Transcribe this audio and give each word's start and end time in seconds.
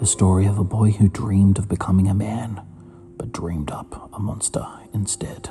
The 0.00 0.06
story 0.06 0.46
of 0.46 0.58
a 0.58 0.64
boy 0.64 0.90
who 0.90 1.08
dreamed 1.08 1.58
of 1.58 1.68
becoming 1.68 2.08
a 2.08 2.14
man, 2.14 2.60
but 3.16 3.30
dreamed 3.30 3.70
up 3.70 4.10
a 4.12 4.18
monster 4.18 4.66
instead. 4.92 5.50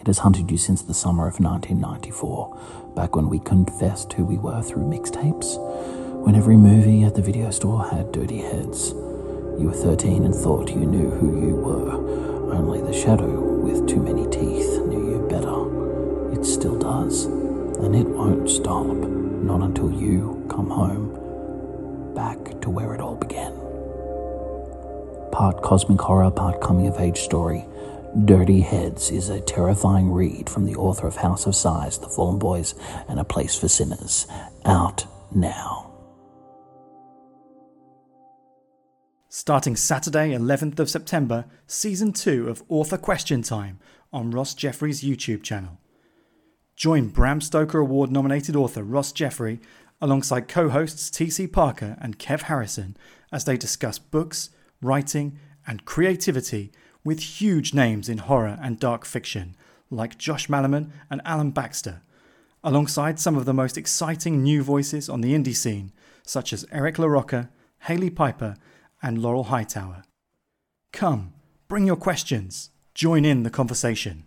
It 0.00 0.08
has 0.08 0.18
hunted 0.18 0.50
you 0.50 0.56
since 0.58 0.82
the 0.82 0.94
summer 0.94 1.28
of 1.28 1.38
1994, 1.38 2.92
back 2.96 3.14
when 3.14 3.28
we 3.28 3.38
confessed 3.38 4.12
who 4.14 4.24
we 4.24 4.38
were 4.38 4.60
through 4.62 4.84
mixtapes, 4.84 5.56
when 6.24 6.34
every 6.34 6.56
movie 6.56 7.04
at 7.04 7.14
the 7.14 7.22
video 7.22 7.50
store 7.50 7.88
had 7.88 8.10
dirty 8.10 8.38
heads. 8.38 8.90
You 8.90 9.68
were 9.68 9.72
13 9.72 10.24
and 10.24 10.34
thought 10.34 10.70
you 10.70 10.84
knew 10.84 11.10
who 11.10 11.46
you 11.46 11.54
were. 11.54 12.52
Only 12.52 12.80
the 12.80 12.92
shadow 12.92 13.40
with 13.40 13.88
too 13.88 14.02
many 14.02 14.26
teeth 14.30 14.84
knew 14.86 15.12
you 15.12 15.26
better. 15.28 16.38
It 16.38 16.44
still 16.44 16.78
does, 16.78 17.24
and 17.26 17.94
it 17.94 18.06
won't 18.06 18.50
stop, 18.50 18.86
not 18.86 19.62
until 19.62 19.92
you 19.92 20.44
come 20.48 20.70
home, 20.70 21.17
to 22.68 22.74
where 22.74 22.94
it 22.94 23.00
all 23.00 23.16
began. 23.16 23.52
Part 25.32 25.62
cosmic 25.62 26.00
horror, 26.00 26.30
part 26.30 26.60
coming 26.60 26.86
of 26.86 27.00
age 27.00 27.20
story. 27.20 27.64
Dirty 28.24 28.60
Heads 28.60 29.10
is 29.10 29.28
a 29.28 29.40
terrifying 29.40 30.10
read 30.10 30.48
from 30.50 30.66
the 30.66 30.76
author 30.76 31.06
of 31.06 31.16
House 31.16 31.46
of 31.46 31.54
Sighs, 31.54 31.98
The 31.98 32.08
Fallen 32.08 32.38
Boys, 32.38 32.74
and 33.08 33.18
A 33.18 33.24
Place 33.24 33.56
for 33.56 33.68
Sinners. 33.68 34.26
Out 34.64 35.06
now. 35.34 35.86
Starting 39.28 39.76
Saturday, 39.76 40.30
11th 40.30 40.78
of 40.78 40.90
September, 40.90 41.44
Season 41.66 42.12
2 42.12 42.48
of 42.48 42.62
Author 42.68 42.98
Question 42.98 43.42
Time 43.42 43.78
on 44.12 44.30
Ross 44.30 44.54
Jeffery's 44.54 45.02
YouTube 45.02 45.42
channel. 45.42 45.78
Join 46.76 47.08
Bram 47.08 47.40
Stoker 47.40 47.78
Award 47.78 48.10
nominated 48.10 48.56
author 48.56 48.82
Ross 48.82 49.12
Jeffery 49.12 49.60
alongside 50.00 50.48
co 50.48 50.68
hosts 50.68 51.10
TC 51.10 51.50
Parker 51.52 51.96
and 52.00 52.18
Kev 52.18 52.42
Harrison 52.42 52.96
as 53.32 53.44
they 53.44 53.56
discuss 53.56 53.98
books, 53.98 54.50
writing, 54.80 55.38
and 55.66 55.84
creativity 55.84 56.72
with 57.04 57.20
huge 57.20 57.74
names 57.74 58.08
in 58.08 58.18
horror 58.18 58.58
and 58.62 58.78
dark 58.78 59.04
fiction 59.04 59.56
like 59.90 60.18
Josh 60.18 60.48
Malerman 60.48 60.90
and 61.10 61.22
Alan 61.24 61.50
Baxter, 61.50 62.02
alongside 62.62 63.18
some 63.18 63.36
of 63.36 63.44
the 63.44 63.54
most 63.54 63.78
exciting 63.78 64.42
new 64.42 64.62
voices 64.62 65.08
on 65.08 65.20
the 65.20 65.32
indie 65.32 65.56
scene, 65.56 65.92
such 66.22 66.52
as 66.52 66.66
Eric 66.70 66.96
LaRocca, 66.96 67.48
Hailey 67.80 68.10
Piper, 68.10 68.56
and 69.02 69.22
Laurel 69.22 69.44
Hightower. 69.44 70.02
Come, 70.92 71.32
bring 71.68 71.86
your 71.86 71.96
questions, 71.96 72.70
join 72.94 73.24
in 73.24 73.42
the 73.42 73.50
conversation. 73.50 74.24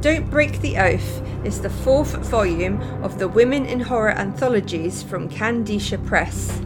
Don't 0.00 0.30
Break 0.30 0.60
the 0.60 0.78
Oath 0.78 1.22
is 1.44 1.60
the 1.60 1.68
fourth 1.68 2.14
volume 2.18 2.80
of 3.02 3.18
the 3.18 3.26
Women 3.26 3.66
in 3.66 3.80
Horror 3.80 4.12
anthologies 4.12 5.02
from 5.02 5.28
Kandisha 5.28 5.98
Press. 6.06 6.62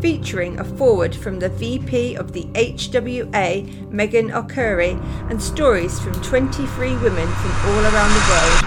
Featuring 0.00 0.60
a 0.60 0.64
foreword 0.64 1.12
from 1.12 1.40
the 1.40 1.48
VP 1.48 2.14
of 2.14 2.32
the 2.32 2.44
HWA, 2.54 3.90
Meghan 3.90 4.30
Arcuri, 4.30 4.96
and 5.28 5.42
stories 5.42 5.98
from 5.98 6.12
23 6.22 6.96
women 6.98 7.26
from 7.26 7.50
all 7.66 7.82
around 7.82 8.12
the 8.14 8.22
world. 8.30 8.62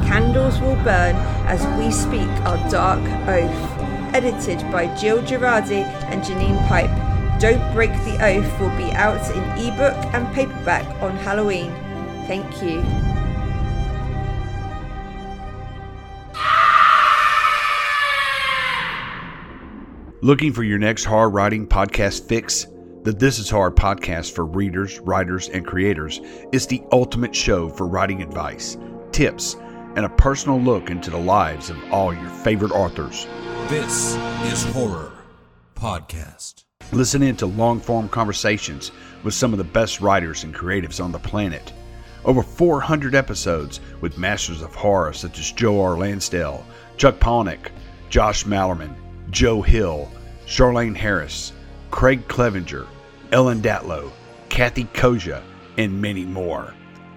Candles 0.00 0.58
will 0.60 0.74
burn 0.82 1.14
as 1.46 1.64
we 1.78 1.92
speak 1.92 2.28
our 2.44 2.58
dark 2.68 2.98
oath. 3.28 3.78
Edited 4.12 4.58
by 4.72 4.92
Jill 4.96 5.22
Girardi 5.22 5.84
and 6.10 6.24
Janine 6.24 6.66
Pipe. 6.66 7.07
Don't 7.38 7.72
Break 7.72 7.92
the 8.04 8.18
Oath 8.20 8.60
will 8.60 8.76
be 8.76 8.90
out 8.92 9.24
in 9.30 9.42
ebook 9.64 9.94
and 10.12 10.26
paperback 10.34 10.86
on 11.00 11.16
Halloween. 11.16 11.70
Thank 12.26 12.62
you. 12.62 12.82
Looking 20.20 20.52
for 20.52 20.64
your 20.64 20.78
next 20.78 21.04
horror 21.04 21.30
writing 21.30 21.68
podcast 21.68 22.26
fix? 22.26 22.66
The 23.04 23.12
This 23.12 23.38
Is 23.38 23.48
Horror 23.48 23.70
podcast 23.70 24.32
for 24.32 24.44
readers, 24.44 24.98
writers, 24.98 25.48
and 25.48 25.64
creators 25.64 26.20
is 26.50 26.66
the 26.66 26.82
ultimate 26.90 27.34
show 27.34 27.68
for 27.68 27.86
writing 27.86 28.20
advice, 28.20 28.76
tips, 29.12 29.54
and 29.94 30.04
a 30.04 30.08
personal 30.08 30.60
look 30.60 30.90
into 30.90 31.10
the 31.10 31.16
lives 31.16 31.70
of 31.70 31.78
all 31.92 32.12
your 32.12 32.28
favorite 32.28 32.72
authors. 32.72 33.28
This 33.68 34.16
is 34.52 34.64
Horror 34.72 35.12
Podcast. 35.76 36.67
Listen 36.92 37.22
in 37.22 37.36
to 37.36 37.46
long 37.46 37.80
form 37.80 38.08
conversations 38.08 38.90
with 39.22 39.34
some 39.34 39.52
of 39.52 39.58
the 39.58 39.64
best 39.64 40.00
writers 40.00 40.42
and 40.44 40.54
creatives 40.54 41.02
on 41.02 41.10
the 41.12 41.18
planet. 41.18 41.72
Over 42.24 42.42
400 42.42 43.14
episodes 43.14 43.80
with 44.00 44.16
masters 44.18 44.62
of 44.62 44.74
horror 44.74 45.12
such 45.12 45.38
as 45.38 45.52
Joe 45.52 45.80
R. 45.80 45.96
Lansdale, 45.98 46.64
Chuck 46.96 47.18
Palahniuk, 47.18 47.70
Josh 48.10 48.44
Malerman, 48.44 48.94
Joe 49.30 49.62
Hill, 49.62 50.10
Charlaine 50.46 50.96
Harris, 50.96 51.52
Craig 51.90 52.26
Clevenger, 52.28 52.86
Ellen 53.32 53.60
Datlow, 53.60 54.10
Kathe 54.48 54.86
Koja, 54.94 55.42
and 55.76 56.00
many 56.00 56.24
more. 56.24 56.72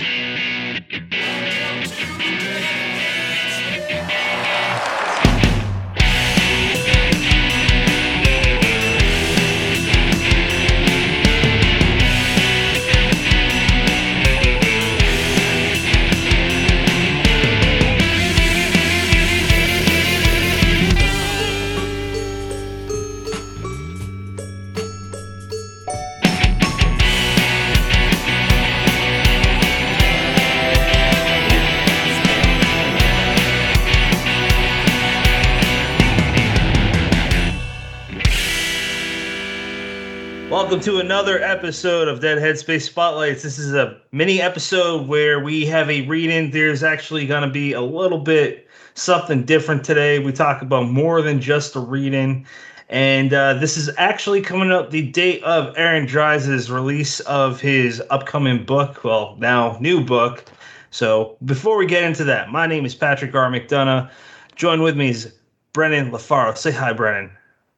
Welcome 40.74 40.92
to 40.92 41.00
another 41.00 41.40
episode 41.40 42.08
of 42.08 42.20
Dead 42.20 42.40
Headspace 42.40 42.82
Spotlights. 42.82 43.44
This 43.44 43.60
is 43.60 43.76
a 43.76 44.02
mini 44.12 44.42
episode 44.42 45.08
where 45.08 45.40
we 45.40 45.68
have 45.68 45.88
a 45.88 46.02
reading. 46.08 46.50
There's 46.50 46.82
actually 46.82 47.28
going 47.28 47.44
to 47.44 47.48
be 47.48 47.74
a 47.74 47.82
little 47.82 48.18
bit 48.18 48.68
something 48.96 49.44
different 49.44 49.84
today. 49.84 50.18
We 50.18 50.32
talk 50.32 50.64
about 50.64 50.90
more 50.90 51.22
than 51.22 51.40
just 51.40 51.76
a 51.76 51.80
reading. 51.80 52.48
And 52.90 53.36
uh, 53.36 53.54
this 53.54 53.78
is 53.78 53.92
actually 54.00 54.42
coming 54.42 54.72
up 54.72 54.90
the 54.90 55.12
date 55.12 55.44
of 55.44 55.78
Aaron 55.78 56.08
Dries' 56.08 56.72
release 56.72 57.20
of 57.20 57.62
his 57.62 58.02
upcoming 58.10 58.66
book. 58.66 59.04
Well, 59.04 59.36
now 59.38 59.78
new 59.80 60.04
book. 60.04 60.44
So 60.90 61.38
before 61.46 61.78
we 61.78 61.86
get 61.86 62.04
into 62.04 62.24
that, 62.24 62.50
my 62.50 62.66
name 62.66 62.84
is 62.84 62.96
Patrick 62.96 63.36
R. 63.36 63.48
McDonough. 63.52 64.10
Join 64.56 64.82
with 64.82 64.98
me 64.98 65.10
is 65.10 65.36
Brennan 65.72 66.10
LaFaro. 66.10 66.58
Say 66.58 66.72
hi, 66.72 66.94
Brennan. 66.94 67.30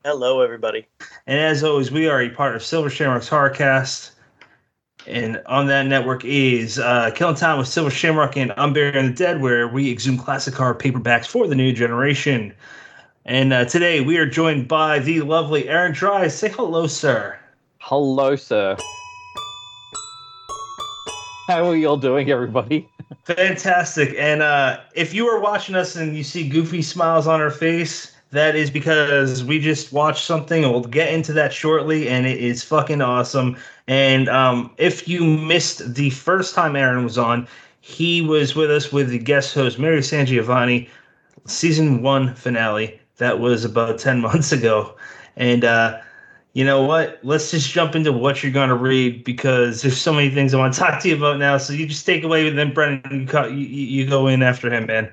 Hello, 0.06 0.42
everybody. 0.42 0.86
And 1.26 1.40
as 1.40 1.64
always, 1.64 1.90
we 1.90 2.08
are 2.08 2.22
a 2.22 2.30
part 2.30 2.56
of 2.56 2.62
Silver 2.62 2.92
Shamrock's 2.92 3.28
Horrorcast. 3.28 4.12
And 5.08 5.42
on 5.48 5.66
that 5.66 5.88
network 5.88 6.24
is 6.24 6.78
uh, 6.78 7.10
Killing 7.16 7.34
Time 7.34 7.58
with 7.58 7.68
Silver 7.68 7.90
Shamrock 7.90 8.38
and 8.38 8.54
Unburying 8.56 9.08
the 9.08 9.14
Dead, 9.14 9.42
where 9.42 9.68
we 9.68 9.92
exhume 9.92 10.20
classic 10.20 10.54
horror 10.54 10.76
paperbacks 10.76 11.26
for 11.26 11.48
the 11.48 11.56
new 11.56 11.74
generation. 11.74 12.54
And 13.26 13.52
uh, 13.52 13.66
today 13.66 14.02
we 14.02 14.20
are 14.20 14.28
joined 14.28 14.68
by 14.68 15.00
the 15.00 15.22
lovely 15.22 15.68
Aaron 15.68 15.94
Dry. 15.94 16.28
Say 16.28 16.50
hello, 16.50 16.86
sir. 16.86 17.40
Hello, 17.80 18.36
sir. 18.36 18.78
How 21.48 21.68
are 21.68 21.76
you 21.76 21.88
all 21.88 21.98
doing, 21.98 22.30
everybody? 22.30 22.88
Fantastic. 23.24 24.14
And 24.20 24.44
uh, 24.44 24.82
if 24.94 25.16
you 25.16 25.26
are 25.26 25.40
watching 25.40 25.74
us 25.74 25.96
and 25.96 26.16
you 26.16 26.24
see 26.24 26.48
goofy 26.48 26.84
smiles 26.84 27.26
on 27.26 27.42
our 27.42 27.50
face, 27.50 28.15
that 28.36 28.56
is 28.56 28.70
because 28.70 29.44
we 29.44 29.60
just 29.60 29.92
watched 29.92 30.24
something. 30.26 30.64
and 30.64 30.72
We'll 30.72 30.84
get 30.84 31.14
into 31.14 31.34
that 31.34 31.54
shortly, 31.54 32.10
and 32.10 32.26
it 32.26 32.40
is 32.40 32.64
fucking 32.64 33.02
awesome. 33.02 33.58
And 33.88 34.30
um, 34.30 34.72
if 34.78 35.08
you 35.08 35.24
missed 35.24 35.96
the 35.96 36.10
first 36.10 36.56
time 36.56 36.76
Aaron 36.76 37.04
was 37.04 37.18
on, 37.18 37.48
he 37.82 38.22
was 38.22 38.56
with 38.56 38.72
us 38.72 38.92
with 38.92 39.10
the 39.10 39.20
guest 39.20 39.54
host 39.54 39.78
Mary 39.78 40.00
SanGiovanni 40.00 40.90
season 41.46 42.02
one 42.02 42.34
finale. 42.36 43.00
That 43.18 43.40
was 43.40 43.64
about 43.64 44.00
ten 44.00 44.22
months 44.22 44.52
ago, 44.52 44.96
and 45.36 45.64
uh, 45.64 46.00
you 46.54 46.64
know 46.64 46.84
what? 46.84 47.20
Let's 47.22 47.52
just 47.52 47.70
jump 47.70 47.96
into 47.96 48.14
what 48.14 48.42
you're 48.42 48.52
going 48.52 48.70
to 48.70 48.76
read 48.76 49.24
because 49.26 49.82
there's 49.82 50.00
so 50.00 50.14
many 50.14 50.30
things 50.30 50.54
I 50.54 50.58
want 50.58 50.74
to 50.74 50.80
talk 50.86 51.02
to 51.02 51.10
you 51.10 51.18
about 51.18 51.38
now. 51.38 51.58
So 51.58 51.74
you 51.74 51.86
just 51.86 52.06
take 52.06 52.24
away 52.24 52.46
with 52.46 52.56
them, 52.56 52.74
Brennan 52.74 53.30
you, 53.50 53.56
you 53.56 54.10
go 54.10 54.28
in 54.28 54.42
after 54.42 54.74
him, 54.74 54.86
man. 54.88 55.12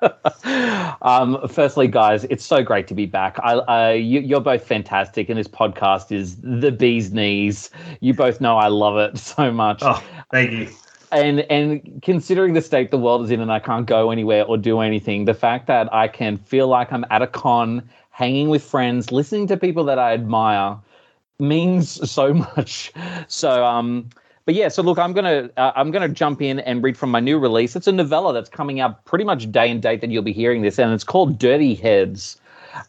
um, 1.02 1.38
firstly, 1.48 1.88
guys, 1.88 2.24
it's 2.24 2.44
so 2.44 2.62
great 2.62 2.86
to 2.88 2.94
be 2.94 3.06
back. 3.06 3.38
I, 3.42 3.54
uh, 3.54 3.92
you, 3.92 4.20
you're 4.20 4.40
both 4.40 4.64
fantastic, 4.64 5.28
and 5.28 5.38
this 5.38 5.48
podcast 5.48 6.12
is 6.12 6.36
the 6.36 6.70
bee's 6.70 7.12
knees. 7.12 7.70
You 8.00 8.14
both 8.14 8.40
know 8.40 8.56
I 8.56 8.68
love 8.68 8.96
it 8.96 9.18
so 9.36 9.50
much. 9.50 9.80
Oh, 9.82 10.02
thank 10.30 10.52
you. 10.52 10.68
And 11.10 11.40
and 11.50 12.02
considering 12.02 12.52
the 12.52 12.60
state 12.60 12.90
the 12.90 12.98
world 12.98 13.24
is 13.24 13.30
in, 13.30 13.40
and 13.40 13.50
I 13.50 13.60
can't 13.60 13.86
go 13.86 14.10
anywhere 14.10 14.44
or 14.44 14.58
do 14.58 14.80
anything, 14.80 15.24
the 15.24 15.34
fact 15.34 15.66
that 15.66 15.92
I 15.92 16.06
can 16.06 16.36
feel 16.36 16.68
like 16.68 16.92
I'm 16.92 17.04
at 17.10 17.22
a 17.22 17.26
con, 17.26 17.88
hanging 18.10 18.50
with 18.50 18.62
friends, 18.62 19.10
listening 19.10 19.46
to 19.46 19.56
people 19.56 19.84
that 19.84 19.98
I 19.98 20.12
admire, 20.12 20.76
means 21.38 22.10
so 22.10 22.34
much. 22.34 22.92
So 23.28 23.64
um 23.64 24.10
but 24.48 24.54
yeah, 24.54 24.68
so 24.68 24.82
look, 24.82 24.98
I'm 24.98 25.12
gonna 25.12 25.50
uh, 25.58 25.72
I'm 25.76 25.90
gonna 25.90 26.08
jump 26.08 26.40
in 26.40 26.58
and 26.60 26.82
read 26.82 26.96
from 26.96 27.10
my 27.10 27.20
new 27.20 27.38
release. 27.38 27.76
It's 27.76 27.86
a 27.86 27.92
novella 27.92 28.32
that's 28.32 28.48
coming 28.48 28.80
out 28.80 29.04
pretty 29.04 29.24
much 29.24 29.52
day 29.52 29.70
and 29.70 29.82
date 29.82 30.00
that 30.00 30.08
you'll 30.08 30.22
be 30.22 30.32
hearing 30.32 30.62
this, 30.62 30.78
and 30.78 30.90
it's 30.90 31.04
called 31.04 31.38
Dirty 31.38 31.74
Heads. 31.74 32.40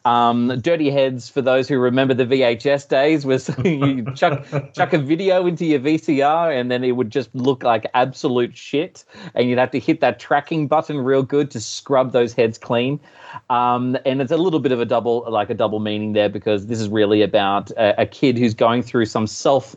Um, 0.06 0.58
Dirty 0.62 0.90
Heads, 0.90 1.28
for 1.28 1.42
those 1.42 1.68
who 1.68 1.78
remember 1.78 2.14
the 2.14 2.26
VHS 2.26 2.88
days, 2.88 3.26
was 3.26 3.50
you 3.66 4.06
chuck 4.16 4.46
chuck 4.74 4.94
a 4.94 5.00
video 5.00 5.46
into 5.48 5.66
your 5.66 5.82
VCR 5.82 6.58
and 6.58 6.72
then 6.72 6.82
it 6.86 6.94
would 6.94 7.10
just 7.10 7.36
look 7.36 7.62
like 7.62 7.86
absolute 7.94 8.56
shit, 8.56 9.04
and 9.36 9.50
you'd 9.50 9.60
have 9.60 9.72
to 9.72 9.80
hit 9.82 10.00
that 10.00 10.18
tracking 10.18 10.66
button 10.66 10.98
real 11.00 11.24
good 11.24 11.52
to 11.52 11.60
scrub 11.60 12.14
those 12.14 12.32
heads 12.32 12.58
clean. 12.58 13.02
Um, 13.50 13.98
and 14.06 14.22
it's 14.22 14.32
a 14.32 14.38
little 14.38 14.62
bit 14.62 14.72
of 14.72 14.80
a 14.80 14.86
double 14.86 15.26
like 15.30 15.50
a 15.50 15.56
double 15.56 15.82
meaning 15.82 16.14
there 16.14 16.30
because 16.30 16.68
this 16.68 16.80
is 16.80 16.88
really 16.88 17.22
about 17.22 17.70
a, 17.72 18.04
a 18.04 18.06
kid 18.06 18.38
who's 18.38 18.54
going 18.54 18.82
through 18.82 19.08
some 19.08 19.28
self 19.28 19.76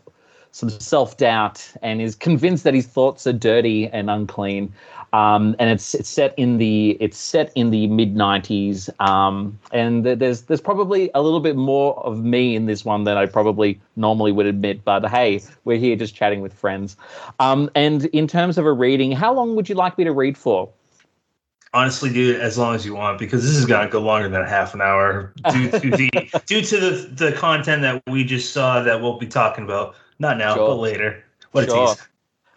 some 0.53 0.69
self 0.69 1.17
doubt 1.17 1.67
and 1.81 1.99
is 1.99 2.15
convinced 2.15 2.63
that 2.63 2.75
his 2.75 2.85
thoughts 2.85 3.25
are 3.27 3.33
dirty 3.33 3.87
and 3.87 4.09
unclean. 4.09 4.71
Um, 5.11 5.55
and 5.59 5.69
it's 5.69 5.93
it's 5.93 6.09
set 6.09 6.33
in 6.37 6.57
the 6.57 6.91
it's 6.99 7.17
set 7.17 7.51
in 7.55 7.69
the 7.69 7.87
mid 7.87 8.15
'90s, 8.15 8.89
um, 8.99 9.59
and 9.71 10.05
there's 10.05 10.43
there's 10.43 10.61
probably 10.61 11.11
a 11.13 11.21
little 11.21 11.39
bit 11.39 11.55
more 11.55 12.03
of 12.03 12.23
me 12.23 12.55
in 12.55 12.65
this 12.65 12.83
one 12.83 13.03
than 13.03 13.17
I 13.17 13.27
probably 13.27 13.79
normally 13.95 14.31
would 14.31 14.47
admit. 14.47 14.83
But 14.83 15.07
hey, 15.07 15.41
we're 15.65 15.77
here 15.77 15.95
just 15.95 16.15
chatting 16.15 16.41
with 16.41 16.53
friends. 16.53 16.97
Um, 17.39 17.69
and 17.75 18.05
in 18.05 18.27
terms 18.27 18.57
of 18.57 18.65
a 18.65 18.73
reading, 18.73 19.11
how 19.11 19.33
long 19.33 19.55
would 19.55 19.69
you 19.69 19.75
like 19.75 19.99
me 19.99 20.03
to 20.03 20.11
read 20.11 20.35
for? 20.35 20.69
Honestly, 21.75 22.11
dude, 22.11 22.39
as 22.39 22.57
long 22.57 22.75
as 22.75 22.85
you 22.85 22.95
want, 22.95 23.19
because 23.19 23.43
this 23.43 23.55
is 23.55 23.65
gonna 23.65 23.89
go 23.89 23.99
longer 23.99 24.29
than 24.29 24.45
half 24.45 24.73
an 24.73 24.81
hour 24.81 25.33
due 25.51 25.69
to 25.69 25.89
the 25.91 26.09
due 26.47 26.61
to 26.61 26.79
the 26.79 26.89
the 27.13 27.31
content 27.33 27.83
that 27.83 28.01
we 28.07 28.23
just 28.23 28.51
saw 28.51 28.81
that 28.81 28.99
we'll 28.99 29.19
be 29.19 29.27
talking 29.27 29.63
about. 29.63 29.95
Not 30.23 30.37
now, 30.37 30.55
Sure. 30.55 30.69
but 30.69 30.75
later. 30.75 31.23
What 31.51 31.65
Sure. 31.65 31.83
a 31.83 31.87
tease. 31.87 32.07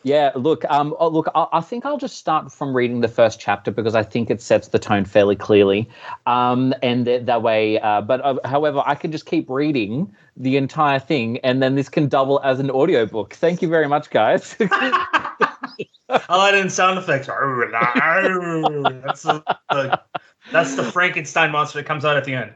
Yeah, 0.04 0.30
look, 0.36 0.64
um, 0.70 0.94
oh, 1.00 1.08
look, 1.08 1.26
I, 1.34 1.48
I 1.54 1.60
think 1.60 1.84
I'll 1.84 1.98
just 1.98 2.16
start 2.16 2.52
from 2.52 2.76
reading 2.76 3.00
the 3.00 3.08
first 3.08 3.40
chapter 3.40 3.72
because 3.72 3.96
I 3.96 4.04
think 4.04 4.30
it 4.30 4.40
sets 4.40 4.68
the 4.68 4.78
tone 4.78 5.04
fairly 5.04 5.34
clearly, 5.34 5.90
um, 6.26 6.72
and 6.80 7.06
th- 7.06 7.26
that 7.26 7.42
way. 7.42 7.80
Uh, 7.80 8.02
but 8.02 8.24
uh, 8.24 8.38
however, 8.44 8.84
I 8.86 8.94
can 8.94 9.10
just 9.10 9.26
keep 9.26 9.50
reading 9.50 10.14
the 10.36 10.56
entire 10.58 11.00
thing, 11.00 11.38
and 11.38 11.60
then 11.60 11.74
this 11.74 11.88
can 11.88 12.06
double 12.08 12.40
as 12.44 12.60
an 12.60 12.70
audiobook. 12.70 13.34
Thank 13.34 13.62
you 13.62 13.68
very 13.68 13.88
much, 13.88 14.10
guys. 14.10 14.54
I'll 16.08 16.42
add 16.42 16.54
in 16.54 16.70
sound 16.70 16.98
effects. 16.98 17.26
that's 17.26 19.22
the, 19.24 19.42
the 19.70 20.00
that's 20.52 20.76
the 20.76 20.84
Frankenstein 20.84 21.50
monster 21.50 21.80
that 21.80 21.86
comes 21.86 22.04
out 22.04 22.16
at 22.16 22.24
the 22.24 22.34
end. 22.34 22.54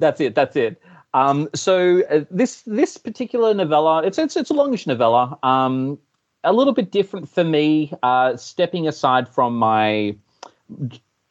That's 0.00 0.20
it. 0.20 0.34
That's 0.34 0.54
it. 0.56 0.82
Um, 1.14 1.48
so 1.54 2.02
uh, 2.10 2.24
this 2.30 2.62
this 2.62 2.96
particular 2.96 3.52
novella, 3.54 4.04
it's 4.04 4.18
it's 4.18 4.36
it's 4.36 4.50
a 4.50 4.54
longish 4.54 4.86
novella. 4.86 5.38
Um, 5.42 5.98
a 6.44 6.52
little 6.52 6.72
bit 6.72 6.90
different 6.90 7.28
for 7.28 7.44
me. 7.44 7.92
Uh, 8.02 8.36
stepping 8.36 8.88
aside 8.88 9.28
from 9.28 9.56
my 9.56 10.16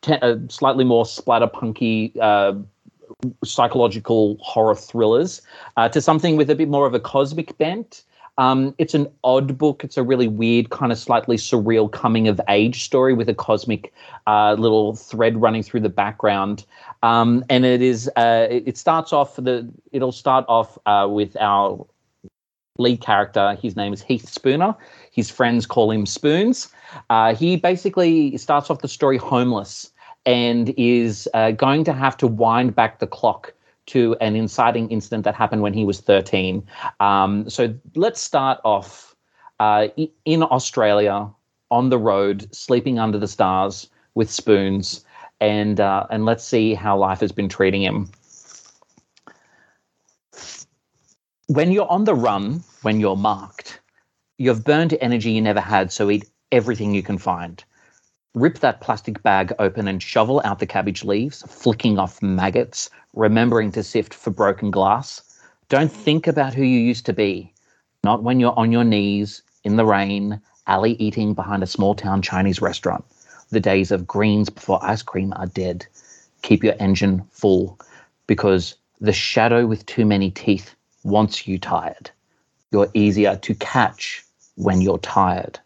te- 0.01 0.13
uh, 0.13 0.37
slightly 0.49 0.83
more 0.83 1.05
splatterpunky 1.05 2.15
uh, 2.19 2.53
psychological 3.43 4.37
horror 4.41 4.75
thrillers 4.75 5.41
uh, 5.77 5.89
to 5.89 6.01
something 6.01 6.35
with 6.37 6.49
a 6.49 6.55
bit 6.55 6.69
more 6.69 6.85
of 6.85 6.93
a 6.93 6.99
cosmic 6.99 7.57
bent. 7.57 8.03
Um, 8.39 8.74
it's 8.77 8.94
an 8.94 9.07
odd 9.25 9.57
book. 9.57 9.83
It's 9.83 9.97
a 9.97 10.03
really 10.03 10.30
weird, 10.30 10.69
kind 10.69 10.94
of 10.94 10.97
slightly 10.97 11.36
surreal 11.36 11.91
coming 11.91 12.30
of 12.30 12.39
age 12.47 12.86
story 12.86 13.13
with 13.13 13.27
a 13.27 13.33
cosmic 13.33 13.94
uh, 14.27 14.56
little 14.57 14.95
thread 14.95 15.39
running 15.41 15.62
through 15.62 15.81
the 15.81 15.89
background. 15.89 16.65
Um, 17.03 17.44
and 17.50 17.65
it 17.65 17.81
is. 17.81 18.09
Uh, 18.15 18.47
it 18.50 18.77
starts 18.77 19.12
off 19.12 19.36
the. 19.36 19.69
It'll 19.91 20.13
start 20.13 20.45
off 20.47 20.77
uh, 20.86 21.07
with 21.09 21.36
our 21.38 21.86
lead 22.77 23.01
character. 23.01 23.57
His 23.62 23.75
name 23.75 23.91
is 23.91 24.01
Heath 24.01 24.30
Spooner. 24.30 24.74
His 25.12 25.30
friends 25.30 25.65
call 25.65 25.91
him 25.91 26.06
Spoons. 26.06 26.69
Uh, 27.09 27.36
he 27.36 27.57
basically 27.57 28.38
starts 28.38 28.69
off 28.69 28.80
the 28.80 28.88
story 28.88 29.18
homeless 29.18 29.91
and 30.25 30.74
is 30.77 31.27
uh, 31.33 31.51
going 31.51 31.83
to 31.83 31.94
have 31.94 32.15
to 32.18 32.27
wind 32.27 32.74
back 32.74 33.00
the 33.00 33.07
clock 33.07 33.53
to 33.89 34.15
an 34.21 34.36
inciting 34.36 34.89
incident 34.89 35.24
that 35.24 35.36
happened 35.36 35.62
when 35.62 35.74
he 35.74 35.83
was 35.83 36.00
13. 36.00 36.65
Um, 37.00 37.50
so 37.50 37.74
let's 37.95 38.21
start 38.21 38.59
off 38.63 39.15
uh, 39.59 39.88
in 40.25 40.44
Australia 40.44 41.30
on 41.71 41.89
the 41.89 41.97
road, 41.97 42.47
sleeping 42.53 43.00
under 43.00 43.18
the 43.18 43.27
stars 43.27 43.89
with 44.15 44.30
spoons, 44.30 45.06
and 45.39 45.80
uh, 45.80 46.06
and 46.09 46.25
let's 46.25 46.44
see 46.44 46.74
how 46.74 46.97
life 46.97 47.19
has 47.19 47.31
been 47.31 47.50
treating 47.50 47.81
him. 47.81 48.09
When 51.47 51.71
you're 51.71 51.89
on 51.89 52.03
the 52.03 52.15
run, 52.15 52.63
when 52.83 53.00
you're 53.00 53.18
marked, 53.18 53.80
you've 54.38 54.63
burned 54.63 54.95
energy 55.01 55.31
you 55.31 55.41
never 55.41 55.62
had, 55.62 55.91
so 55.91 56.09
eat 56.09 56.30
everything 56.51 56.94
you 56.94 57.03
can 57.03 57.18
find. 57.18 57.63
Rip 58.35 58.59
that 58.59 58.79
plastic 58.79 59.23
bag 59.23 59.53
open 59.57 59.87
and 59.87 60.03
shovel 60.03 60.39
out 60.45 60.59
the 60.59 60.67
cabbage 60.67 61.03
leaves, 61.03 61.41
flicking 61.47 61.97
off 61.97 62.21
maggots, 62.21 62.89
remembering 63.13 63.71
to 63.71 63.83
sift 63.83 64.13
for 64.13 64.29
broken 64.29 64.69
glass. 64.69 65.21
Don't 65.67 65.91
think 65.91 66.27
about 66.27 66.53
who 66.53 66.63
you 66.63 66.79
used 66.79 67.07
to 67.07 67.13
be. 67.13 67.51
Not 68.03 68.21
when 68.21 68.39
you're 68.39 68.57
on 68.57 68.71
your 68.71 68.83
knees, 68.83 69.41
in 69.63 69.77
the 69.77 69.85
rain, 69.85 70.39
alley 70.67 70.93
eating 70.99 71.33
behind 71.33 71.63
a 71.63 71.67
small 71.67 71.95
town 71.95 72.21
Chinese 72.21 72.61
restaurant. 72.61 73.03
The 73.49 73.59
days 73.59 73.91
of 73.91 74.05
greens 74.05 74.49
before 74.49 74.79
ice 74.83 75.01
cream 75.01 75.33
are 75.35 75.47
dead. 75.47 75.87
Keep 76.43 76.63
your 76.63 76.75
engine 76.79 77.23
full 77.31 77.79
because 78.27 78.75
the 79.01 79.11
shadow 79.11 79.65
with 79.65 79.85
too 79.87 80.05
many 80.05 80.29
teeth 80.29 80.75
wants 81.03 81.47
you 81.47 81.57
tired. 81.57 82.11
You're 82.71 82.91
easier 82.93 83.37
to 83.37 83.55
catch 83.55 84.23
when 84.55 84.81
you're 84.81 84.99
tired. 84.99 85.59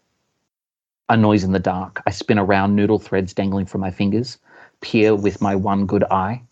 A 1.10 1.16
noise 1.16 1.44
in 1.44 1.52
the 1.52 1.58
dark. 1.58 2.02
I 2.06 2.10
spin 2.10 2.38
around, 2.38 2.74
noodle 2.74 2.98
threads 2.98 3.34
dangling 3.34 3.66
from 3.66 3.82
my 3.82 3.90
fingers, 3.90 4.38
peer 4.80 5.14
with 5.14 5.42
my 5.42 5.54
one 5.54 5.84
good 5.84 6.04
eye. 6.04 6.42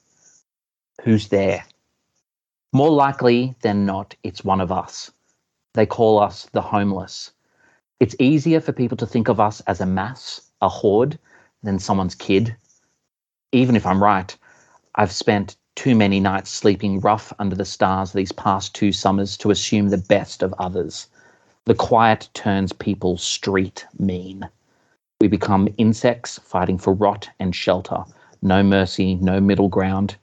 Who's 1.03 1.29
there? 1.29 1.65
More 2.73 2.91
likely 2.91 3.55
than 3.63 3.87
not, 3.87 4.15
it's 4.23 4.45
one 4.45 4.61
of 4.61 4.71
us. 4.71 5.11
They 5.73 5.87
call 5.87 6.19
us 6.19 6.49
the 6.53 6.61
homeless. 6.61 7.33
It's 7.99 8.17
easier 8.19 8.61
for 8.61 8.73
people 8.73 8.97
to 8.99 9.07
think 9.07 9.29
of 9.29 9.41
us 9.41 9.61
as 9.63 9.81
a 9.81 9.87
mass, 9.87 10.51
a 10.61 10.69
horde, 10.69 11.19
than 11.63 11.79
someone's 11.79 12.15
kid. 12.15 12.55
Even 13.53 13.75
if 13.75 13.87
I'm 13.87 14.03
right, 14.03 14.37
I've 14.97 15.13
spent 15.13 15.57
too 15.77 15.95
many 15.95 16.21
nights 16.21 16.51
sleeping 16.51 17.01
rough 17.01 17.33
under 17.39 17.57
the 17.57 17.65
stars 17.65 18.13
these 18.13 18.33
past 18.33 18.75
two 18.75 18.93
summers 18.93 19.39
to 19.39 19.51
assume 19.51 19.89
the 19.89 19.97
best 19.99 20.43
of 20.43 20.53
others. 20.59 21.07
The 21.65 21.75
quiet 21.75 22.29
turns 22.35 22.73
people 22.73 23.17
street 23.17 23.87
mean. 23.97 24.49
We 25.21 25.29
become 25.29 25.69
insects 25.79 26.41
fighting 26.41 26.77
for 26.77 26.93
rot 26.93 27.29
and 27.39 27.55
shelter. 27.55 28.05
No 28.43 28.65
mercy, 28.65 29.15
no 29.15 29.41
middle 29.41 29.69
ground. 29.69 30.17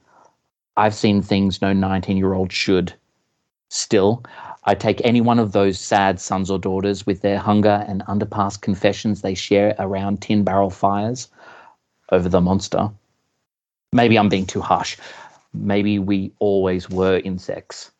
I've 0.76 0.94
seen 0.94 1.22
things 1.22 1.62
no 1.62 1.72
19 1.72 2.18
year 2.18 2.34
old 2.34 2.52
should. 2.52 2.92
Still, 3.70 4.22
I 4.64 4.74
take 4.74 5.00
any 5.02 5.22
one 5.22 5.38
of 5.38 5.52
those 5.52 5.78
sad 5.78 6.20
sons 6.20 6.50
or 6.50 6.58
daughters 6.58 7.06
with 7.06 7.22
their 7.22 7.38
hunger 7.38 7.86
and 7.88 8.02
underpass 8.02 8.60
confessions 8.60 9.22
they 9.22 9.34
share 9.34 9.74
around 9.78 10.20
tin 10.20 10.44
barrel 10.44 10.68
fires 10.68 11.28
over 12.12 12.28
the 12.28 12.42
monster. 12.42 12.90
Maybe 13.94 14.18
I'm 14.18 14.28
being 14.28 14.46
too 14.46 14.60
harsh. 14.60 14.98
Maybe 15.54 15.98
we 15.98 16.32
always 16.38 16.90
were 16.90 17.18
insects. 17.24 17.90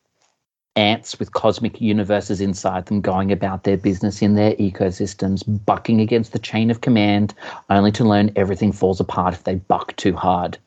Ants 0.77 1.19
with 1.19 1.33
cosmic 1.33 1.81
universes 1.81 2.39
inside 2.39 2.85
them 2.85 3.01
going 3.01 3.29
about 3.29 3.65
their 3.65 3.75
business 3.75 4.21
in 4.21 4.35
their 4.35 4.53
ecosystems, 4.53 5.43
bucking 5.65 5.99
against 5.99 6.31
the 6.31 6.39
chain 6.39 6.71
of 6.71 6.79
command, 6.79 7.33
only 7.69 7.91
to 7.91 8.05
learn 8.05 8.31
everything 8.37 8.71
falls 8.71 9.01
apart 9.01 9.33
if 9.33 9.43
they 9.43 9.55
buck 9.55 9.93
too 9.97 10.15
hard. 10.15 10.57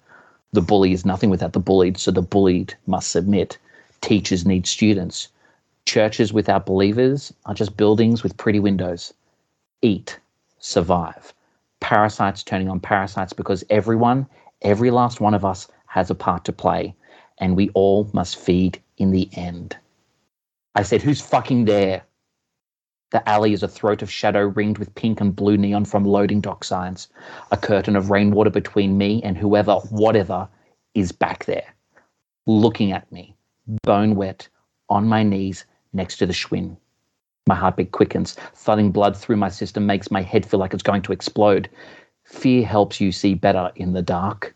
The 0.52 0.60
bully 0.60 0.92
is 0.92 1.06
nothing 1.06 1.30
without 1.30 1.54
the 1.54 1.58
bullied, 1.58 1.96
so 1.96 2.10
the 2.10 2.20
bullied 2.20 2.74
must 2.86 3.12
submit. 3.12 3.56
Teachers 4.02 4.44
need 4.44 4.66
students. 4.66 5.28
Churches 5.86 6.34
without 6.34 6.66
believers 6.66 7.32
are 7.46 7.54
just 7.54 7.78
buildings 7.78 8.22
with 8.22 8.36
pretty 8.36 8.60
windows. 8.60 9.14
Eat, 9.80 10.18
survive. 10.58 11.32
Parasites 11.80 12.42
turning 12.42 12.68
on 12.68 12.78
parasites 12.78 13.32
because 13.32 13.64
everyone, 13.70 14.26
every 14.60 14.90
last 14.90 15.22
one 15.22 15.32
of 15.32 15.46
us, 15.46 15.66
has 15.86 16.10
a 16.10 16.14
part 16.14 16.44
to 16.44 16.52
play, 16.52 16.94
and 17.38 17.56
we 17.56 17.70
all 17.70 18.06
must 18.12 18.36
feed 18.36 18.78
in 18.98 19.10
the 19.10 19.30
end. 19.32 19.78
I 20.74 20.82
said, 20.82 21.02
Who's 21.02 21.20
fucking 21.20 21.66
there? 21.66 22.04
The 23.10 23.28
alley 23.28 23.52
is 23.52 23.62
a 23.62 23.68
throat 23.68 24.02
of 24.02 24.10
shadow 24.10 24.42
ringed 24.42 24.78
with 24.78 24.94
pink 24.96 25.20
and 25.20 25.36
blue 25.36 25.56
neon 25.56 25.84
from 25.84 26.04
loading 26.04 26.40
dock 26.40 26.64
signs. 26.64 27.08
A 27.52 27.56
curtain 27.56 27.94
of 27.94 28.10
rainwater 28.10 28.50
between 28.50 28.98
me 28.98 29.22
and 29.22 29.36
whoever, 29.36 29.76
whatever, 29.90 30.48
is 30.94 31.12
back 31.12 31.44
there, 31.44 31.74
looking 32.46 32.90
at 32.90 33.10
me, 33.12 33.36
bone 33.84 34.16
wet, 34.16 34.48
on 34.88 35.06
my 35.06 35.22
knees 35.22 35.64
next 35.92 36.16
to 36.16 36.26
the 36.26 36.32
Schwinn. 36.32 36.76
My 37.46 37.54
heartbeat 37.54 37.92
quickens. 37.92 38.34
Thudding 38.54 38.90
blood 38.90 39.16
through 39.16 39.36
my 39.36 39.48
system 39.48 39.86
makes 39.86 40.10
my 40.10 40.22
head 40.22 40.44
feel 40.44 40.58
like 40.58 40.74
it's 40.74 40.82
going 40.82 41.02
to 41.02 41.12
explode. 41.12 41.68
Fear 42.24 42.66
helps 42.66 43.00
you 43.00 43.12
see 43.12 43.34
better 43.34 43.70
in 43.76 43.92
the 43.92 44.02
dark. 44.02 44.54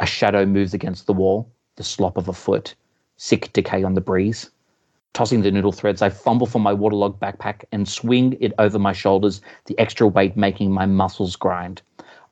A 0.00 0.06
shadow 0.06 0.44
moves 0.44 0.74
against 0.74 1.06
the 1.06 1.12
wall, 1.12 1.50
the 1.76 1.84
slop 1.84 2.16
of 2.16 2.28
a 2.28 2.32
foot, 2.32 2.74
sick 3.16 3.52
decay 3.52 3.82
on 3.82 3.94
the 3.94 4.00
breeze. 4.00 4.50
Tossing 5.14 5.42
the 5.42 5.50
noodle 5.52 5.70
threads, 5.70 6.02
I 6.02 6.08
fumble 6.08 6.48
for 6.48 6.58
my 6.58 6.72
waterlogged 6.72 7.20
backpack 7.20 7.64
and 7.70 7.88
swing 7.88 8.36
it 8.40 8.52
over 8.58 8.80
my 8.80 8.92
shoulders, 8.92 9.40
the 9.66 9.78
extra 9.78 10.08
weight 10.08 10.36
making 10.36 10.72
my 10.72 10.86
muscles 10.86 11.36
grind. 11.36 11.82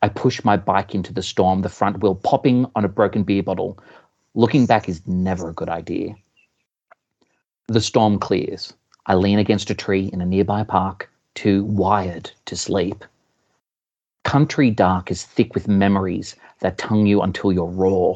I 0.03 0.09
push 0.09 0.45
my 0.45 0.57
bike 0.57 0.93
into 0.93 1.13
the 1.13 1.23
storm, 1.23 1.63
the 1.63 1.69
front 1.69 2.01
wheel 2.01 2.17
popping 2.17 2.67
on 2.75 2.85
a 2.85 2.89
broken 2.89 3.23
beer 3.23 3.45
bottle. 3.45 3.79
Looking 4.35 4.67
back 4.67 4.89
is 4.89 5.07
never 5.07 5.49
a 5.49 5.55
good 5.55 5.69
idea. 5.69 6.17
The 7.69 7.81
storm 7.81 8.19
clears. 8.19 8.75
I 9.07 9.15
lean 9.15 9.39
against 9.39 9.71
a 9.71 9.77
tree 9.77 10.11
in 10.13 10.21
a 10.21 10.27
nearby 10.27 10.65
park, 10.65 11.09
too 11.35 11.65
wired 11.67 12.33
to 12.47 12.57
sleep. 12.57 13.05
Country 14.25 14.73
dark 14.73 15.09
is 15.09 15.25
thick 15.25 15.55
with 15.55 15.69
memories 15.69 16.35
that 16.59 16.79
tongue 16.79 17.07
you 17.07 17.23
until 17.23 17.53
you're 17.53 17.67
raw. 17.67 18.15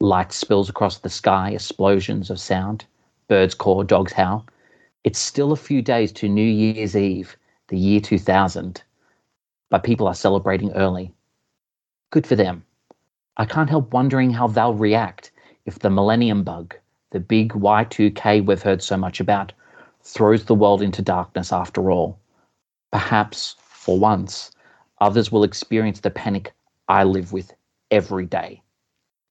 Light 0.00 0.32
spills 0.32 0.68
across 0.68 0.98
the 0.98 1.08
sky, 1.08 1.52
explosions 1.52 2.28
of 2.28 2.38
sound. 2.38 2.84
Birds 3.28 3.54
call, 3.54 3.84
dogs 3.84 4.14
howl. 4.14 4.46
It's 5.04 5.18
still 5.18 5.52
a 5.52 5.56
few 5.56 5.82
days 5.82 6.12
to 6.12 6.30
New 6.30 6.40
Year's 6.40 6.96
Eve, 6.96 7.36
the 7.68 7.76
year 7.76 8.00
2000, 8.00 8.82
but 9.68 9.84
people 9.84 10.08
are 10.08 10.14
celebrating 10.14 10.72
early. 10.72 11.12
Good 12.10 12.26
for 12.26 12.36
them. 12.36 12.64
I 13.36 13.44
can't 13.44 13.68
help 13.68 13.92
wondering 13.92 14.30
how 14.30 14.46
they'll 14.46 14.72
react 14.72 15.30
if 15.66 15.78
the 15.78 15.90
millennium 15.90 16.42
bug, 16.42 16.74
the 17.10 17.20
big 17.20 17.52
Y2K 17.52 18.46
we've 18.46 18.62
heard 18.62 18.82
so 18.82 18.96
much 18.96 19.20
about, 19.20 19.52
throws 20.00 20.46
the 20.46 20.54
world 20.54 20.80
into 20.80 21.02
darkness 21.02 21.52
after 21.52 21.90
all. 21.90 22.18
Perhaps, 22.92 23.56
for 23.58 23.98
once, 23.98 24.52
others 25.02 25.30
will 25.30 25.44
experience 25.44 26.00
the 26.00 26.10
panic 26.10 26.54
I 26.88 27.04
live 27.04 27.34
with 27.34 27.52
every 27.90 28.24
day 28.24 28.62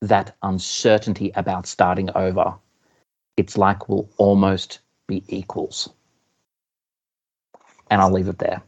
that 0.02 0.36
uncertainty 0.44 1.32
about 1.34 1.66
starting 1.66 2.12
over 2.14 2.54
it's 3.38 3.58
like 3.58 3.88
we'll 3.88 4.10
almost 4.18 4.80
be 5.08 5.24
equals. 5.28 5.90
And 7.90 8.02
I'll 8.02 8.12
leave 8.12 8.28
it 8.28 8.40
there. 8.40 8.62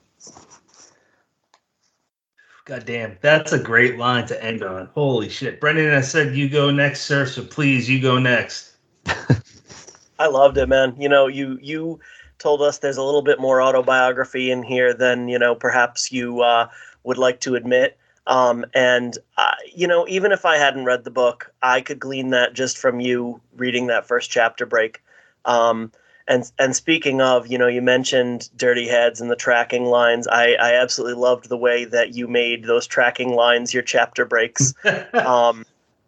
God 2.66 2.86
damn, 2.86 3.18
that's 3.22 3.52
a 3.52 3.60
great 3.60 3.98
line 3.98 4.28
to 4.28 4.44
end 4.44 4.64
on. 4.64 4.90
Holy 4.94 5.28
shit. 5.28 5.60
Brennan, 5.60 5.92
I 5.92 6.02
said 6.02 6.36
you 6.36 6.48
go 6.48 6.70
next, 6.70 7.02
sir, 7.02 7.26
so 7.26 7.44
please 7.44 7.90
you 7.90 8.00
go 8.00 8.20
next. 8.20 8.76
I 10.20 10.28
loved 10.28 10.58
it, 10.58 10.70
man. 10.70 10.96
You 11.00 11.10
know, 11.10 11.26
you 11.26 11.58
you 11.62 12.00
told 12.38 12.62
us 12.62 12.78
there's 12.78 12.98
a 12.98 13.04
little 13.04 13.22
bit 13.22 13.40
more 13.40 13.62
autobiography 13.62 14.52
in 14.52 14.64
here 14.64 14.94
than, 14.94 15.28
you 15.28 15.40
know, 15.40 15.56
perhaps 15.56 16.12
you 16.12 16.42
uh, 16.42 16.70
would 17.04 17.18
like 17.18 17.40
to 17.42 17.56
admit. 17.56 17.98
Um, 18.28 18.66
and 18.74 19.18
uh, 19.38 19.56
you 19.74 19.88
know, 19.88 20.06
even 20.08 20.32
if 20.32 20.46
I 20.46 20.58
hadn't 20.58 20.86
read 20.86 21.04
the 21.04 21.12
book, 21.12 21.52
I 21.62 21.82
could 21.82 22.00
glean 22.00 22.30
that 22.32 22.54
just 22.54 22.78
from 22.78 23.00
you 23.00 23.42
reading 23.56 23.88
that 23.88 24.08
first 24.08 24.30
chapter 24.30 24.66
break. 24.66 25.02
Um, 25.46 25.92
and 26.28 26.50
and 26.60 26.76
speaking 26.76 27.22
of, 27.22 27.48
you 27.48 27.58
know, 27.58 27.68
you 27.68 27.82
mentioned 27.82 28.50
dirty 28.56 28.88
heads 28.88 29.20
and 29.20 29.32
the 29.32 29.36
tracking 29.36 29.86
lines. 29.86 30.28
I, 30.28 30.54
I 30.54 30.74
absolutely 30.76 31.20
loved 31.20 31.50
the 31.50 31.58
way 31.58 31.86
that 31.86 32.14
you 32.16 32.28
made 32.28 32.66
those 32.66 32.86
tracking 32.86 33.34
lines 33.34 33.74
your 33.74 33.84
chapter 33.84 34.26
breaks, 34.26 34.74
um, 35.14 35.66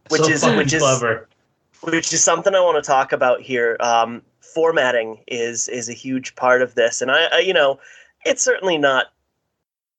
which 0.10 0.22
So 0.22 0.27
is 0.27 0.44
which 0.46 0.74
is 0.74 0.82
clever. 0.82 1.27
which 1.82 2.13
is 2.13 2.24
something 2.24 2.53
I 2.53 2.60
want 2.62 2.84
to 2.84 2.88
talk 2.88 3.12
about 3.12 3.41
here. 3.41 3.77
Um, 3.80 4.22
formatting 4.41 5.24
is 5.27 5.68
is 5.70 5.89
a 5.89 5.94
huge 5.94 6.36
part 6.36 6.62
of 6.62 6.75
this, 6.75 7.01
and 7.01 7.10
I, 7.10 7.25
I, 7.32 7.39
you 7.39 7.53
know, 7.53 7.80
it's 8.24 8.44
certainly 8.44 8.77
not 8.77 9.08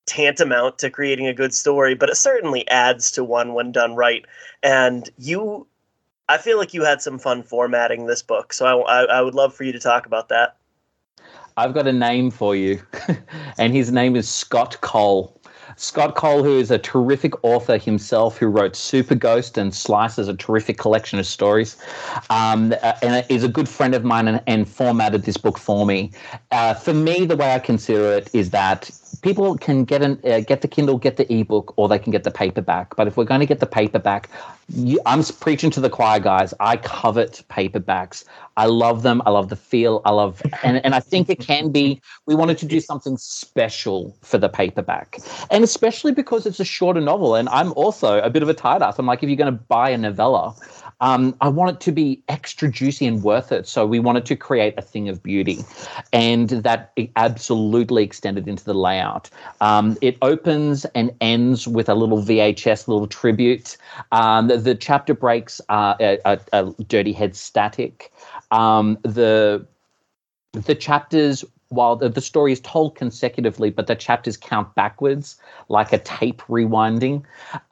tantamount 0.06 0.78
to 0.78 0.90
creating 0.90 1.26
a 1.26 1.34
good 1.34 1.54
story, 1.54 1.94
but 1.94 2.08
it 2.08 2.16
certainly 2.16 2.68
adds 2.68 3.10
to 3.12 3.24
one 3.24 3.54
when 3.54 3.72
done 3.72 3.94
right. 3.94 4.24
And 4.62 5.08
you, 5.18 5.66
I 6.28 6.38
feel 6.38 6.58
like 6.58 6.74
you 6.74 6.84
had 6.84 7.02
some 7.02 7.18
fun 7.18 7.42
formatting 7.42 8.06
this 8.06 8.22
book, 8.22 8.52
so 8.52 8.82
I, 8.82 9.02
I, 9.02 9.04
I 9.18 9.20
would 9.22 9.34
love 9.34 9.54
for 9.54 9.64
you 9.64 9.72
to 9.72 9.80
talk 9.80 10.06
about 10.06 10.28
that. 10.28 10.56
I've 11.56 11.74
got 11.74 11.86
a 11.86 11.92
name 11.92 12.30
for 12.30 12.56
you, 12.56 12.80
and 13.58 13.72
his 13.72 13.92
name 13.92 14.16
is 14.16 14.28
Scott 14.28 14.80
Cole. 14.80 15.38
Scott 15.76 16.14
Cole, 16.14 16.42
who 16.42 16.58
is 16.58 16.70
a 16.70 16.78
terrific 16.78 17.32
author 17.44 17.78
himself, 17.78 18.36
who 18.36 18.46
wrote 18.46 18.76
Super 18.76 19.14
Ghost 19.14 19.56
and 19.56 19.74
Slices, 19.74 20.28
a 20.28 20.34
terrific 20.34 20.78
collection 20.78 21.18
of 21.18 21.26
stories, 21.26 21.76
um, 22.30 22.74
uh, 22.82 22.94
and 23.02 23.24
is 23.28 23.44
a 23.44 23.48
good 23.48 23.68
friend 23.68 23.94
of 23.94 24.04
mine 24.04 24.28
and, 24.28 24.42
and 24.46 24.68
formatted 24.68 25.24
this 25.24 25.36
book 25.36 25.58
for 25.58 25.86
me. 25.86 26.12
Uh, 26.50 26.74
for 26.74 26.94
me, 26.94 27.24
the 27.24 27.36
way 27.36 27.54
I 27.54 27.58
consider 27.58 28.12
it 28.12 28.30
is 28.32 28.50
that 28.50 28.90
people 29.20 29.56
can 29.56 29.84
get 29.84 30.02
an 30.02 30.20
uh, 30.24 30.40
get 30.40 30.62
the 30.62 30.68
Kindle, 30.68 30.98
get 30.98 31.16
the 31.16 31.30
ebook, 31.32 31.74
or 31.76 31.88
they 31.88 31.98
can 31.98 32.12
get 32.12 32.24
the 32.24 32.30
paperback. 32.30 32.96
But 32.96 33.06
if 33.06 33.16
we're 33.16 33.24
going 33.24 33.40
to 33.40 33.46
get 33.46 33.60
the 33.60 33.66
paperback, 33.66 34.28
you, 34.68 35.00
I'm 35.06 35.22
preaching 35.40 35.70
to 35.72 35.80
the 35.80 35.90
choir, 35.90 36.20
guys. 36.20 36.54
I 36.60 36.76
covet 36.76 37.44
paperbacks. 37.50 38.24
I 38.56 38.66
love 38.66 39.02
them. 39.02 39.22
I 39.26 39.30
love 39.30 39.48
the 39.48 39.56
feel. 39.56 40.02
I 40.04 40.10
love, 40.10 40.42
and, 40.62 40.84
and 40.84 40.94
I 40.94 41.00
think 41.00 41.28
it 41.28 41.40
can 41.40 41.70
be. 41.70 42.00
We 42.26 42.34
wanted 42.34 42.58
to 42.58 42.66
do 42.66 42.80
something 42.80 43.16
special 43.16 44.16
for 44.22 44.38
the 44.38 44.48
paperback, 44.48 45.18
and 45.50 45.62
especially 45.64 46.12
because 46.12 46.46
it's 46.46 46.60
a 46.60 46.64
shorter 46.64 47.00
novel. 47.00 47.34
And 47.34 47.48
I'm 47.48 47.72
also 47.74 48.20
a 48.20 48.30
bit 48.30 48.42
of 48.42 48.48
a 48.48 48.54
tight 48.54 48.82
ass. 48.82 48.98
I'm 48.98 49.06
like, 49.06 49.22
if 49.22 49.28
you're 49.28 49.36
going 49.36 49.52
to 49.52 49.64
buy 49.68 49.90
a 49.90 49.98
novella, 49.98 50.54
um, 51.02 51.36
I 51.40 51.48
want 51.48 51.76
it 51.76 51.80
to 51.80 51.92
be 51.92 52.22
extra 52.28 52.70
juicy 52.70 53.06
and 53.06 53.22
worth 53.22 53.50
it. 53.50 53.66
So 53.66 53.84
we 53.84 53.98
wanted 53.98 54.24
to 54.26 54.36
create 54.36 54.74
a 54.78 54.82
thing 54.82 55.08
of 55.08 55.22
beauty, 55.22 55.58
and 56.12 56.48
that 56.48 56.92
absolutely 57.16 58.04
extended 58.04 58.46
into 58.46 58.64
the 58.64 58.72
layout. 58.72 59.28
Um, 59.60 59.98
it 60.00 60.16
opens 60.22 60.84
and 60.94 61.12
ends 61.20 61.66
with 61.66 61.88
a 61.88 61.94
little 61.94 62.22
VHS, 62.22 62.86
little 62.86 63.08
tribute. 63.08 63.76
Um, 64.12 64.46
the, 64.46 64.56
the 64.56 64.74
chapter 64.76 65.12
breaks 65.12 65.60
are 65.68 65.96
a, 66.00 66.18
a, 66.24 66.40
a 66.52 66.72
dirty 66.84 67.12
head 67.12 67.34
static. 67.34 68.12
Um, 68.52 68.96
the 69.02 69.66
the 70.52 70.74
chapters 70.74 71.44
while 71.72 71.96
the, 71.96 72.08
the 72.08 72.20
story 72.20 72.52
is 72.52 72.60
told 72.60 72.94
consecutively 72.94 73.70
but 73.70 73.86
the 73.86 73.94
chapters 73.94 74.36
count 74.36 74.74
backwards 74.74 75.36
like 75.68 75.92
a 75.92 75.98
tape 75.98 76.42
rewinding. 76.42 77.22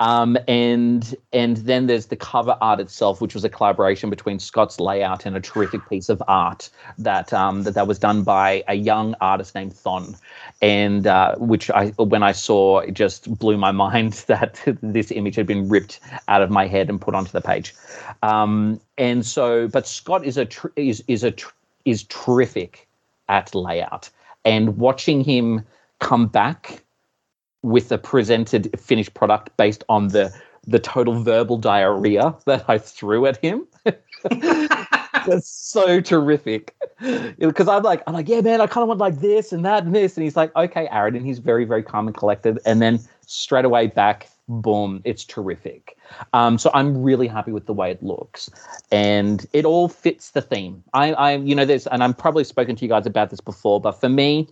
Um, 0.01 0.37
and 0.49 1.15
and 1.33 1.59
then 1.59 1.87
there's 1.87 2.07
the 2.07 2.17
cover 2.17 2.57
art 2.61 2.81
itself 2.81 3.21
which 3.21 3.35
was 3.35 3.45
a 3.45 3.49
collaboration 3.49 4.11
between 4.11 4.39
scott's 4.39 4.81
layout 4.81 5.27
and 5.27 5.37
a 5.37 5.41
terrific 5.41 5.89
piece 5.89 6.09
of 6.09 6.23
art 6.29 6.71
that 6.99 7.33
um, 7.33 7.63
that, 7.65 7.75
that 7.75 7.87
was 7.87 7.99
done 7.99 8.23
by 8.23 8.65
a 8.69 8.75
young 8.75 9.15
artist 9.21 9.55
named 9.55 9.75
thon. 9.75 10.17
And 10.63 11.07
uh, 11.07 11.37
which 11.37 11.71
i 11.71 11.89
when 11.99 12.23
i 12.23 12.33
saw 12.33 12.79
it 12.81 12.93
just 12.95 13.39
blew 13.39 13.57
my 13.57 13.71
mind 13.85 14.13
that 14.27 14.61
this 14.83 15.11
image 15.11 15.37
had 15.37 15.47
been 15.47 15.69
ripped 15.69 16.01
out 16.29 16.43
of 16.43 16.51
my 16.51 16.67
head 16.67 16.89
and 16.89 17.01
put 17.01 17.15
onto 17.15 17.33
the 17.33 17.41
page. 17.41 17.75
Um, 18.23 18.81
and 18.99 19.25
so 19.25 19.69
but 19.69 19.87
scott 19.87 20.25
is 20.25 20.37
a 20.37 20.47
tr- 20.47 20.69
is 20.77 21.03
is 21.07 21.25
a 21.25 21.31
tr- 21.31 21.53
is 21.85 22.05
terrific 22.05 22.87
at 23.31 23.55
layout 23.55 24.11
and 24.45 24.77
watching 24.77 25.23
him 25.25 25.65
come 26.01 26.27
back 26.27 26.83
with 27.63 27.93
a 27.93 27.99
presented 27.99 28.79
finished 28.79 29.15
product 29.15 29.57
based 29.57 29.85
on 29.89 30.09
the 30.09 30.35
the 30.67 30.79
total 30.79 31.23
verbal 31.23 31.57
diarrhea 31.57 32.35
that 32.45 32.65
I 32.69 32.79
threw 32.79 33.27
at 33.27 33.39
him. 33.39 33.67
That's 35.27 35.49
so 35.49 36.01
terrific. 36.01 36.75
Because 37.39 37.67
I'm 37.67 37.83
like, 37.83 38.03
I'm 38.07 38.15
like, 38.15 38.29
yeah, 38.29 38.41
man, 38.43 38.61
I 38.61 38.67
kind 38.67 38.83
of 38.83 38.89
want 38.89 39.01
like 39.01 39.21
this 39.21 39.53
and 39.53 39.65
that 39.65 39.85
and 39.85 39.95
this. 39.95 40.17
And 40.17 40.25
he's 40.25 40.37
like, 40.37 40.55
okay, 40.57 40.87
Aaron. 40.91 41.17
And 41.17 41.25
he's 41.25 41.39
very, 41.39 41.65
very 41.65 41.83
calm 41.83 42.07
and 42.07 42.17
collected. 42.17 42.59
And 42.67 42.83
then 42.83 43.01
straight 43.27 43.65
away 43.65 43.87
back, 43.87 44.29
boom, 44.51 45.01
it's 45.05 45.25
terrific. 45.25 45.97
Um, 46.33 46.59
so 46.59 46.71
I'm 46.75 47.03
really 47.03 47.29
happy 47.29 47.53
with 47.53 47.67
the 47.67 47.73
way 47.73 47.91
it 47.91 48.03
looks, 48.03 48.51
and 48.91 49.47
it 49.53 49.65
all 49.65 49.89
fits 49.89 50.33
the 50.33 50.43
theme. 50.43 50.83
I, 50.93 51.13
I, 51.13 51.37
you 51.37 51.55
know, 51.55 51.65
there's, 51.65 51.87
and 51.87 52.03
I'm 52.03 52.15
probably 52.15 52.45
spoken 52.45 52.77
to 52.77 52.85
you 52.85 52.89
guys 52.89 53.07
about 53.07 53.31
this 53.31 53.41
before, 53.41 53.81
but 53.81 53.93
for 53.93 54.09
me, 54.09 54.49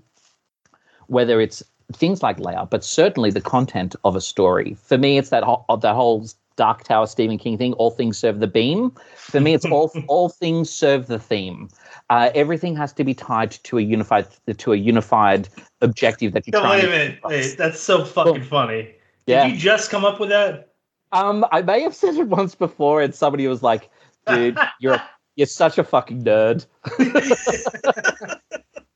whether 1.08 1.40
it's 1.40 1.62
things 1.92 2.22
like 2.22 2.38
layout, 2.38 2.70
but 2.70 2.84
certainly 2.84 3.30
the 3.30 3.40
content 3.40 3.96
of 4.04 4.14
a 4.14 4.20
story, 4.20 4.76
for 4.82 4.98
me, 4.98 5.18
it's 5.18 5.30
that 5.30 5.42
whole, 5.42 5.64
that 5.80 5.94
whole 5.94 6.26
Dark 6.58 6.84
Tower 6.84 7.06
Stephen 7.06 7.38
King 7.38 7.56
thing. 7.56 7.72
All 7.74 7.90
things 7.90 8.18
serve 8.18 8.40
the 8.40 8.46
beam. 8.46 8.92
For 9.16 9.40
me, 9.40 9.54
it's 9.54 9.64
all 9.64 9.90
all 10.08 10.28
things 10.28 10.68
serve 10.68 11.06
the 11.06 11.18
theme. 11.18 11.70
Uh, 12.10 12.30
everything 12.34 12.76
has 12.76 12.92
to 12.94 13.04
be 13.04 13.14
tied 13.14 13.52
to 13.52 13.78
a 13.78 13.80
unified 13.80 14.26
to 14.58 14.72
a 14.72 14.76
unified 14.76 15.48
objective 15.80 16.32
that 16.32 16.46
you're 16.46 16.60
No, 16.60 16.60
trying 16.60 16.80
wait 16.80 16.84
a 16.84 16.86
to 16.86 16.98
minute. 16.98 17.20
Wait, 17.24 17.56
that's 17.56 17.80
so 17.80 18.04
fucking 18.04 18.42
funny. 18.42 18.96
Yeah. 19.28 19.46
Did 19.46 19.54
you 19.54 19.58
just 19.58 19.90
come 19.90 20.06
up 20.06 20.18
with 20.18 20.30
that? 20.30 20.72
Um, 21.12 21.44
I 21.52 21.60
may 21.60 21.82
have 21.82 21.94
said 21.94 22.14
it 22.14 22.28
once 22.28 22.54
before, 22.54 23.02
and 23.02 23.14
somebody 23.14 23.46
was 23.46 23.62
like, 23.62 23.90
"Dude, 24.26 24.58
you're 24.80 25.00
you're 25.36 25.46
such 25.46 25.76
a 25.76 25.84
fucking 25.84 26.24
nerd," 26.24 26.66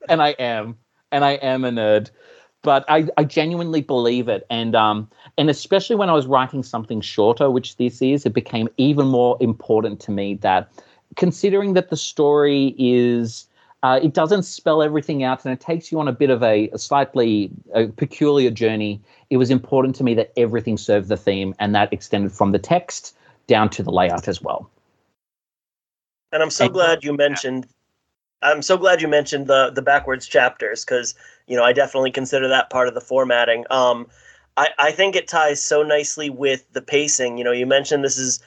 and 0.08 0.22
I 0.22 0.30
am. 0.30 0.76
and 1.10 1.24
I 1.24 1.32
am 1.32 1.64
a 1.64 1.70
nerd. 1.70 2.10
But 2.62 2.84
I, 2.88 3.08
I 3.16 3.24
genuinely 3.24 3.82
believe 3.82 4.28
it, 4.28 4.46
and 4.48 4.74
um, 4.74 5.10
and 5.36 5.50
especially 5.50 5.96
when 5.96 6.08
I 6.08 6.12
was 6.12 6.26
writing 6.26 6.62
something 6.62 7.00
shorter, 7.00 7.50
which 7.50 7.76
this 7.76 8.00
is, 8.00 8.24
it 8.24 8.32
became 8.32 8.68
even 8.78 9.08
more 9.08 9.36
important 9.40 10.00
to 10.00 10.12
me 10.12 10.34
that, 10.36 10.70
considering 11.16 11.74
that 11.74 11.90
the 11.90 11.96
story 11.96 12.74
is 12.78 13.48
uh, 13.82 13.98
it 14.02 14.14
doesn't 14.14 14.44
spell 14.44 14.82
everything 14.82 15.24
out 15.24 15.44
and 15.44 15.52
it 15.52 15.60
takes 15.60 15.90
you 15.90 15.98
on 15.98 16.06
a 16.08 16.12
bit 16.12 16.30
of 16.30 16.42
a, 16.42 16.68
a 16.70 16.78
slightly 16.78 17.50
a 17.74 17.86
peculiar 17.88 18.50
journey. 18.50 19.00
It 19.30 19.38
was 19.38 19.50
important 19.50 19.96
to 19.96 20.04
me 20.04 20.14
that 20.14 20.32
everything 20.36 20.76
served 20.78 21.08
the 21.08 21.16
theme 21.16 21.54
and 21.58 21.74
that 21.74 21.92
extended 21.92 22.32
from 22.32 22.52
the 22.52 22.58
text 22.58 23.16
down 23.48 23.70
to 23.70 23.82
the 23.82 23.90
layout 23.90 24.28
as 24.28 24.40
well. 24.40 24.70
And 26.30 26.42
I'm 26.42 26.50
so 26.50 26.64
And- 26.64 26.74
glad 26.74 27.04
you 27.04 27.16
mentioned. 27.16 27.66
I'm 28.44 28.62
so 28.62 28.76
glad 28.76 29.00
you 29.00 29.06
mentioned 29.08 29.46
the 29.46 29.70
the 29.70 29.82
backwards 29.82 30.26
chapters 30.26 30.84
because 30.84 31.14
you 31.46 31.56
know 31.56 31.62
I 31.62 31.72
definitely 31.72 32.10
consider 32.10 32.48
that 32.48 32.70
part 32.70 32.88
of 32.88 32.94
the 32.94 33.00
formatting. 33.00 33.64
Um, 33.70 34.08
I 34.56 34.68
I 34.78 34.90
think 34.92 35.14
it 35.14 35.28
ties 35.28 35.62
so 35.62 35.82
nicely 35.82 36.28
with 36.30 36.64
the 36.72 36.82
pacing. 36.82 37.38
You 37.38 37.44
know, 37.44 37.52
you 37.52 37.66
mentioned 37.66 38.02
this 38.04 38.18
is 38.18 38.40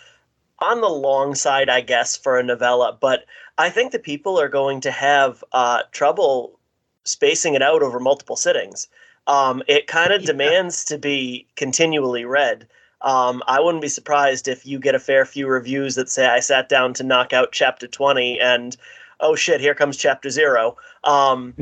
on 0.60 0.82
the 0.82 0.90
long 0.90 1.36
side, 1.36 1.70
I 1.70 1.82
guess, 1.82 2.16
for 2.18 2.38
a 2.38 2.44
novella, 2.44 2.98
but 3.00 3.26
I 3.58 3.70
think 3.70 3.92
that 3.92 4.04
people 4.04 4.40
are 4.40 4.50
going 4.50 4.82
to 4.82 4.92
have 4.92 5.44
uh, 5.54 5.84
trouble 5.92 6.60
spacing 7.04 7.54
it 7.54 7.62
out 7.62 7.82
over 7.82 8.00
multiple 8.00 8.36
sittings. 8.36 8.88
Um, 9.28 9.64
it 9.68 9.88
kind 9.88 10.12
of 10.12 10.22
Yeah. 10.22 10.28
demands 10.28 10.84
to 10.86 10.98
be 10.98 11.48
continually 11.56 12.26
read. 12.26 12.68
Um, 13.02 13.44
I 13.48 13.60
wouldn't 13.60 13.82
be 13.82 13.88
surprised 13.88 14.48
if 14.48 14.66
you 14.66 14.80
get 14.80 14.96
a 14.96 15.00
fair 15.00 15.26
few 15.26 15.48
reviews 15.48 15.96
that 15.96 16.10
say 16.10 16.26
I 16.28 16.40
sat 16.40 16.70
down 16.70 16.94
to 16.96 17.04
knock 17.04 17.34
out 17.34 17.52
chapter 17.52 17.88
20 17.88 18.40
and 18.40 18.76
oh 19.20 19.36
shit, 19.36 19.62
here 19.62 19.76
comes 19.76 19.96
chapter 19.98 20.30
zero. 20.30 20.76
Um, 21.04 21.54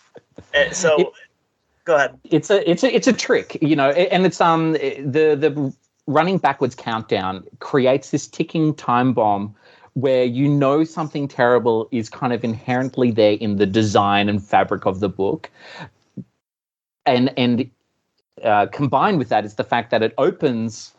eh, 0.54 0.70
so 0.72 0.98
It- 1.00 1.12
go 1.84 1.96
ahead. 1.96 2.18
it's 2.24 2.50
a 2.50 2.68
it's 2.70 2.84
a 2.84 2.94
it's 2.94 3.06
a 3.06 3.12
trick 3.14 3.56
you 3.62 3.74
know 3.74 3.88
and 3.90 4.26
it's 4.26 4.42
um 4.42 4.72
the 4.72 5.34
the 5.34 5.72
running 6.06 6.36
backwards 6.36 6.74
countdown 6.74 7.42
creates 7.60 8.10
this 8.10 8.26
ticking 8.26 8.74
time 8.74 9.14
bomb 9.14 9.54
where 10.00 10.24
you 10.24 10.48
know 10.48 10.84
something 10.84 11.26
terrible 11.26 11.88
is 11.90 12.08
kind 12.08 12.32
of 12.32 12.44
inherently 12.44 13.10
there 13.10 13.32
in 13.32 13.56
the 13.56 13.66
design 13.66 14.28
and 14.28 14.42
fabric 14.42 14.86
of 14.86 15.00
the 15.00 15.08
book. 15.08 15.50
And 17.04 17.32
and 17.36 17.70
uh, 18.44 18.66
combined 18.66 19.18
with 19.18 19.28
that 19.30 19.44
is 19.44 19.54
the 19.54 19.64
fact 19.64 19.90
that 19.90 20.02
it 20.02 20.14
opens 20.16 20.94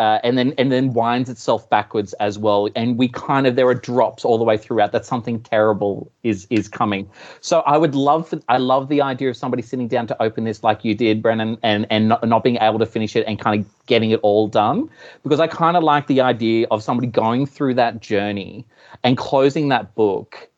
uh, 0.00 0.18
and 0.24 0.36
then 0.36 0.52
and 0.58 0.72
then 0.72 0.92
winds 0.92 1.30
itself 1.30 1.70
backwards 1.70 2.12
as 2.14 2.36
well. 2.38 2.68
And 2.74 2.98
we 2.98 3.08
kind 3.08 3.46
of 3.46 3.54
there 3.54 3.68
are 3.68 3.74
drops 3.74 4.24
all 4.24 4.38
the 4.38 4.44
way 4.44 4.56
throughout 4.56 4.90
that 4.92 5.06
something 5.06 5.40
terrible 5.40 6.10
is 6.24 6.46
is 6.50 6.68
coming. 6.68 7.08
So 7.40 7.60
I 7.60 7.78
would 7.78 7.94
love 7.94 8.28
for, 8.28 8.40
I 8.48 8.58
love 8.58 8.88
the 8.88 9.00
idea 9.02 9.30
of 9.30 9.36
somebody 9.36 9.62
sitting 9.62 9.86
down 9.86 10.08
to 10.08 10.22
open 10.22 10.44
this 10.44 10.64
like 10.64 10.84
you 10.84 10.94
did, 10.94 11.22
Brennan, 11.22 11.58
and 11.62 11.86
and 11.90 12.08
not, 12.08 12.26
not 12.26 12.42
being 12.42 12.56
able 12.56 12.80
to 12.80 12.86
finish 12.86 13.14
it 13.14 13.24
and 13.28 13.38
kind 13.38 13.60
of 13.60 13.86
getting 13.86 14.10
it 14.10 14.18
all 14.22 14.48
done. 14.48 14.90
Because 15.22 15.38
I 15.38 15.46
kind 15.46 15.76
of 15.76 15.84
like 15.84 16.08
the 16.08 16.20
idea 16.20 16.66
of 16.72 16.82
somebody 16.82 17.06
going 17.06 17.46
through 17.46 17.74
that 17.74 18.00
journey 18.00 18.66
and 19.04 19.16
closing 19.16 19.68
that 19.68 19.94
book 19.94 20.48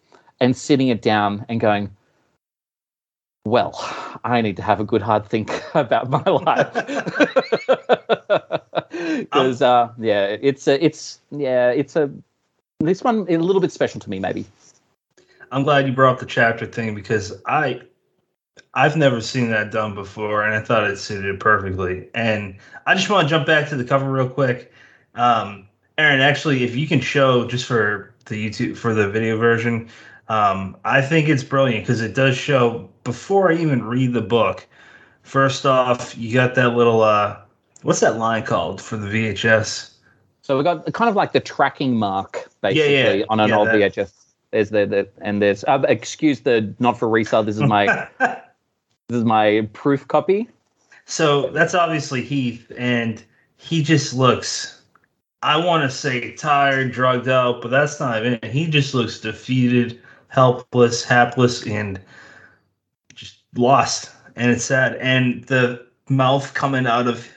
and 0.41 0.57
sitting 0.57 0.89
it 0.89 1.03
down 1.03 1.45
and 1.49 1.61
going, 1.61 1.91
well, 3.45 3.75
I 4.25 4.41
need 4.41 4.57
to 4.57 4.63
have 4.63 4.81
a 4.81 4.85
good 4.85 5.03
hard 5.03 5.27
think 5.27 5.63
about 5.75 6.11
my 6.11 6.25
life 6.25 6.73
because 8.91 9.63
uh, 9.63 9.93
yeah, 9.99 10.37
it's 10.41 10.69
a 10.69 10.85
it's 10.85 11.21
yeah 11.31 11.71
it's 11.71 11.97
a 11.97 12.11
this 12.81 13.03
one 13.03 13.27
a 13.29 13.39
little 13.39 13.61
bit 13.61 13.73
special 13.73 14.01
to 14.01 14.11
me 14.11 14.19
maybe. 14.19 14.45
I'm 15.51 15.63
glad 15.63 15.87
you 15.87 15.93
brought 15.93 16.15
up 16.15 16.21
the 16.21 16.27
chapter 16.27 16.67
thing 16.67 16.95
because 16.95 17.33
I 17.47 17.83
I've 18.75 18.97
never 18.97 19.21
seen 19.21 19.51
that 19.51 19.71
done 19.71 19.95
before 19.95 20.45
and 20.45 20.55
I 20.55 20.61
thought 20.61 20.85
it 20.85 20.99
suited 20.99 21.35
it 21.35 21.41
perfectly. 21.41 22.09
And 22.15 22.57
I 22.87 22.95
just 22.95 23.09
want 23.09 23.29
to 23.29 23.31
jump 23.31 23.47
back 23.47 23.69
to 23.71 23.77
the 23.77 23.85
cover 23.85 24.11
real 24.11 24.29
quick. 24.29 24.73
Um 25.15 25.69
Aaron, 25.99 26.21
actually 26.21 26.65
if 26.65 26.77
you 26.77 26.87
can 26.87 27.01
show 27.01 27.47
just 27.47 27.65
for 27.65 28.15
the 28.27 28.51
YouTube 28.51 28.77
for 28.77 28.93
the 28.93 29.09
video 29.09 29.37
version, 29.37 29.89
um, 30.29 30.77
I 30.85 31.01
think 31.01 31.29
it's 31.29 31.45
brilliant 31.45 31.85
because 31.85 32.03
it 32.03 32.15
does 32.15 32.37
show 32.37 32.91
before 33.05 33.53
I 33.53 33.57
even 33.57 33.85
read 33.85 34.13
the 34.13 34.21
book. 34.21 34.67
First 35.23 35.65
off, 35.65 36.17
you 36.19 36.35
got 36.35 36.55
that 36.57 36.75
little 36.75 37.03
uh 37.03 37.39
what's 37.83 38.01
that 38.01 38.17
line 38.19 38.45
called 38.45 38.81
for 38.81 38.97
the 38.97 39.09
VHS? 39.09 39.93
So 40.43 40.57
we 40.57 40.65
got 40.65 40.93
kind 40.93 41.09
of 41.09 41.17
like 41.17 41.33
the 41.33 41.41
tracking 41.41 41.97
mark 41.97 42.49
basically 42.61 42.95
Yeah, 42.95 43.13
yeah, 43.13 43.25
on 43.29 43.41
an 43.41 43.49
yeah, 43.49 43.57
old 43.59 43.69
that- 43.69 43.75
VHS. 43.95 44.13
There's 44.53 44.71
the, 44.71 44.87
the 44.87 45.09
and 45.21 45.43
there's 45.43 45.65
uh, 45.65 45.83
excuse 45.89 46.41
the 46.41 46.73
not 46.79 46.99
for 46.99 47.09
resale. 47.09 47.43
This 47.43 47.57
is 47.57 47.63
my 47.63 48.09
this 48.19 48.39
is 49.19 49.25
my 49.25 49.69
proof 49.73 50.07
copy. 50.09 50.49
So 51.05 51.51
that's 51.51 51.75
obviously 51.75 52.23
Heath, 52.23 52.71
and 52.79 53.23
he 53.57 53.83
just 53.83 54.15
looks, 54.15 54.81
I 55.43 55.57
want 55.57 55.83
to 55.83 55.91
say 55.95 56.33
tired, 56.37 56.93
drugged 56.93 57.29
out, 57.29 57.61
but 57.61 57.69
that's 57.71 57.99
not 58.01 58.19
even 58.19 58.35
it. 58.35 58.45
He 58.45 58.67
just 58.69 58.95
looks 58.95 59.19
defeated, 59.21 60.01
helpless, 60.29 61.05
hapless, 61.05 61.67
and 61.67 62.01
just 63.15 63.39
lost. 63.57 64.11
And 64.37 64.51
it's 64.51 64.65
sad. 64.65 64.95
And 64.97 65.45
the 65.45 65.87
mouth 66.09 66.55
coming 66.55 66.87
out 66.87 67.09
of 67.09 67.29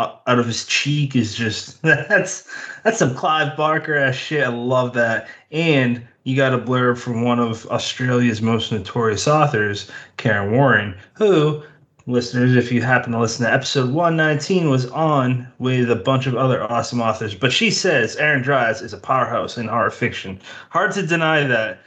out 0.00 0.38
of 0.38 0.46
his 0.46 0.64
cheek 0.66 1.14
is 1.14 1.34
just 1.34 1.80
that's 1.82 2.48
that's 2.84 2.98
some 2.98 3.14
Clive 3.14 3.56
Barker 3.56 3.94
ass 3.94 4.14
shit. 4.14 4.44
I 4.44 4.48
love 4.48 4.94
that. 4.94 5.28
And 5.50 6.06
you 6.24 6.36
got 6.36 6.54
a 6.54 6.58
blurb 6.58 6.98
from 6.98 7.22
one 7.22 7.38
of 7.38 7.66
Australia's 7.66 8.42
most 8.42 8.72
notorious 8.72 9.26
authors, 9.26 9.90
Kaaron 10.16 10.52
Warren, 10.52 10.96
who 11.14 11.62
listeners, 12.06 12.56
if 12.56 12.70
you 12.72 12.82
happen 12.82 13.12
to 13.12 13.18
listen 13.18 13.46
to 13.46 13.52
episode 13.52 13.90
119, 13.90 14.68
was 14.68 14.86
on 14.90 15.50
with 15.58 15.90
a 15.90 15.96
bunch 15.96 16.26
of 16.26 16.34
other 16.36 16.62
awesome 16.70 17.00
authors. 17.00 17.34
But 17.34 17.52
she 17.52 17.70
says 17.70 18.16
Aaron 18.16 18.42
Dries 18.42 18.82
is 18.82 18.92
a 18.92 18.98
powerhouse 18.98 19.56
in 19.56 19.68
horror 19.68 19.90
fiction. 19.90 20.40
Hard 20.70 20.92
to 20.92 21.06
deny 21.06 21.44
that. 21.44 21.80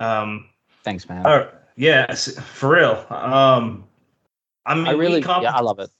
Um, 0.00 0.48
Thanks, 0.82 1.08
man. 1.08 1.26
uh, 1.26 1.50
yeah, 1.76 2.14
for 2.14 2.70
real. 2.70 3.06
Um, 3.10 3.84
I 4.66 4.74
mean, 4.74 4.86
I 4.86 4.92
really, 4.92 5.20
comp- 5.20 5.42
yeah, 5.42 5.54
I 5.54 5.60
love 5.60 5.78
it. 5.78 5.90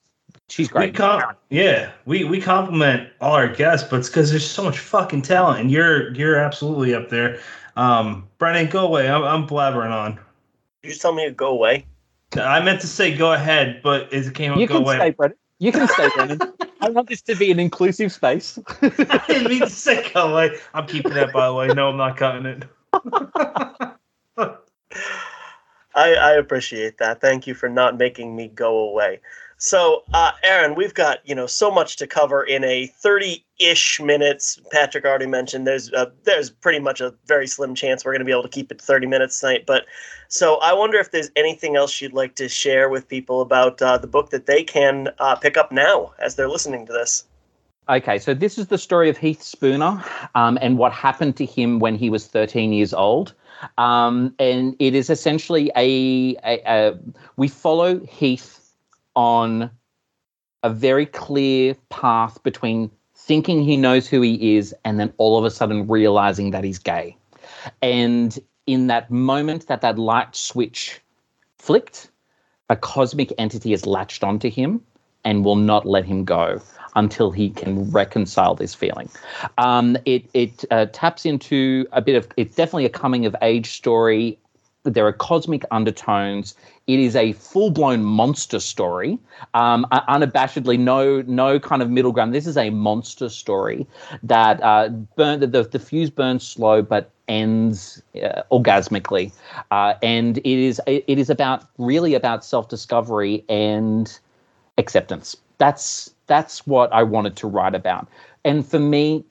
She's 0.49 0.69
great. 0.69 0.93
we 0.93 0.99
great. 0.99 1.23
yeah, 1.51 1.91
we 2.05 2.25
we 2.25 2.41
compliment 2.41 3.09
all 3.21 3.33
our 3.33 3.49
guests, 3.49 3.89
but 3.89 4.01
it's 4.01 4.09
because 4.09 4.31
there's 4.31 4.49
so 4.49 4.63
much 4.63 4.79
fucking 4.79 5.23
talent, 5.23 5.61
and 5.61 5.71
you're 5.71 6.13
you're 6.15 6.37
absolutely 6.37 6.95
up 6.95 7.09
there. 7.09 7.41
Um, 7.77 8.29
Brennan, 8.39 8.69
go 8.69 8.87
away. 8.87 9.09
I'm, 9.09 9.25
I'm 9.25 9.47
blabbering 9.47 9.91
on. 9.91 10.21
You 10.83 10.91
just 10.91 11.01
tell 11.01 11.15
me 11.15 11.25
to 11.25 11.31
go 11.33 11.49
away. 11.49 11.87
I 12.37 12.61
meant 12.61 12.81
to 12.83 12.87
say 12.87 13.17
go 13.17 13.33
ahead, 13.33 13.81
but 13.83 14.13
it 14.13 14.35
came 14.35 14.53
out 14.53 14.59
you 14.59 14.67
go 14.67 14.75
can 14.75 14.83
away. 14.83 14.97
stay, 14.97 15.11
Brennan. 15.11 15.37
You 15.59 15.73
can 15.73 15.89
stay, 15.89 16.09
Brennan. 16.11 16.41
I 16.81 16.91
want 16.91 17.09
this 17.09 17.23
to 17.23 17.35
be 17.37 17.51
an 17.51 17.59
inclusive 17.59 18.13
space. 18.13 18.59
I 18.83 19.23
didn't 19.27 19.49
mean 19.49 19.61
to 19.61 19.71
say 19.71 20.11
go 20.13 20.33
away. 20.33 20.59
I'm 20.75 20.87
keeping 20.87 21.15
that, 21.15 21.33
by 21.33 21.47
the 21.47 21.55
way. 21.55 21.73
No, 21.73 21.89
I'm 21.89 21.97
not 21.97 22.17
cutting 22.19 22.45
it. 22.45 22.65
I, 25.97 26.15
I 26.15 26.33
appreciate 26.33 26.99
that. 26.99 27.21
Thank 27.21 27.47
you 27.47 27.55
for 27.55 27.69
not 27.69 27.97
making 27.97 28.37
me 28.37 28.49
go 28.49 28.77
away. 28.91 29.21
So, 29.59 30.03
uh, 30.13 30.33
Aaron, 30.43 30.75
we've 30.75 30.95
got 30.95 31.19
you 31.25 31.35
know 31.35 31.47
so 31.47 31.71
much 31.71 31.97
to 31.97 32.07
cover 32.07 32.43
in 32.43 32.65
a 32.65 32.87
thirty-ish 32.87 34.01
minutes. 34.01 34.61
Patrick 34.71 35.05
already 35.05 35.27
mentioned 35.27 35.67
there's 35.67 35.93
a, 35.93 36.13
there's 36.25 36.51
pretty 36.51 36.81
much 36.81 37.01
a 37.01 37.15
very 37.27 37.47
slim 37.47 37.75
chance 37.75 38.05
we're 38.05 38.13
going 38.13 38.21
to 38.21 38.25
be 38.25 38.33
able 38.33 38.43
to 38.43 38.49
keep 38.49 38.71
it 38.73 38.81
thirty 38.81 39.07
minutes 39.07 39.41
tonight. 39.41 39.65
But 39.67 39.87
so 40.29 40.57
I 40.57 40.73
wonder 40.73 40.99
if 40.99 41.13
there's 41.13 41.31
anything 41.37 41.77
else 41.77 42.01
you'd 42.01 42.13
like 42.13 42.35
to 42.37 42.49
share 42.49 42.89
with 42.89 43.09
people 43.09 43.41
about 43.41 43.81
uh, 43.81 43.99
the 43.99 44.07
book 44.07 44.31
that 44.31 44.47
they 44.47 44.65
can 44.65 45.09
uh, 45.19 45.37
pick 45.37 45.57
up 45.57 45.71
now 45.71 46.13
as 46.19 46.35
they're 46.35 46.49
listening 46.49 46.87
to 46.87 46.93
this. 46.93 47.25
Okay, 47.89 48.19
so 48.19 48.33
this 48.33 48.57
is 48.57 48.69
the 48.69 48.79
story 48.79 49.11
of 49.11 49.19
Heath 49.19 49.43
Spooner 49.43 50.03
um, 50.35 50.59
and 50.63 50.79
what 50.79 50.91
happened 50.93 51.37
to 51.37 51.45
him 51.45 51.81
when 51.81 51.97
he 51.97 52.09
was 52.09 52.27
13 52.27 52.73
years 52.73 52.95
old. 52.95 53.35
Um, 53.77 54.35
and 54.39 54.75
it 54.79 54.95
is 54.95 55.11
essentially 55.11 55.71
a, 55.77 56.35
a, 56.45 56.63
a 56.67 56.99
we 57.37 57.47
follow 57.47 58.01
Heath 58.07 58.64
on 59.15 59.71
a 60.63 60.71
very 60.71 61.07
clear 61.07 61.75
path 61.91 62.43
between 62.43 62.91
thinking 63.15 63.63
he 63.63 63.77
knows 63.77 64.09
who 64.09 64.21
he 64.21 64.57
is 64.57 64.75
and 64.85 64.99
then 64.99 65.13
all 65.19 65.39
of 65.39 65.45
a 65.45 65.51
sudden 65.51 65.87
realizing 65.87 66.51
that 66.51 66.65
he's 66.65 66.79
gay. 66.79 67.17
And 67.83 68.39
in 68.67 68.87
that 68.89 69.11
moment 69.11 69.67
that 69.69 69.81
that 69.83 69.99
light 69.99 70.35
switch 70.35 71.01
flicked, 71.59 72.11
a 72.71 72.77
cosmic 72.77 73.33
entity 73.39 73.71
has 73.71 73.87
latched 73.87 74.25
onto 74.25 74.51
him 74.51 74.81
and 75.25 75.45
will 75.45 75.57
not 75.57 75.87
let 75.87 76.05
him 76.05 76.25
go 76.25 76.61
until 76.97 77.31
he 77.31 77.51
can 77.51 77.91
reconcile 77.91 78.55
this 78.55 78.75
feeling. 78.75 79.09
Um, 79.59 79.97
it 80.05 80.25
it 80.35 80.65
uh, 80.71 80.87
taps 80.93 81.27
into 81.27 81.87
a 81.93 82.01
bit 82.01 82.15
of 82.15 82.29
it's 82.37 82.55
definitely 82.55 82.85
a 82.85 82.91
coming 82.91 83.27
of 83.27 83.35
age 83.43 83.73
story. 83.73 84.39
There 84.85 85.07
are 85.07 85.13
cosmic 85.13 85.65
undertones. 85.71 86.55
It 86.87 87.01
is 87.01 87.17
a 87.17 87.33
full 87.33 87.71
blown 87.71 88.05
monster 88.05 88.61
story. 88.61 89.19
Um, 89.55 89.87
unabashedly, 89.93 90.79
no 90.79 91.23
no 91.23 91.59
kind 91.59 91.83
of 91.83 91.91
middle 91.91 92.13
ground. 92.13 92.35
This 92.35 92.47
is 92.47 92.57
a 92.59 92.71
monster 92.71 93.29
story 93.31 93.87
that 94.23 94.63
uh, 94.63 94.89
burn 95.17 95.41
the, 95.41 95.47
the 95.47 95.79
fuse 95.79 96.11
burns 96.11 96.47
slow, 96.47 96.83
but 96.83 97.11
ends 97.27 98.03
uh, 98.23 98.43
orgasmically, 98.53 99.33
uh, 99.71 99.95
and 100.03 100.39
it 100.39 100.47
is 100.47 100.81
it 100.87 101.19
is 101.19 101.31
about 101.31 101.65
really 101.79 102.15
about 102.15 102.45
self 102.45 102.69
discovery 102.69 103.45
and 103.49 104.19
acceptance. 104.77 105.37
That's 105.59 106.15
that's 106.27 106.67
what 106.67 106.93
I 106.93 107.03
wanted 107.03 107.37
to 107.37 107.47
write 107.47 107.75
about, 107.75 108.09
and 108.45 108.67
for 108.67 108.79
me, 108.79 109.25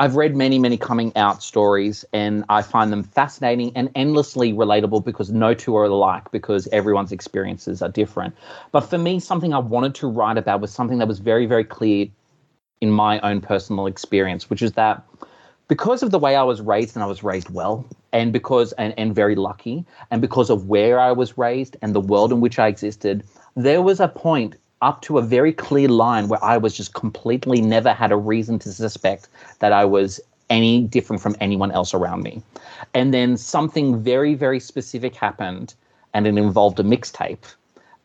I've 0.00 0.14
read 0.14 0.36
many, 0.36 0.60
many 0.60 0.76
coming 0.76 1.12
out 1.16 1.42
stories 1.42 2.04
and 2.12 2.44
I 2.48 2.62
find 2.62 2.92
them 2.92 3.02
fascinating 3.02 3.72
and 3.74 3.90
endlessly 3.96 4.52
relatable 4.52 5.04
because 5.04 5.30
no 5.30 5.54
two 5.54 5.76
are 5.76 5.84
alike 5.84 6.30
because 6.30 6.68
everyone's 6.68 7.10
experiences 7.10 7.82
are 7.82 7.88
different. 7.88 8.36
But 8.70 8.82
for 8.82 8.96
me, 8.96 9.18
something 9.18 9.52
I 9.52 9.58
wanted 9.58 9.96
to 9.96 10.06
write 10.06 10.38
about 10.38 10.60
was 10.60 10.72
something 10.72 10.98
that 10.98 11.08
was 11.08 11.18
very, 11.18 11.46
very 11.46 11.64
clear 11.64 12.06
in 12.80 12.92
my 12.92 13.18
own 13.20 13.40
personal 13.40 13.86
experience, 13.86 14.48
which 14.48 14.62
is 14.62 14.72
that 14.72 15.02
because 15.66 16.04
of 16.04 16.12
the 16.12 16.18
way 16.18 16.36
I 16.36 16.44
was 16.44 16.60
raised 16.60 16.94
and 16.94 17.02
I 17.02 17.06
was 17.06 17.24
raised 17.24 17.50
well, 17.50 17.84
and 18.12 18.32
because 18.32 18.72
and, 18.74 18.94
and 18.96 19.14
very 19.14 19.34
lucky, 19.34 19.84
and 20.10 20.22
because 20.22 20.48
of 20.48 20.68
where 20.68 21.00
I 21.00 21.12
was 21.12 21.36
raised 21.36 21.76
and 21.82 21.94
the 21.94 22.00
world 22.00 22.32
in 22.32 22.40
which 22.40 22.58
I 22.58 22.68
existed, 22.68 23.24
there 23.56 23.82
was 23.82 23.98
a 24.00 24.08
point 24.08 24.54
up 24.82 25.02
to 25.02 25.18
a 25.18 25.22
very 25.22 25.52
clear 25.52 25.88
line 25.88 26.28
where 26.28 26.42
I 26.44 26.56
was 26.56 26.76
just 26.76 26.94
completely 26.94 27.60
never 27.60 27.92
had 27.92 28.12
a 28.12 28.16
reason 28.16 28.58
to 28.60 28.72
suspect 28.72 29.28
that 29.58 29.72
I 29.72 29.84
was 29.84 30.20
any 30.50 30.82
different 30.82 31.20
from 31.20 31.36
anyone 31.40 31.70
else 31.70 31.92
around 31.94 32.22
me. 32.22 32.42
And 32.94 33.12
then 33.12 33.36
something 33.36 34.02
very, 34.02 34.34
very 34.34 34.60
specific 34.60 35.14
happened, 35.14 35.74
and 36.14 36.26
it 36.26 36.36
involved 36.36 36.80
a 36.80 36.84
mixtape. 36.84 37.54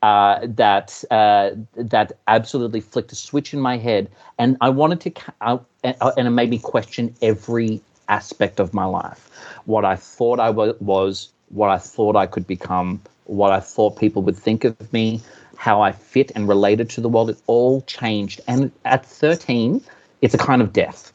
Uh, 0.01 0.39
that 0.43 1.01
uh, 1.11 1.51
that 1.75 2.11
absolutely 2.27 2.81
flicked 2.81 3.13
a 3.13 3.15
switch 3.15 3.53
in 3.53 3.61
my 3.61 3.77
head, 3.77 4.09
and 4.37 4.57
I 4.59 4.67
wanted 4.67 4.99
to, 4.99 5.13
uh, 5.39 5.57
and 5.83 6.27
it 6.27 6.31
made 6.31 6.49
me 6.49 6.59
question 6.59 7.15
every 7.21 7.79
aspect 8.09 8.59
of 8.59 8.73
my 8.73 8.83
life, 8.83 9.29
what 9.63 9.85
I 9.85 9.95
thought 9.95 10.41
I 10.41 10.49
was, 10.49 11.29
what 11.49 11.69
I 11.69 11.77
thought 11.77 12.17
I 12.17 12.25
could 12.25 12.45
become, 12.45 13.01
what 13.25 13.53
I 13.53 13.61
thought 13.61 13.97
people 13.97 14.21
would 14.23 14.35
think 14.35 14.65
of 14.65 14.91
me, 14.91 15.21
how 15.57 15.81
I 15.81 15.91
fit 15.91 16.31
and 16.35 16.47
related 16.47 16.89
to 16.91 17.01
the 17.01 17.09
world, 17.09 17.29
it 17.29 17.37
all 17.47 17.81
changed. 17.83 18.41
And 18.47 18.71
at 18.85 19.05
13, 19.05 19.81
it's 20.21 20.33
a 20.33 20.37
kind 20.37 20.61
of 20.61 20.73
death. 20.73 21.13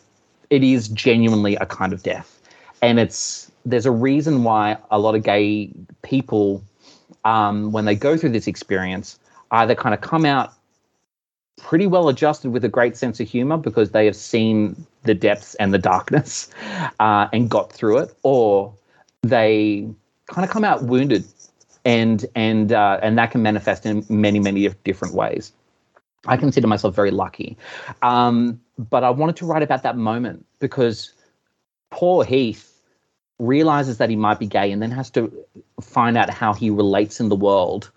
It 0.51 0.63
is 0.65 0.89
genuinely 0.89 1.57
a 1.57 1.67
kind 1.67 1.93
of 1.93 2.03
death. 2.03 2.41
And 2.81 2.99
it's 2.99 3.51
there's 3.65 3.87
a 3.87 3.91
reason 3.91 4.45
why 4.45 4.79
a 4.91 4.99
lot 4.99 5.15
of 5.15 5.23
gay 5.23 5.71
people, 6.03 6.63
um, 7.25 7.73
when 7.73 7.85
they 7.85 7.95
go 7.95 8.17
through 8.17 8.31
this 8.31 8.47
experience, 8.47 9.19
either 9.51 9.75
kind 9.75 9.95
of 9.95 10.01
come 10.01 10.25
out 10.25 10.55
pretty 11.61 11.87
well 11.87 12.09
adjusted 12.09 12.51
with 12.51 12.65
a 12.65 12.69
great 12.69 12.97
sense 12.97 13.21
of 13.21 13.29
humor 13.29 13.57
because 13.57 13.91
they 13.91 14.07
have 14.07 14.17
seen 14.17 14.87
the 15.03 15.15
depths 15.15 15.55
and 15.57 15.75
the 15.75 15.79
darkness 15.79 16.49
uh, 17.01 17.29
and 17.33 17.51
got 17.51 17.73
through 17.73 17.99
it, 17.99 18.15
or 18.23 18.73
they 19.23 19.89
kind 20.29 20.45
of 20.45 20.51
come 20.51 20.65
out 20.65 20.85
wounded 20.85 21.25
and 21.89 22.27
and 22.35 22.71
uh, 22.71 23.01
and 23.03 23.17
that 23.17 23.31
can 23.31 23.43
manifest 23.43 23.87
in 23.87 24.05
many 24.11 24.39
many 24.39 24.69
different 24.85 25.15
ways. 25.15 25.53
I 26.27 26.37
consider 26.37 26.67
myself 26.67 26.95
very 26.95 27.11
lucky, 27.11 27.57
um, 28.03 28.61
but 28.77 29.05
I 29.05 29.11
wanted 29.11 29.37
to 29.37 29.47
write 29.47 29.63
about 29.63 29.83
that 29.85 29.97
moment 29.97 30.45
because 30.59 31.13
poor 31.91 32.25
Heath 32.25 32.71
realizes 33.39 33.97
that 33.99 34.11
he 34.11 34.17
might 34.17 34.39
be 34.39 34.47
gay 34.47 34.71
and 34.71 34.83
then 34.83 34.91
has 34.91 35.09
to 35.11 35.33
find 35.81 36.19
out 36.19 36.29
how 36.29 36.53
he 36.53 36.69
relates 36.69 37.21
in 37.21 37.31
the 37.31 37.37
world, 37.37 37.91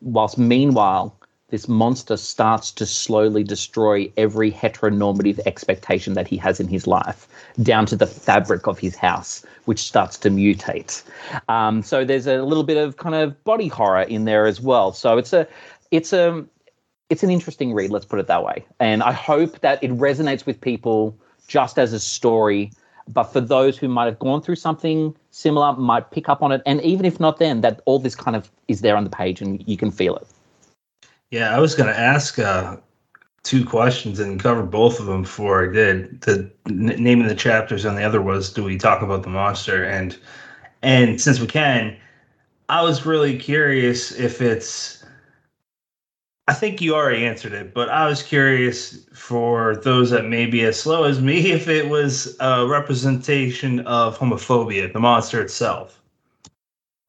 whilst 0.00 0.38
meanwhile 0.38 1.15
this 1.48 1.68
monster 1.68 2.16
starts 2.16 2.72
to 2.72 2.84
slowly 2.84 3.44
destroy 3.44 4.10
every 4.16 4.50
heteronormative 4.50 5.38
expectation 5.46 6.14
that 6.14 6.26
he 6.26 6.36
has 6.36 6.58
in 6.58 6.66
his 6.66 6.86
life, 6.88 7.28
down 7.62 7.86
to 7.86 7.96
the 7.96 8.06
fabric 8.06 8.66
of 8.66 8.78
his 8.78 8.96
house, 8.96 9.44
which 9.66 9.78
starts 9.78 10.18
to 10.18 10.28
mutate. 10.28 11.04
Um, 11.48 11.82
so 11.82 12.04
there's 12.04 12.26
a 12.26 12.42
little 12.42 12.64
bit 12.64 12.76
of 12.76 12.96
kind 12.96 13.14
of 13.14 13.42
body 13.44 13.68
horror 13.68 14.02
in 14.02 14.24
there 14.24 14.46
as 14.46 14.60
well. 14.60 14.92
So 14.92 15.18
it's 15.18 15.32
a, 15.32 15.46
it's 15.92 16.12
a, 16.12 16.44
it's 17.10 17.22
an 17.22 17.30
interesting 17.30 17.72
read. 17.72 17.90
Let's 17.90 18.06
put 18.06 18.18
it 18.18 18.26
that 18.26 18.44
way. 18.44 18.66
And 18.80 19.04
I 19.04 19.12
hope 19.12 19.60
that 19.60 19.82
it 19.84 19.92
resonates 19.92 20.46
with 20.46 20.60
people 20.60 21.16
just 21.46 21.78
as 21.78 21.92
a 21.92 22.00
story. 22.00 22.72
But 23.06 23.24
for 23.24 23.40
those 23.40 23.78
who 23.78 23.86
might 23.86 24.06
have 24.06 24.18
gone 24.18 24.42
through 24.42 24.56
something 24.56 25.14
similar, 25.30 25.74
might 25.74 26.10
pick 26.10 26.28
up 26.28 26.42
on 26.42 26.50
it, 26.50 26.60
and 26.66 26.80
even 26.82 27.06
if 27.06 27.20
not, 27.20 27.38
then 27.38 27.60
that 27.60 27.80
all 27.84 28.00
this 28.00 28.16
kind 28.16 28.36
of 28.36 28.50
is 28.66 28.80
there 28.80 28.96
on 28.96 29.04
the 29.04 29.10
page, 29.10 29.40
and 29.40 29.62
you 29.68 29.76
can 29.76 29.92
feel 29.92 30.16
it. 30.16 30.26
Yeah, 31.30 31.54
I 31.54 31.58
was 31.58 31.74
going 31.74 31.88
to 31.88 31.98
ask 31.98 32.38
uh, 32.38 32.76
two 33.42 33.64
questions 33.64 34.20
and 34.20 34.40
cover 34.40 34.62
both 34.62 35.00
of 35.00 35.06
them 35.06 35.22
before 35.22 35.68
I 35.68 35.72
did. 35.72 36.20
The 36.22 36.50
n- 36.66 36.86
name 37.02 37.20
of 37.20 37.28
the 37.28 37.34
chapters 37.34 37.84
and 37.84 37.96
the 37.96 38.02
other 38.02 38.22
was, 38.22 38.52
"Do 38.52 38.64
we 38.64 38.76
talk 38.78 39.02
about 39.02 39.22
the 39.22 39.30
monster?" 39.30 39.84
and 39.84 40.16
and 40.82 41.20
since 41.20 41.40
we 41.40 41.46
can, 41.46 41.96
I 42.68 42.82
was 42.82 43.06
really 43.06 43.38
curious 43.38 44.12
if 44.12 44.40
it's. 44.40 45.04
I 46.48 46.54
think 46.54 46.80
you 46.80 46.94
already 46.94 47.26
answered 47.26 47.52
it, 47.52 47.74
but 47.74 47.88
I 47.88 48.06
was 48.06 48.22
curious 48.22 49.04
for 49.12 49.76
those 49.76 50.10
that 50.10 50.26
may 50.26 50.46
be 50.46 50.64
as 50.64 50.80
slow 50.80 51.02
as 51.02 51.20
me 51.20 51.50
if 51.50 51.66
it 51.66 51.88
was 51.88 52.36
a 52.38 52.66
representation 52.66 53.80
of 53.80 54.16
homophobia, 54.16 54.92
the 54.92 55.00
monster 55.00 55.40
itself. 55.42 56.00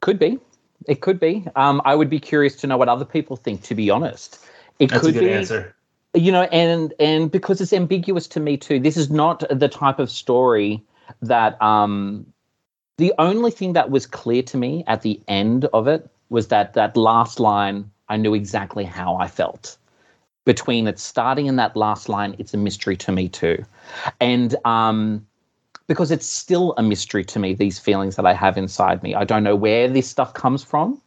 Could 0.01 0.17
be. 0.17 0.39
It 0.87 1.01
could 1.01 1.19
be. 1.19 1.45
Um, 1.55 1.81
I 1.85 1.95
would 1.95 2.09
be 2.09 2.19
curious 2.19 2.55
to 2.57 2.67
know 2.67 2.77
what 2.77 2.89
other 2.89 3.05
people 3.05 3.35
think. 3.35 3.61
To 3.63 3.75
be 3.75 3.89
honest, 3.89 4.39
it 4.79 4.89
That's 4.89 5.01
could 5.01 5.15
a 5.15 5.19
good 5.19 5.27
be. 5.27 5.33
answer. 5.33 5.75
You 6.13 6.31
know, 6.31 6.43
and 6.43 6.93
and 6.99 7.29
because 7.29 7.61
it's 7.61 7.73
ambiguous 7.73 8.27
to 8.29 8.39
me 8.39 8.57
too. 8.57 8.79
This 8.79 8.97
is 8.97 9.09
not 9.09 9.43
the 9.49 9.67
type 9.67 9.99
of 9.99 10.09
story 10.09 10.81
that. 11.21 11.61
Um, 11.61 12.25
the 12.97 13.13
only 13.19 13.51
thing 13.51 13.73
that 13.73 13.91
was 13.91 14.07
clear 14.07 14.41
to 14.41 14.57
me 14.57 14.83
at 14.87 15.03
the 15.03 15.21
end 15.27 15.65
of 15.65 15.87
it 15.87 16.09
was 16.29 16.47
that 16.47 16.73
that 16.73 16.97
last 16.97 17.39
line. 17.39 17.91
I 18.09 18.17
knew 18.17 18.33
exactly 18.33 18.85
how 18.85 19.17
I 19.17 19.27
felt. 19.27 19.77
Between 20.45 20.87
it 20.87 20.97
starting 20.97 21.49
and 21.49 21.59
that 21.59 21.75
last 21.75 22.09
line, 22.09 22.35
it's 22.39 22.53
a 22.53 22.57
mystery 22.57 22.95
to 22.97 23.11
me 23.11 23.27
too, 23.27 23.63
and 24.19 24.55
um, 24.65 25.27
because 25.87 26.11
it's 26.11 26.27
still 26.27 26.73
a 26.77 26.83
mystery 26.83 27.23
to 27.23 27.39
me, 27.39 27.53
these 27.53 27.79
feelings 27.79 28.17
that 28.17 28.25
I 28.25 28.33
have 28.33 28.57
inside 28.57 29.01
me. 29.01 29.15
I 29.15 29.23
don't 29.23 29.43
know 29.43 29.55
where 29.55 29.87
this 29.87 30.07
stuff 30.07 30.33
comes 30.33 30.63
from. 30.63 31.01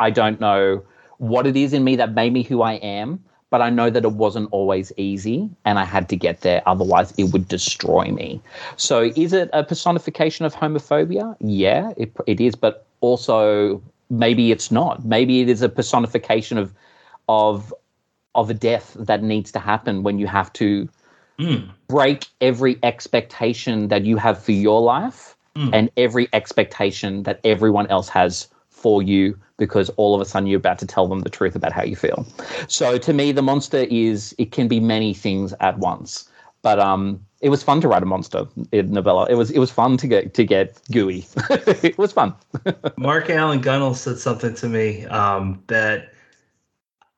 I 0.00 0.10
don't 0.10 0.40
know 0.40 0.82
what 1.18 1.46
it 1.46 1.56
is 1.56 1.72
in 1.72 1.84
me 1.84 1.96
that 1.96 2.14
made 2.14 2.32
me 2.32 2.42
who 2.42 2.62
I 2.62 2.74
am, 2.74 3.22
but 3.50 3.62
I 3.62 3.70
know 3.70 3.88
that 3.88 4.04
it 4.04 4.12
wasn't 4.12 4.48
always 4.50 4.92
easy 4.96 5.48
and 5.64 5.78
I 5.78 5.84
had 5.84 6.08
to 6.08 6.16
get 6.16 6.40
there. 6.40 6.62
Otherwise, 6.66 7.14
it 7.16 7.32
would 7.32 7.46
destroy 7.46 8.10
me. 8.10 8.40
So, 8.76 9.12
is 9.14 9.32
it 9.32 9.48
a 9.52 9.62
personification 9.62 10.44
of 10.44 10.54
homophobia? 10.54 11.36
Yeah, 11.38 11.92
it, 11.96 12.12
it 12.26 12.40
is, 12.40 12.56
but 12.56 12.84
also 13.00 13.80
maybe 14.10 14.50
it's 14.50 14.72
not. 14.72 15.04
Maybe 15.04 15.40
it 15.40 15.48
is 15.48 15.62
a 15.62 15.68
personification 15.68 16.58
of, 16.58 16.72
of, 17.28 17.72
of 18.34 18.50
a 18.50 18.54
death 18.54 18.96
that 18.98 19.22
needs 19.22 19.52
to 19.52 19.60
happen 19.60 20.02
when 20.02 20.18
you 20.18 20.26
have 20.26 20.52
to 20.54 20.88
Mm. 21.38 21.68
break 21.88 22.26
every 22.40 22.78
expectation 22.84 23.88
that 23.88 24.04
you 24.04 24.16
have 24.16 24.40
for 24.42 24.52
your 24.52 24.80
life 24.80 25.36
Mm. 25.56 25.70
and 25.72 25.90
every 25.96 26.28
expectation 26.32 27.22
that 27.24 27.38
everyone 27.44 27.86
else 27.86 28.08
has 28.08 28.48
for 28.68 29.02
you 29.02 29.38
because 29.56 29.88
all 29.90 30.14
of 30.14 30.20
a 30.20 30.24
sudden 30.24 30.48
you're 30.48 30.58
about 30.58 30.80
to 30.80 30.86
tell 30.86 31.06
them 31.06 31.20
the 31.20 31.30
truth 31.30 31.54
about 31.54 31.72
how 31.72 31.84
you 31.84 31.94
feel. 31.94 32.26
So 32.66 32.98
to 32.98 33.12
me 33.12 33.30
the 33.32 33.42
monster 33.42 33.86
is 33.88 34.34
it 34.36 34.50
can 34.50 34.66
be 34.66 34.80
many 34.80 35.14
things 35.14 35.54
at 35.60 35.78
once. 35.78 36.28
But 36.62 36.80
um 36.80 37.24
it 37.40 37.50
was 37.50 37.62
fun 37.62 37.80
to 37.82 37.88
write 37.88 38.02
a 38.02 38.06
monster 38.06 38.46
novella. 38.72 39.26
It 39.30 39.34
was 39.34 39.50
it 39.50 39.58
was 39.58 39.70
fun 39.70 39.96
to 39.98 40.08
get 40.08 40.34
to 40.34 40.44
get 40.44 40.80
gooey. 40.90 41.26
it 41.50 41.96
was 41.98 42.10
fun. 42.12 42.34
Mark 42.96 43.30
Allan 43.30 43.60
Gunnell 43.62 43.94
said 43.94 44.18
something 44.18 44.54
to 44.54 44.68
me 44.68 45.04
um, 45.06 45.62
that 45.66 46.12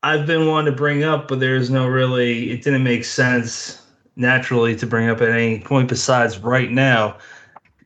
I've 0.03 0.27
been 0.27 0.47
wanting 0.47 0.73
to 0.73 0.77
bring 0.77 1.05
up, 1.05 1.29
but 1.29 1.41
there's 1.41 1.71
no 1.71 1.87
really, 1.87 2.51
it 2.51 2.63
didn't 2.63 2.83
make 2.83 3.05
sense 3.05 3.86
naturally 4.17 4.75
to 4.77 4.87
bring 4.87 5.09
up 5.09 5.21
at 5.21 5.29
any 5.29 5.61
point 5.61 5.89
besides 5.89 6.39
right 6.39 6.71
now, 6.71 7.17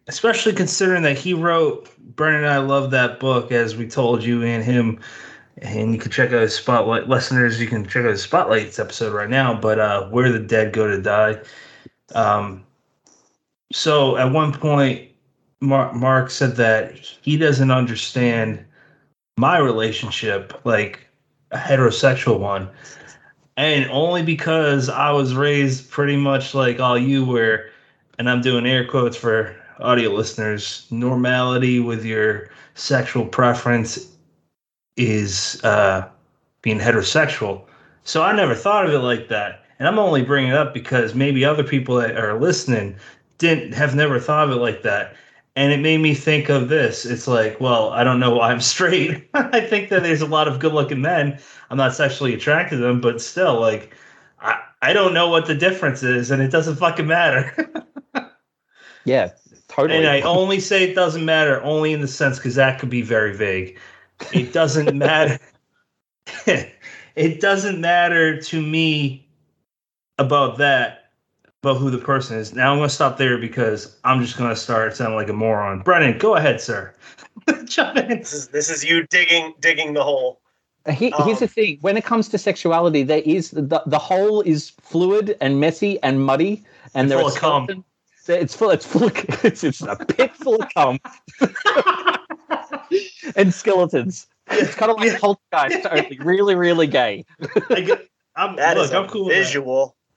especially 0.06 0.52
considering 0.52 1.02
that 1.02 1.18
he 1.18 1.34
wrote 1.34 1.88
Brennan 2.16 2.44
and 2.44 2.52
I 2.52 2.58
love 2.58 2.90
that 2.92 3.20
book, 3.20 3.52
as 3.52 3.76
we 3.76 3.86
told 3.86 4.22
you 4.22 4.42
and 4.42 4.64
him. 4.64 5.00
And 5.58 5.92
you 5.92 5.98
can 5.98 6.10
check 6.10 6.32
out 6.32 6.40
his 6.40 6.54
spotlight 6.54 7.08
listeners. 7.08 7.60
You 7.60 7.66
can 7.66 7.86
check 7.86 8.04
out 8.04 8.10
his 8.10 8.22
spotlights 8.22 8.78
episode 8.78 9.12
right 9.12 9.28
now. 9.28 9.58
But 9.58 9.78
uh, 9.78 10.08
where 10.08 10.30
the 10.30 10.38
dead 10.38 10.72
go 10.72 10.86
to 10.86 11.00
die. 11.00 11.38
Um, 12.14 12.64
so 13.72 14.16
at 14.16 14.32
one 14.32 14.52
point, 14.52 15.10
Mark, 15.60 15.94
Mark 15.94 16.30
said 16.30 16.56
that 16.56 16.96
he 16.96 17.36
doesn't 17.36 17.70
understand 17.70 18.64
my 19.36 19.58
relationship, 19.58 20.58
like 20.64 21.06
a 21.50 21.56
heterosexual 21.56 22.38
one, 22.38 22.68
and 23.60 23.90
only 23.90 24.22
because 24.22 24.88
I 24.88 25.12
was 25.12 25.34
raised 25.34 25.90
pretty 25.90 26.16
much 26.16 26.54
like 26.54 26.80
all 26.80 26.96
you 26.96 27.26
were, 27.26 27.68
and 28.18 28.30
I'm 28.30 28.40
doing 28.40 28.66
air 28.66 28.86
quotes 28.86 29.18
for 29.18 29.54
audio 29.80 30.12
listeners. 30.12 30.86
Normality 30.90 31.78
with 31.78 32.02
your 32.02 32.48
sexual 32.74 33.26
preference 33.26 34.08
is 34.96 35.60
uh, 35.62 36.08
being 36.62 36.78
heterosexual. 36.78 37.60
So 38.04 38.22
I 38.22 38.34
never 38.34 38.54
thought 38.54 38.86
of 38.86 38.94
it 38.94 39.00
like 39.00 39.28
that. 39.28 39.62
And 39.78 39.86
I'm 39.86 39.98
only 39.98 40.22
bringing 40.22 40.52
it 40.52 40.56
up 40.56 40.72
because 40.72 41.14
maybe 41.14 41.44
other 41.44 41.62
people 41.62 41.96
that 41.96 42.16
are 42.16 42.40
listening 42.40 42.96
didn't 43.36 43.72
have 43.72 43.94
never 43.94 44.18
thought 44.18 44.48
of 44.48 44.56
it 44.56 44.60
like 44.60 44.80
that. 44.84 45.14
And 45.60 45.74
it 45.74 45.80
made 45.80 45.98
me 45.98 46.14
think 46.14 46.48
of 46.48 46.70
this. 46.70 47.04
It's 47.04 47.28
like, 47.28 47.60
well, 47.60 47.90
I 47.90 48.02
don't 48.02 48.18
know 48.18 48.34
why 48.34 48.50
I'm 48.50 48.60
straight. 48.62 49.28
I 49.34 49.60
think 49.60 49.90
that 49.90 50.02
there's 50.02 50.22
a 50.22 50.26
lot 50.26 50.48
of 50.48 50.58
good 50.58 50.72
looking 50.72 51.02
men. 51.02 51.38
I'm 51.68 51.76
not 51.76 51.94
sexually 51.94 52.32
attracted 52.32 52.76
to 52.76 52.82
them, 52.82 53.02
but 53.02 53.20
still, 53.20 53.60
like, 53.60 53.94
I, 54.40 54.58
I 54.80 54.94
don't 54.94 55.12
know 55.12 55.28
what 55.28 55.44
the 55.44 55.54
difference 55.54 56.02
is, 56.02 56.30
and 56.30 56.40
it 56.40 56.50
doesn't 56.50 56.76
fucking 56.76 57.06
matter. 57.06 57.54
Yeah, 59.06 59.30
totally. 59.68 59.98
And 59.98 60.06
I 60.06 60.20
only 60.20 60.60
say 60.60 60.84
it 60.84 60.94
doesn't 60.94 61.24
matter 61.24 61.62
only 61.62 61.94
in 61.94 62.02
the 62.02 62.06
sense 62.06 62.36
because 62.36 62.54
that 62.56 62.78
could 62.78 62.90
be 62.90 63.00
very 63.00 63.34
vague. 63.34 63.78
It 64.30 64.52
doesn't 64.52 64.94
matter. 64.96 65.38
it 66.46 67.40
doesn't 67.40 67.80
matter 67.80 68.40
to 68.42 68.60
me 68.60 69.26
about 70.18 70.58
that, 70.58 70.99
about 71.62 71.76
who 71.76 71.90
the 71.90 71.98
person 71.98 72.38
is. 72.38 72.54
Now 72.54 72.72
I'm 72.72 72.78
going 72.78 72.88
to 72.88 72.94
stop 72.94 73.18
there 73.18 73.36
because 73.38 73.96
I'm 74.04 74.22
just 74.22 74.36
going 74.38 74.48
to 74.50 74.56
start 74.56 74.96
sounding 74.96 75.16
like 75.16 75.28
a 75.28 75.32
moron. 75.34 75.80
Brennan, 75.80 76.16
go 76.18 76.36
ahead, 76.36 76.60
sir. 76.60 76.94
Jump 77.64 77.98
in. 77.98 78.08
This 78.20 78.32
is 78.32 78.48
this 78.48 78.70
is 78.70 78.84
you 78.84 79.06
digging 79.08 79.52
digging 79.60 79.92
the 79.94 80.02
hole. 80.02 80.40
He, 80.90 81.12
here's 81.24 81.40
the 81.40 81.44
Um, 81.44 81.48
thing: 81.48 81.78
when 81.82 81.96
it 81.98 82.04
comes 82.04 82.28
to 82.30 82.38
sexuality, 82.38 83.02
there 83.02 83.22
is 83.24 83.50
the 83.50 83.82
the 83.86 83.98
hole 83.98 84.40
is 84.42 84.70
fluid 84.80 85.36
and 85.42 85.60
messy 85.60 86.02
and 86.02 86.24
muddy, 86.24 86.64
and 86.94 87.02
And 87.02 87.10
there 87.10 87.18
full 87.18 87.28
are 87.28 87.32
of 87.32 87.38
cum. 87.38 87.64
skeletons- 87.64 87.84
It's 88.28 88.54
full. 88.56 88.70
It's 88.70 88.86
full. 88.86 89.04
Of, 89.04 89.12
it's, 89.44 89.62
it's 89.64 89.82
a 89.82 89.96
pit 89.96 90.34
full 90.36 90.62
of 90.62 90.68
cum 90.74 90.98
and 93.36 93.52
skeletons. 93.52 94.26
It's 94.50 94.74
kind 94.74 94.90
of 94.90 94.96
like 94.98 95.12
Yeah. 95.12 95.18
Poltergeist, 95.18 95.86
only 95.90 96.18
really, 96.20 96.54
really 96.54 96.86
gay. 96.86 97.24
I 97.70 97.80
get, 97.82 98.08
I'm, 98.36 98.56
That 98.56 98.76
is 98.78 98.90
look, 98.90 98.92
a 98.92 99.04
I'm 99.04 99.08
cool. 99.08 99.26
with 99.26 99.54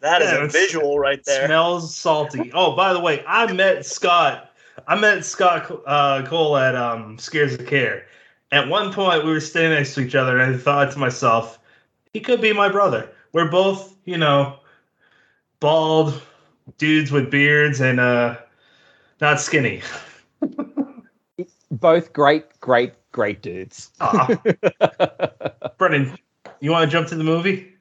that. 0.03 0.19
visual. 0.19 0.19
That 0.19 0.21
is 0.21 0.31
Yeah, 0.31 0.43
a 0.45 0.47
visual 0.47 0.99
right 0.99 1.23
there. 1.25 1.45
Smells 1.47 1.95
salty. 1.95 2.51
Oh, 2.53 2.75
by 2.75 2.93
the 2.93 2.99
way, 2.99 3.23
I 3.27 3.51
met 3.51 3.85
Scott. 3.85 4.51
I 4.87 4.95
met 4.95 5.25
Scott 5.25 5.71
uh, 5.85 6.23
Cole 6.25 6.57
at 6.57 6.75
um, 6.75 7.17
Scares 7.17 7.53
of 7.55 7.65
Care. 7.65 8.05
At 8.51 8.67
one 8.67 8.93
point, 8.93 9.23
we 9.25 9.31
were 9.31 9.39
standing 9.39 9.71
next 9.79 9.95
to 9.95 10.01
each 10.01 10.13
other, 10.15 10.37
and 10.37 10.55
I 10.55 10.57
thought 10.57 10.91
to 10.91 10.99
myself, 10.99 11.59
he 12.13 12.19
could 12.19 12.41
be 12.41 12.53
my 12.53 12.69
brother. 12.69 13.09
We're 13.31 13.49
both, 13.49 13.95
you 14.05 14.17
know, 14.17 14.59
bald 15.59 16.21
dudes 16.77 17.11
with 17.11 17.31
beards 17.31 17.81
and 17.81 17.99
uh, 17.99 18.37
not 19.21 19.39
skinny. 19.41 19.81
Both 21.71 22.13
great, 22.13 22.59
great, 22.59 22.93
great 23.11 23.41
dudes. 23.41 23.91
Brennan, 25.79 26.15
you 26.59 26.69
want 26.69 26.89
to 26.89 26.91
jump 26.91 27.07
to 27.07 27.15
the 27.15 27.23
movie? 27.23 27.72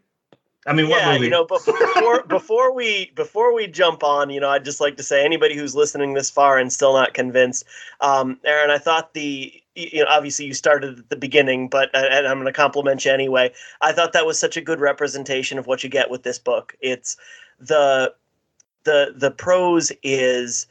I 0.67 0.73
mean, 0.73 0.89
what 0.89 1.01
yeah, 1.01 1.13
movie? 1.15 1.25
you 1.25 1.31
know, 1.31 1.45
but 1.45 1.65
before 1.65 2.23
before 2.29 2.73
we 2.73 3.11
before 3.17 3.53
we 3.53 3.67
jump 3.67 4.05
on, 4.05 4.31
you 4.31 4.41
know, 4.41 4.49
I'd 4.49 4.65
just 4.65 4.81
like 4.81 4.97
to 4.99 5.03
say 5.03 5.25
anybody 5.25 5.57
who's 5.57 5.75
listening 5.75 6.15
this 6.15 6.31
far 6.31 6.59
and 6.59 6.73
still 6.73 6.93
not 6.93 7.15
convinced, 7.15 7.65
um, 8.01 8.39
Aaron, 8.45 8.71
I 8.71 8.79
thought 8.79 9.15
the 9.15 9.53
you 9.75 10.01
know 10.01 10.07
obviously 10.09 10.45
you 10.45 10.55
started 10.55 11.01
at 11.01 11.09
the 11.09 11.17
beginning, 11.17 11.69
but 11.69 11.91
and 11.95 12.27
I'm 12.29 12.37
going 12.37 12.47
to 12.47 12.53
compliment 12.53 13.05
you 13.05 13.11
anyway. 13.11 13.53
I 13.81 13.93
thought 13.93 14.13
that 14.13 14.27
was 14.27 14.39
such 14.39 14.57
a 14.57 14.61
good 14.61 14.79
representation 14.79 15.59
of 15.59 15.67
what 15.67 15.83
you 15.83 15.91
get 15.91 16.11
with 16.11 16.23
this 16.23 16.39
book. 16.39 16.77
It's 16.81 17.17
the 17.59 18.15
the 18.85 19.15
the 19.17 19.33
prose 19.33 19.91
is 20.05 20.67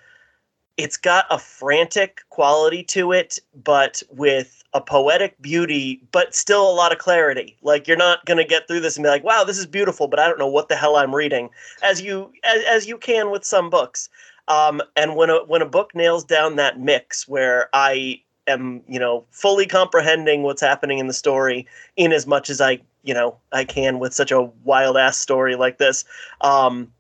it's 0.82 0.98
got 0.98 1.26
a 1.30 1.38
frantic 1.38 2.22
quality 2.30 2.84
to 2.84 3.12
it, 3.12 3.40
but 3.64 4.02
with 4.10 4.64
a 4.74 4.82
poetic 4.82 5.42
beauty, 5.42 6.02
but 6.12 6.34
still 6.34 6.70
a 6.70 6.72
lot 6.72 6.92
of 6.92 6.98
clarity. 6.98 7.58
Like 7.62 7.88
you're 7.88 7.98
not 7.98 8.26
gonna 8.26 8.46
get 8.46 8.68
through 8.68 8.80
this 8.82 8.96
and 8.96 9.04
be 9.04 9.10
like, 9.10 9.24
"Wow, 9.24 9.44
this 9.44 9.58
is 9.58 9.66
beautiful," 9.66 10.08
but 10.08 10.20
I 10.20 10.28
don't 10.28 10.40
know 10.40 10.48
what 10.48 10.70
the 10.70 10.76
hell 10.76 10.96
I'm 10.96 11.14
reading, 11.14 11.50
as 11.84 12.02
you 12.02 12.32
as, 12.44 12.64
as 12.66 12.88
you 12.88 12.98
can 12.98 13.32
with 13.32 13.44
some 13.44 13.70
books. 13.70 14.10
Um, 14.48 14.82
and 14.96 15.16
when 15.16 15.30
a 15.30 15.44
when 15.46 15.62
a 15.62 15.66
book 15.66 15.94
nails 15.94 16.24
down 16.24 16.56
that 16.56 16.80
mix 16.80 17.28
where 17.28 17.70
I 17.74 18.22
am, 18.48 18.82
you 18.88 19.00
know, 19.00 19.26
fully 19.32 19.66
comprehending 19.66 20.44
what's 20.44 20.62
happening 20.62 21.00
in 21.00 21.08
the 21.08 21.14
story, 21.14 21.68
in 21.96 22.12
as 22.12 22.26
much 22.26 22.50
as 22.50 22.62
I, 22.62 22.80
you 23.04 23.14
know, 23.14 23.38
I 23.52 23.64
can 23.64 24.00
with 24.00 24.14
such 24.14 24.32
a 24.32 24.44
wild 24.64 24.98
ass 24.98 25.18
story 25.18 25.56
like 25.56 25.78
this, 25.78 26.06
um, 26.42 26.92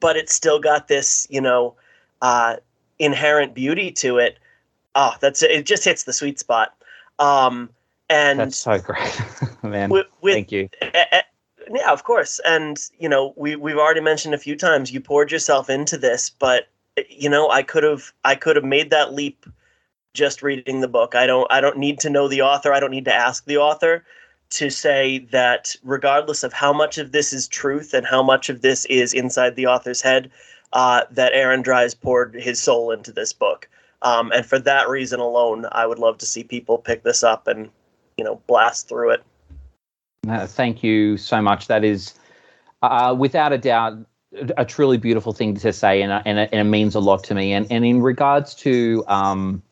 but 0.00 0.16
it's 0.16 0.32
still 0.32 0.58
got 0.58 0.88
this, 0.88 1.26
you 1.30 1.40
know, 1.40 1.74
uh, 2.22 2.56
inherent 2.98 3.54
beauty 3.54 3.90
to 3.92 4.18
it. 4.18 4.38
Oh, 4.94 5.14
that's 5.20 5.42
it. 5.42 5.66
Just 5.66 5.84
hits 5.84 6.04
the 6.04 6.12
sweet 6.12 6.38
spot. 6.38 6.74
Um, 7.18 7.70
and 8.10 8.38
That's 8.38 8.56
so 8.56 8.78
great, 8.78 9.20
man. 9.62 9.90
with, 9.90 10.06
with 10.20 10.34
Thank 10.34 10.52
you. 10.52 10.68
yeah, 10.82 11.90
of 11.90 12.04
course. 12.04 12.40
And 12.44 12.78
you 12.98 13.08
know, 13.08 13.32
we 13.36 13.56
we've 13.56 13.78
already 13.78 14.00
mentioned 14.00 14.34
a 14.34 14.38
few 14.38 14.56
times 14.56 14.92
you 14.92 15.00
poured 15.00 15.32
yourself 15.32 15.70
into 15.70 15.96
this, 15.96 16.30
but 16.30 16.68
you 17.08 17.28
know, 17.28 17.50
I 17.50 17.62
could 17.62 17.82
have 17.82 18.12
I 18.24 18.34
could 18.34 18.56
have 18.56 18.64
made 18.64 18.90
that 18.90 19.14
leap 19.14 19.46
just 20.12 20.42
reading 20.42 20.80
the 20.80 20.88
book. 20.88 21.14
I 21.14 21.26
don't 21.26 21.50
I 21.50 21.60
don't 21.60 21.78
need 21.78 21.98
to 22.00 22.10
know 22.10 22.28
the 22.28 22.42
author. 22.42 22.72
I 22.72 22.80
don't 22.80 22.90
need 22.90 23.06
to 23.06 23.14
ask 23.14 23.44
the 23.46 23.56
author 23.56 24.04
to 24.50 24.70
say 24.70 25.20
that 25.32 25.74
regardless 25.82 26.44
of 26.44 26.52
how 26.52 26.72
much 26.72 26.98
of 26.98 27.12
this 27.12 27.32
is 27.32 27.48
truth 27.48 27.94
and 27.94 28.06
how 28.06 28.22
much 28.22 28.48
of 28.48 28.60
this 28.60 28.84
is 28.86 29.12
inside 29.12 29.56
the 29.56 29.66
author's 29.66 30.02
head, 30.02 30.30
uh, 30.74 31.04
that 31.10 31.32
Aaron 31.32 31.62
Dries 31.62 31.94
poured 31.94 32.34
his 32.34 32.60
soul 32.60 32.90
into 32.90 33.12
this 33.12 33.32
book. 33.32 33.68
Um, 34.02 34.30
and 34.32 34.44
for 34.44 34.58
that 34.58 34.88
reason 34.90 35.18
alone, 35.18 35.64
I 35.72 35.86
would 35.86 35.98
love 35.98 36.18
to 36.18 36.26
see 36.26 36.44
people 36.44 36.76
pick 36.76 37.02
this 37.02 37.24
up 37.24 37.46
and, 37.46 37.70
you 38.18 38.24
know, 38.24 38.42
blast 38.46 38.86
through 38.86 39.12
it. 39.12 39.24
Uh, 40.28 40.46
thank 40.46 40.82
you 40.82 41.16
so 41.16 41.40
much. 41.40 41.68
That 41.68 41.84
is, 41.84 42.12
uh, 42.82 43.16
without 43.18 43.52
a 43.52 43.58
doubt, 43.58 43.98
a 44.56 44.64
truly 44.64 44.98
beautiful 44.98 45.32
thing 45.32 45.54
to 45.54 45.72
say, 45.72 46.02
and, 46.02 46.10
uh, 46.10 46.22
and, 46.26 46.38
it, 46.38 46.50
and 46.52 46.60
it 46.60 46.70
means 46.70 46.94
a 46.94 47.00
lot 47.00 47.24
to 47.24 47.34
me. 47.34 47.52
And, 47.52 47.70
and 47.70 47.84
in 47.84 48.02
regards 48.02 48.54
to 48.56 49.04
um, 49.06 49.62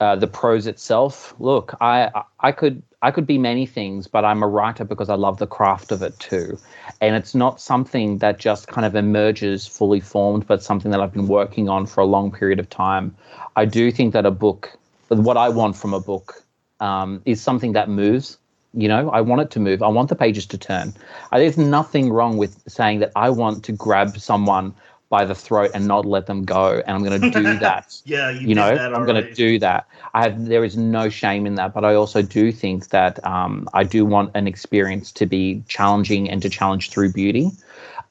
uh, 0.00 0.16
the 0.16 0.26
prose 0.26 0.66
itself, 0.66 1.34
look, 1.38 1.74
I 1.80 2.24
I 2.40 2.52
could 2.52 2.82
I 3.02 3.10
could 3.10 3.26
be 3.26 3.38
many 3.38 3.64
things, 3.64 4.06
but 4.06 4.24
I'm 4.24 4.42
a 4.42 4.46
writer 4.46 4.84
because 4.84 5.08
I 5.08 5.14
love 5.14 5.38
the 5.38 5.46
craft 5.46 5.90
of 5.90 6.02
it 6.02 6.18
too. 6.18 6.58
And 7.00 7.16
it's 7.16 7.34
not 7.34 7.60
something 7.60 8.18
that 8.18 8.38
just 8.38 8.68
kind 8.68 8.84
of 8.84 8.94
emerges 8.94 9.66
fully 9.66 10.00
formed, 10.00 10.46
but 10.46 10.62
something 10.62 10.90
that 10.90 11.00
I've 11.00 11.12
been 11.12 11.28
working 11.28 11.68
on 11.68 11.86
for 11.86 12.02
a 12.02 12.06
long 12.06 12.30
period 12.30 12.58
of 12.58 12.68
time. 12.68 13.16
I 13.56 13.64
do 13.64 13.90
think 13.90 14.12
that 14.12 14.26
a 14.26 14.30
book, 14.30 14.76
what 15.08 15.38
I 15.38 15.48
want 15.48 15.76
from 15.76 15.94
a 15.94 16.00
book, 16.00 16.42
um, 16.80 17.22
is 17.24 17.40
something 17.40 17.72
that 17.72 17.88
moves. 17.88 18.36
You 18.74 18.88
know, 18.88 19.10
I 19.10 19.22
want 19.22 19.40
it 19.40 19.50
to 19.52 19.60
move. 19.60 19.82
I 19.82 19.88
want 19.88 20.10
the 20.10 20.14
pages 20.14 20.46
to 20.46 20.58
turn. 20.58 20.94
There's 21.32 21.58
nothing 21.58 22.12
wrong 22.12 22.36
with 22.36 22.62
saying 22.68 23.00
that 23.00 23.12
I 23.16 23.30
want 23.30 23.64
to 23.64 23.72
grab 23.72 24.18
someone 24.18 24.74
by 25.10 25.24
the 25.24 25.34
throat 25.34 25.72
and 25.74 25.86
not 25.86 26.06
let 26.06 26.26
them 26.26 26.44
go, 26.44 26.82
and 26.86 26.96
I'm 26.96 27.04
going 27.04 27.20
to 27.20 27.30
do 27.30 27.42
that 27.58 28.00
yeah, 28.04 28.30
you, 28.30 28.48
you 28.48 28.54
know? 28.54 28.74
that 28.74 28.94
i'm 28.94 29.04
going 29.04 29.22
to 29.22 29.34
do 29.34 29.58
that. 29.58 29.86
I 30.14 30.22
have 30.22 30.46
there 30.46 30.64
is 30.64 30.76
no 30.76 31.08
shame 31.10 31.46
in 31.46 31.56
that 31.56 31.74
but 31.74 31.84
i 31.84 31.94
also 31.94 32.22
do 32.22 32.50
think 32.50 32.88
that 32.88 33.24
um, 33.26 33.68
i 33.74 33.84
do 33.84 34.06
want 34.06 34.30
an 34.34 34.46
experience 34.46 35.12
to 35.12 35.26
be 35.26 35.62
challenging 35.68 36.30
and 36.30 36.40
to 36.42 36.48
challenge 36.48 36.90
through 36.90 37.12
beauty. 37.12 37.50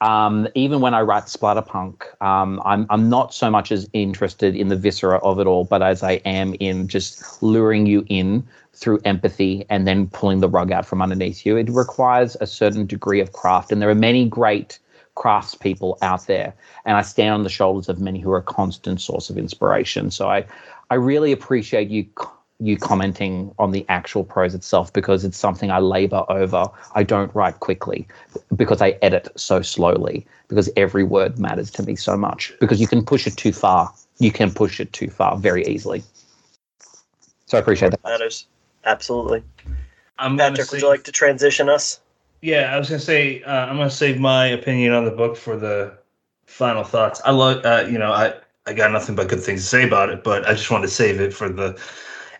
Um, 0.01 0.47
even 0.55 0.79
when 0.79 0.93
I 0.93 1.01
write 1.01 1.25
splatterpunk, 1.25 2.03
um, 2.21 2.61
I'm 2.63 2.85
I'm 2.89 3.09
not 3.09 3.33
so 3.33 3.49
much 3.51 3.71
as 3.71 3.89
interested 3.91 4.55
in 4.55 4.69
the 4.69 4.77
viscera 4.77 5.17
of 5.17 5.39
it 5.39 5.47
all, 5.47 5.65
but 5.65 5.81
as 5.81 6.03
I 6.03 6.13
am 6.23 6.55
in 6.61 6.87
just 6.87 7.43
luring 7.43 7.85
you 7.85 8.05
in 8.07 8.47
through 8.73 8.99
empathy 9.03 9.65
and 9.69 9.85
then 9.85 10.07
pulling 10.07 10.39
the 10.39 10.47
rug 10.47 10.71
out 10.71 10.85
from 10.85 11.01
underneath 11.01 11.45
you. 11.45 11.57
It 11.57 11.69
requires 11.69 12.37
a 12.39 12.47
certain 12.47 12.85
degree 12.85 13.19
of 13.19 13.33
craft, 13.33 13.73
and 13.73 13.81
there 13.81 13.89
are 13.89 13.95
many 13.95 14.25
great 14.25 14.79
craftspeople 15.19 15.97
out 16.01 16.25
there, 16.27 16.53
and 16.85 16.97
I 16.97 17.01
stand 17.01 17.33
on 17.33 17.43
the 17.43 17.49
shoulders 17.49 17.89
of 17.89 17.99
many 17.99 18.19
who 18.19 18.31
are 18.31 18.37
a 18.37 18.43
constant 18.43 19.01
source 19.01 19.29
of 19.29 19.37
inspiration. 19.37 20.09
So 20.09 20.29
I 20.29 20.45
I 20.89 20.95
really 20.95 21.31
appreciate 21.31 21.89
you 21.89 22.07
you 22.61 22.77
commenting 22.77 23.53
on 23.57 23.71
the 23.71 23.85
actual 23.87 24.23
prose 24.23 24.53
itself 24.53 24.91
because 24.91 25.23
it's 25.23 25.37
something 25.37 25.71
I 25.71 25.79
labor 25.79 26.25
over. 26.29 26.65
I 26.93 27.03
don't 27.03 27.33
write 27.33 27.59
quickly 27.61 28.05
because 28.55 28.81
I 28.81 28.97
edit 29.01 29.29
so 29.35 29.61
slowly 29.61 30.25
because 30.49 30.69
every 30.75 31.03
word 31.03 31.39
matters 31.39 31.71
to 31.71 31.83
me 31.83 31.95
so 31.95 32.17
much 32.17 32.53
because 32.59 32.81
you 32.81 32.87
can 32.87 33.05
push 33.05 33.27
it 33.27 33.37
too 33.37 33.53
far. 33.53 33.93
You 34.19 34.31
can 34.31 34.51
push 34.51 34.79
it 34.79 34.91
too 34.91 35.09
far 35.09 35.37
very 35.37 35.65
easily. 35.67 36.03
So 37.45 37.57
I 37.57 37.61
appreciate 37.61 37.91
that. 37.91 38.03
Matters. 38.03 38.47
Absolutely. 38.83 39.43
I'm 40.17 40.37
Patrick, 40.37 40.71
would 40.71 40.81
you 40.81 40.87
like 40.87 41.05
to 41.05 41.13
transition 41.13 41.69
us? 41.69 42.01
Yeah, 42.41 42.73
I 42.73 42.79
was 42.79 42.89
gonna 42.89 42.99
say 42.99 43.43
uh, 43.43 43.65
I'm 43.65 43.77
gonna 43.77 43.89
save 43.89 44.19
my 44.19 44.45
opinion 44.47 44.93
on 44.93 45.05
the 45.05 45.11
book 45.11 45.35
for 45.35 45.57
the 45.57 45.97
final 46.45 46.83
thoughts. 46.83 47.21
I 47.25 47.31
love, 47.31 47.65
uh, 47.65 47.85
you 47.89 47.97
know, 47.97 48.11
I 48.11 48.33
I 48.65 48.73
got 48.73 48.91
nothing 48.91 49.15
but 49.15 49.27
good 49.27 49.41
things 49.41 49.61
to 49.61 49.67
say 49.67 49.85
about 49.85 50.09
it, 50.09 50.23
but 50.23 50.47
I 50.47 50.53
just 50.53 50.71
wanted 50.71 50.87
to 50.87 50.93
save 50.93 51.19
it 51.19 51.33
for 51.33 51.49
the 51.49 51.79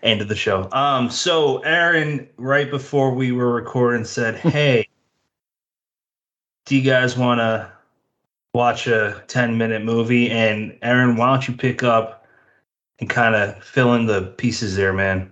end 0.04 0.22
of 0.22 0.28
the 0.30 0.36
show. 0.36 0.70
Um, 0.72 1.10
so 1.10 1.60
Aaron, 1.60 2.30
right 2.38 2.70
before 2.70 3.14
we 3.14 3.32
were 3.32 3.52
recording, 3.54 4.06
said, 4.06 4.36
"Hey, 4.40 4.88
do 6.66 6.76
you 6.76 6.82
guys 6.82 7.18
want 7.18 7.40
to 7.40 7.72
watch 8.54 8.88
a 8.88 9.24
10 9.28 9.58
minute 9.58 9.84
movie?" 9.84 10.30
And 10.32 10.78
Aaron, 10.82 11.18
why 11.18 11.28
don't 11.28 11.48
you 11.48 11.56
pick 11.56 11.84
up 11.84 12.26
and 13.00 13.10
kind 13.10 13.36
of 13.36 13.62
fill 13.64 13.94
in 13.96 14.06
the 14.06 14.22
pieces 14.38 14.76
there, 14.76 14.94
man? 14.94 15.32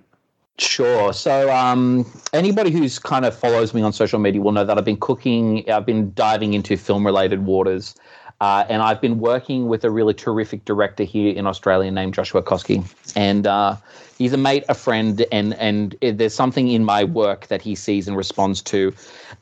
Sure. 0.60 1.13
So, 1.13 1.52
um, 1.56 2.06
anybody 2.34 2.72
who's 2.72 2.98
kind 2.98 3.26
of 3.26 3.38
follows 3.38 3.76
me 3.76 3.84
on 3.84 3.93
social 3.93 4.17
media 4.17 4.41
will 4.41 4.54
know 4.54 4.65
that 4.65 4.78
I've 4.78 4.86
been 4.86 4.98
cooking, 4.98 5.70
I've 5.70 5.86
been 5.86 6.13
diving 6.13 6.56
into 6.56 6.78
film 6.78 7.06
related 7.06 7.46
waters. 7.46 7.96
Uh, 8.39 8.65
and 8.70 8.84
I've 8.84 9.02
been 9.02 9.20
working 9.20 9.67
with 9.67 9.84
a 9.84 9.89
really 9.89 10.13
terrific 10.13 10.63
director 10.63 11.04
here 11.04 11.36
in 11.36 11.48
Australia 11.48 11.89
named 11.89 12.13
Joshua 12.13 12.43
Koski. 12.43 12.86
And 13.15 13.48
uh, 13.48 13.78
he's 14.20 14.32
a 14.32 14.38
mate, 14.38 14.63
a 14.70 14.76
friend, 14.76 15.26
and, 15.32 15.56
and 15.56 15.96
there's 16.02 16.36
something 16.36 16.67
in 16.67 16.86
my 16.86 17.04
work 17.04 17.48
that 17.48 17.63
he 17.63 17.74
sees 17.74 18.08
and 18.08 18.15
responds 18.15 18.62
to. 18.63 18.93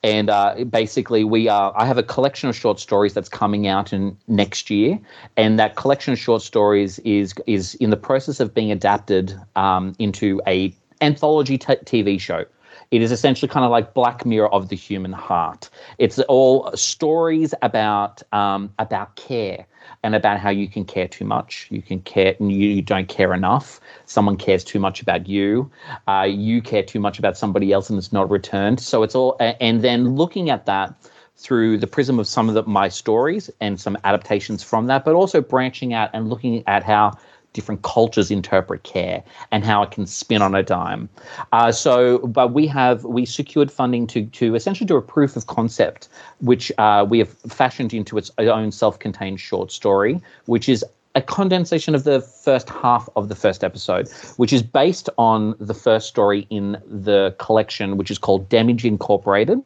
And 0.01 0.29
uh, 0.29 0.63
basically, 0.69 1.25
we 1.25 1.49
are, 1.49 1.73
I 1.75 1.85
have 1.85 1.97
a 1.97 2.03
collection 2.03 2.47
of 2.47 2.55
short 2.55 2.79
stories 2.79 3.13
that's 3.13 3.27
coming 3.27 3.67
out 3.67 3.91
in 3.91 4.15
next 4.29 4.69
year. 4.69 4.97
And 5.35 5.59
that 5.59 5.75
collection 5.75 6.13
of 6.13 6.19
short 6.19 6.41
stories 6.41 6.99
is, 6.99 7.33
is 7.47 7.75
in 7.75 7.89
the 7.89 7.97
process 7.97 8.39
of 8.39 8.53
being 8.53 8.71
adapted 8.71 9.37
um, 9.57 9.93
into 9.99 10.41
a 10.47 10.73
anthology 11.01 11.57
t- 11.57 11.75
TV 11.75 12.19
show. 12.19 12.45
It 12.91 13.01
is 13.01 13.11
essentially 13.11 13.49
kind 13.49 13.65
of 13.65 13.71
like 13.71 13.93
Black 13.93 14.25
Mirror 14.25 14.53
of 14.53 14.69
the 14.69 14.75
human 14.75 15.11
heart. 15.11 15.69
It's 15.97 16.19
all 16.19 16.71
stories 16.75 17.53
about 17.61 18.21
um, 18.31 18.71
about 18.79 19.15
care 19.15 19.65
and 20.03 20.15
about 20.15 20.39
how 20.39 20.49
you 20.49 20.67
can 20.67 20.85
care 20.85 21.07
too 21.07 21.25
much, 21.25 21.67
you 21.71 21.81
can 21.81 22.01
care, 22.01 22.35
and 22.39 22.51
you 22.51 22.81
don't 22.81 23.07
care 23.07 23.33
enough. 23.33 23.79
Someone 24.05 24.37
cares 24.37 24.63
too 24.63 24.79
much 24.79 25.01
about 25.01 25.27
you, 25.27 25.69
uh, 26.07 26.27
you 26.29 26.61
care 26.61 26.83
too 26.83 26.99
much 26.99 27.17
about 27.17 27.37
somebody 27.37 27.71
else, 27.71 27.89
and 27.89 27.97
it's 27.97 28.13
not 28.13 28.29
returned. 28.29 28.79
So 28.79 29.03
it's 29.03 29.15
all, 29.15 29.35
and 29.39 29.81
then 29.81 30.15
looking 30.15 30.49
at 30.49 30.65
that 30.67 30.93
through 31.37 31.77
the 31.77 31.87
prism 31.87 32.19
of 32.19 32.27
some 32.27 32.47
of 32.47 32.55
the, 32.55 32.63
my 32.63 32.87
stories 32.87 33.49
and 33.59 33.79
some 33.79 33.97
adaptations 34.03 34.63
from 34.63 34.87
that, 34.87 35.03
but 35.03 35.15
also 35.15 35.41
branching 35.41 35.93
out 35.93 36.09
and 36.13 36.29
looking 36.29 36.63
at 36.67 36.83
how 36.83 37.11
different 37.55 37.81
cultures 37.81 38.29
interpret 38.29 38.83
care 38.83 39.23
and 39.51 39.63
how 39.63 39.81
it 39.81 39.89
can 39.89 40.05
spin 40.05 40.41
on 40.41 40.53
a 40.53 40.61
dime. 40.61 41.09
Uh, 41.53 41.71
so, 41.71 42.19
but 42.19 42.53
we 42.53 42.67
have 42.67 43.03
we 43.05 43.25
secured 43.25 43.71
funding 43.71 44.05
to 44.05 44.25
to 44.27 44.53
essentially 44.53 44.85
do 44.85 44.97
a 44.97 45.01
proof 45.01 45.35
of 45.35 45.47
concept, 45.47 46.09
which 46.41 46.71
uh, 46.77 47.05
we 47.09 47.17
have 47.17 47.29
fashioned 47.61 47.93
into 47.93 48.17
its 48.17 48.29
own 48.37 48.71
self-contained 48.71 49.39
short 49.39 49.71
story, 49.71 50.21
which 50.45 50.69
is 50.69 50.85
a 51.15 51.21
condensation 51.21 51.95
of 51.95 52.03
the 52.03 52.19
first 52.19 52.69
half 52.69 53.07
of 53.15 53.29
the 53.29 53.35
first 53.35 53.63
episode, 53.63 54.09
which 54.35 54.51
is 54.51 54.61
based 54.61 55.09
on 55.17 55.55
the 55.59 55.73
first 55.73 56.09
story 56.09 56.45
in 56.49 56.77
the 56.85 57.33
collection, 57.39 57.95
which 57.95 58.11
is 58.11 58.17
called 58.17 58.49
Damage 58.49 58.83
Incorporated, 58.83 59.61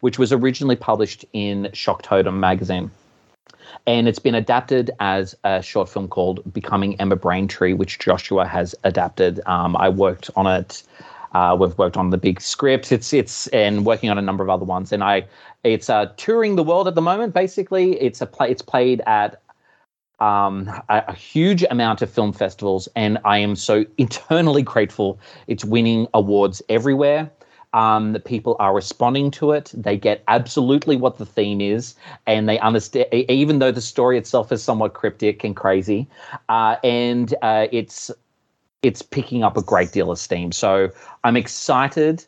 which 0.00 0.18
was 0.18 0.32
originally 0.32 0.76
published 0.76 1.24
in 1.32 1.70
Shock 1.72 2.02
Totem 2.02 2.38
magazine 2.38 2.90
and 3.86 4.08
it's 4.08 4.18
been 4.18 4.34
adapted 4.34 4.90
as 5.00 5.34
a 5.44 5.62
short 5.62 5.88
film 5.88 6.08
called 6.08 6.40
Becoming 6.52 7.00
Emma 7.00 7.16
Braintree, 7.16 7.72
which 7.72 7.98
Joshua 7.98 8.46
has 8.46 8.74
adapted. 8.84 9.40
Um, 9.46 9.76
I 9.76 9.88
worked 9.88 10.30
on 10.36 10.46
it. 10.46 10.82
Uh, 11.32 11.56
we've 11.58 11.76
worked 11.78 11.96
on 11.96 12.10
the 12.10 12.18
big 12.18 12.40
script. 12.40 12.92
It's 12.92 13.12
it's 13.12 13.46
and 13.48 13.86
working 13.86 14.10
on 14.10 14.18
a 14.18 14.22
number 14.22 14.44
of 14.44 14.50
other 14.50 14.64
ones. 14.64 14.92
And 14.92 15.02
I, 15.02 15.26
it's 15.64 15.88
uh, 15.88 16.06
touring 16.16 16.56
the 16.56 16.62
world 16.62 16.86
at 16.88 16.94
the 16.94 17.02
moment. 17.02 17.32
Basically, 17.34 18.00
it's 18.00 18.20
a 18.20 18.26
play. 18.26 18.50
It's 18.50 18.62
played 18.62 19.00
at 19.06 19.40
um, 20.20 20.68
a, 20.88 21.04
a, 21.08 21.14
huge 21.14 21.64
amount 21.64 22.00
of 22.00 22.08
film 22.08 22.32
festivals, 22.32 22.88
and 22.94 23.18
I 23.24 23.38
am 23.38 23.56
so 23.56 23.84
eternally 23.98 24.62
grateful. 24.62 25.18
It's 25.46 25.64
winning 25.64 26.06
awards 26.14 26.62
everywhere. 26.68 27.30
Um, 27.74 28.18
people 28.24 28.56
are 28.58 28.74
responding 28.74 29.30
to 29.32 29.52
it. 29.52 29.72
They 29.74 29.96
get 29.96 30.22
absolutely 30.28 30.96
what 30.96 31.18
the 31.18 31.26
theme 31.26 31.60
is, 31.60 31.94
and 32.26 32.48
they 32.48 32.58
understand, 32.58 33.06
even 33.12 33.60
though 33.60 33.72
the 33.72 33.80
story 33.80 34.18
itself 34.18 34.52
is 34.52 34.62
somewhat 34.62 34.94
cryptic 34.94 35.42
and 35.42 35.56
crazy, 35.56 36.06
uh, 36.48 36.76
and 36.84 37.34
uh, 37.42 37.68
it's 37.72 38.10
it's 38.82 39.00
picking 39.00 39.42
up 39.42 39.56
a 39.56 39.62
great 39.62 39.92
deal 39.92 40.10
of 40.10 40.18
steam. 40.18 40.52
So 40.52 40.90
I'm 41.24 41.36
excited 41.36 42.26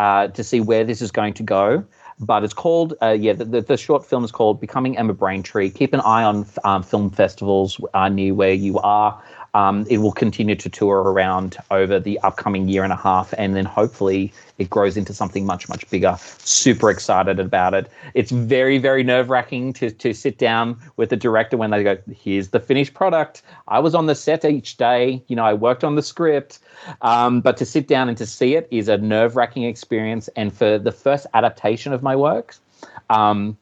uh, 0.00 0.28
to 0.28 0.42
see 0.42 0.60
where 0.60 0.84
this 0.84 1.00
is 1.00 1.10
going 1.10 1.34
to 1.34 1.42
go. 1.42 1.84
But 2.18 2.44
it's 2.44 2.54
called, 2.54 2.94
uh, 3.02 3.16
yeah, 3.18 3.32
the, 3.32 3.60
the, 3.60 3.76
short 3.76 4.04
film 4.06 4.22
is 4.22 4.30
called 4.30 4.60
Becoming 4.60 4.96
Emma 4.96 5.12
Braintree. 5.12 5.70
Keep 5.70 5.92
an 5.92 6.00
eye 6.00 6.22
on 6.22 6.46
um, 6.62 6.82
film 6.82 7.10
festivals 7.10 7.80
uh, 7.94 8.08
near 8.08 8.32
where 8.32 8.52
you 8.52 8.78
are. 8.78 9.20
Um, 9.54 9.86
it 9.90 9.98
will 9.98 10.12
continue 10.12 10.54
to 10.56 10.68
tour 10.70 10.98
around 11.02 11.58
over 11.70 12.00
the 12.00 12.18
upcoming 12.20 12.68
year 12.68 12.84
and 12.84 12.92
a 12.92 12.96
half, 12.96 13.34
and 13.36 13.54
then 13.54 13.66
hopefully 13.66 14.32
it 14.58 14.70
grows 14.70 14.96
into 14.96 15.12
something 15.12 15.44
much, 15.44 15.68
much 15.68 15.88
bigger. 15.90 16.16
Super 16.38 16.90
excited 16.90 17.38
about 17.38 17.74
it. 17.74 17.90
It's 18.14 18.30
very, 18.30 18.78
very 18.78 19.02
nerve 19.02 19.28
wracking 19.28 19.72
to, 19.74 19.90
to 19.90 20.14
sit 20.14 20.38
down 20.38 20.78
with 20.96 21.10
the 21.10 21.16
director 21.16 21.56
when 21.56 21.70
they 21.70 21.82
go, 21.82 21.98
Here's 22.14 22.48
the 22.48 22.60
finished 22.60 22.94
product. 22.94 23.42
I 23.68 23.80
was 23.80 23.94
on 23.94 24.06
the 24.06 24.14
set 24.14 24.44
each 24.44 24.76
day, 24.76 25.22
you 25.28 25.36
know, 25.36 25.44
I 25.44 25.54
worked 25.54 25.84
on 25.84 25.96
the 25.96 26.02
script. 26.02 26.58
Um, 27.02 27.40
but 27.40 27.56
to 27.58 27.66
sit 27.66 27.88
down 27.88 28.08
and 28.08 28.16
to 28.18 28.26
see 28.26 28.54
it 28.54 28.68
is 28.70 28.88
a 28.88 28.96
nerve 28.98 29.36
wracking 29.36 29.64
experience. 29.64 30.28
And 30.36 30.52
for 30.52 30.78
the 30.78 30.92
first 30.92 31.26
adaptation 31.34 31.92
of 31.92 32.02
my 32.02 32.16
works, 32.16 32.60
um, 33.10 33.56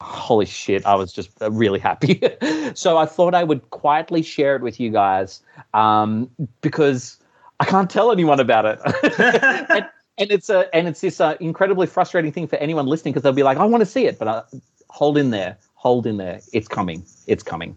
holy 0.00 0.46
shit, 0.46 0.84
I 0.86 0.94
was 0.94 1.12
just 1.12 1.30
really 1.40 1.78
happy. 1.78 2.20
so 2.74 2.98
I 2.98 3.06
thought 3.06 3.34
I 3.34 3.44
would 3.44 3.70
quietly 3.70 4.22
share 4.22 4.56
it 4.56 4.62
with 4.62 4.78
you 4.78 4.90
guys 4.90 5.42
um, 5.74 6.30
because 6.60 7.18
I 7.60 7.64
can't 7.64 7.90
tell 7.90 8.12
anyone 8.12 8.40
about 8.40 8.66
it. 8.66 8.80
and, 9.70 9.86
and, 10.18 10.30
it's 10.30 10.50
a 10.50 10.74
and 10.74 10.88
it's 10.88 11.00
this 11.00 11.20
uh, 11.20 11.36
incredibly 11.40 11.86
frustrating 11.86 12.32
thing 12.32 12.46
for 12.46 12.56
anyone 12.56 12.86
listening 12.86 13.12
because 13.12 13.22
they'll 13.22 13.32
be 13.32 13.42
like, 13.42 13.58
I 13.58 13.64
want 13.64 13.80
to 13.82 13.86
see 13.86 14.06
it, 14.06 14.18
but 14.18 14.28
uh, 14.28 14.42
hold 14.88 15.16
in 15.16 15.30
there, 15.30 15.56
hold 15.74 16.06
in 16.06 16.18
there. 16.18 16.40
It's 16.52 16.68
coming. 16.68 17.04
It's 17.26 17.42
coming. 17.42 17.76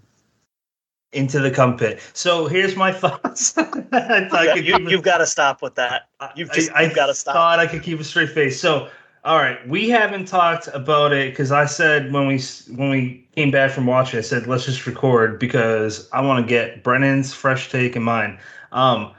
Into 1.12 1.40
the 1.40 1.50
cum 1.50 1.76
pit. 1.76 2.00
So 2.14 2.46
here's 2.46 2.76
my 2.76 2.92
thoughts. 2.94 3.58
I 3.58 4.54
you, 4.56 4.74
have 4.74 5.02
got 5.02 5.18
to 5.18 5.26
stop 5.26 5.62
with 5.62 5.74
that. 5.76 6.08
You've 6.36 6.52
just 6.52 6.72
I, 6.74 6.84
you've 6.84 6.96
got 6.96 7.08
to 7.08 7.16
stop. 7.16 7.36
I 7.36 7.38
Thought 7.38 7.60
I 7.60 7.68
could 7.68 7.82
keep 7.82 8.00
a 8.00 8.04
straight 8.04 8.30
face. 8.30 8.62
So 8.62 8.90
all 9.26 9.38
right, 9.38 9.68
we 9.68 9.90
haven't 9.90 10.26
talked 10.26 10.68
about 10.74 11.12
it 11.12 11.32
because 11.32 11.52
I 11.52 11.66
said 11.66 12.14
when 12.14 12.28
we 12.28 12.40
when 12.76 12.90
we 12.90 13.28
came 13.36 13.52
back 13.52 13.72
from 13.72 13.86
watching, 13.86 14.18
I 14.18 14.22
said 14.22 14.48
let's 14.48 14.66
just 14.66 14.86
record 14.86 15.40
because 15.40 16.10
I 16.12 16.22
want 16.22 16.46
to 16.46 16.50
get 16.50 16.84
Brennan's 16.84 17.34
fresh 17.34 17.70
take 17.70 17.96
and 17.96 18.06
mine. 18.06 18.40
Um, 18.72 19.14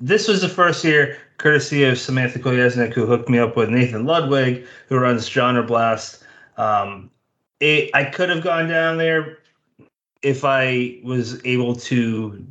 this 0.00 0.28
was 0.28 0.42
the 0.42 0.48
first 0.48 0.84
year, 0.84 1.16
courtesy 1.38 1.84
of 1.84 1.98
Samantha 1.98 2.38
Kolesnik, 2.38 2.92
who 2.92 3.06
hooked 3.06 3.28
me 3.28 3.38
up 3.38 3.56
with 3.56 3.70
Nathan 3.70 4.04
Ludwig, 4.04 4.66
who 4.88 4.98
runs 4.98 5.28
Genre 5.28 5.62
Blast. 5.62 6.22
Um, 6.56 7.10
it, 7.60 7.90
I 7.94 8.04
could 8.04 8.28
have 8.28 8.42
gone 8.42 8.68
down 8.68 8.98
there 8.98 9.38
if 10.22 10.44
I 10.44 11.00
was 11.04 11.44
able 11.46 11.74
to 11.76 12.44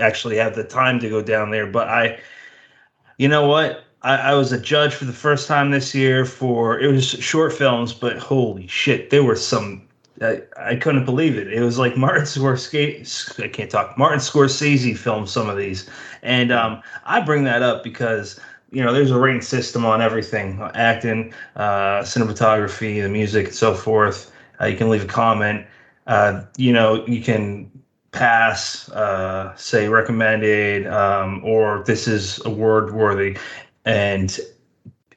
actually 0.00 0.36
have 0.36 0.54
the 0.54 0.64
time 0.64 0.98
to 1.00 1.10
go 1.10 1.20
down 1.22 1.50
there, 1.50 1.66
but 1.66 1.88
I, 1.88 2.20
you 3.18 3.28
know 3.28 3.46
what? 3.46 3.84
I, 4.02 4.16
I, 4.16 4.34
was 4.34 4.52
a 4.52 4.58
judge 4.58 4.94
for 4.94 5.04
the 5.04 5.12
first 5.12 5.46
time 5.46 5.70
this 5.70 5.94
year 5.94 6.24
for 6.24 6.78
it 6.78 6.90
was 6.90 7.06
short 7.06 7.52
films, 7.52 7.92
but 7.92 8.18
holy 8.18 8.66
shit, 8.66 9.10
there 9.10 9.22
were 9.22 9.36
some. 9.36 9.82
I, 10.22 10.42
I 10.58 10.76
couldn't 10.76 11.06
believe 11.06 11.36
it. 11.36 11.52
It 11.52 11.62
was 11.62 11.78
like 11.78 11.96
Martin 11.98 12.24
Scorsese. 12.24 13.42
I 13.42 13.48
can't 13.48 13.70
talk. 13.70 13.96
Martin 13.98 14.20
Scorsese 14.20 14.96
filmed 14.96 15.28
some 15.28 15.48
of 15.48 15.56
these, 15.56 15.88
and 16.22 16.50
um, 16.50 16.82
I 17.04 17.20
bring 17.20 17.44
that 17.44 17.62
up 17.62 17.84
because 17.84 18.40
you 18.70 18.82
know 18.82 18.92
there's 18.92 19.10
a 19.10 19.18
rating 19.18 19.42
system 19.42 19.84
on 19.84 20.00
everything, 20.00 20.60
acting, 20.74 21.34
uh, 21.56 22.00
cinematography, 22.00 23.02
the 23.02 23.08
music, 23.08 23.46
and 23.46 23.54
so 23.54 23.74
forth. 23.74 24.32
Uh, 24.60 24.66
you 24.66 24.76
can 24.76 24.88
leave 24.88 25.04
a 25.04 25.08
comment. 25.08 25.66
Uh, 26.06 26.42
you 26.56 26.72
know, 26.72 27.06
you 27.06 27.20
can 27.22 27.70
pass, 28.12 28.88
uh, 28.90 29.54
say 29.56 29.88
recommended, 29.88 30.86
um, 30.86 31.42
or 31.44 31.84
this 31.86 32.08
is 32.08 32.44
award 32.44 32.92
worthy. 32.92 33.36
And 33.84 34.38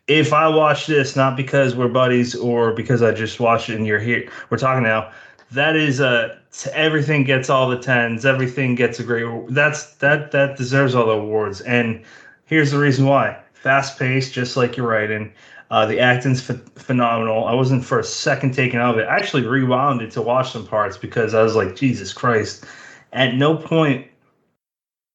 if 0.07 0.33
I 0.33 0.47
watch 0.47 0.87
this, 0.87 1.15
not 1.15 1.37
because 1.37 1.75
we're 1.75 1.87
buddies 1.87 2.35
or 2.35 2.73
because 2.73 3.01
I 3.01 3.11
just 3.11 3.39
watched 3.39 3.69
it 3.69 3.75
and 3.75 3.87
you're 3.87 3.99
here, 3.99 4.29
we're 4.49 4.57
talking 4.57 4.83
now. 4.83 5.11
That 5.51 5.75
is 5.75 5.99
a 5.99 6.39
everything 6.73 7.23
gets 7.23 7.49
all 7.49 7.69
the 7.69 7.77
tens. 7.77 8.25
Everything 8.25 8.75
gets 8.75 8.99
a 8.99 9.03
great. 9.03 9.25
That's 9.49 9.93
that 9.95 10.31
that 10.31 10.57
deserves 10.57 10.95
all 10.95 11.05
the 11.05 11.11
awards. 11.11 11.61
And 11.61 12.03
here's 12.45 12.71
the 12.71 12.79
reason 12.79 13.05
why: 13.05 13.37
fast 13.53 13.99
paced, 13.99 14.33
just 14.33 14.57
like 14.57 14.77
you're 14.77 14.87
writing. 14.87 15.31
Uh, 15.69 15.85
the 15.85 15.99
acting's 15.99 16.45
ph- 16.45 16.59
phenomenal. 16.75 17.45
I 17.45 17.53
wasn't 17.53 17.83
for 17.83 17.99
a 17.99 18.03
second 18.03 18.53
taken 18.53 18.79
out 18.79 18.95
of 18.95 18.99
it. 18.99 19.07
I 19.07 19.15
actually 19.15 19.45
rewound 19.45 20.01
it 20.01 20.11
to 20.11 20.21
watch 20.21 20.51
some 20.51 20.67
parts 20.67 20.97
because 20.97 21.33
I 21.33 21.41
was 21.41 21.55
like, 21.55 21.75
Jesus 21.75 22.13
Christ. 22.13 22.65
At 23.11 23.35
no 23.35 23.55
point 23.55 24.07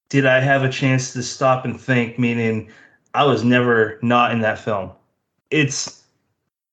did 0.08 0.24
I 0.26 0.40
have 0.40 0.62
a 0.62 0.68
chance 0.68 1.12
to 1.12 1.22
stop 1.22 1.64
and 1.64 1.80
think, 1.80 2.18
meaning 2.18 2.70
I 3.18 3.24
was 3.24 3.42
never 3.42 3.98
not 4.00 4.30
in 4.30 4.42
that 4.42 4.60
film. 4.60 4.92
It's 5.50 6.04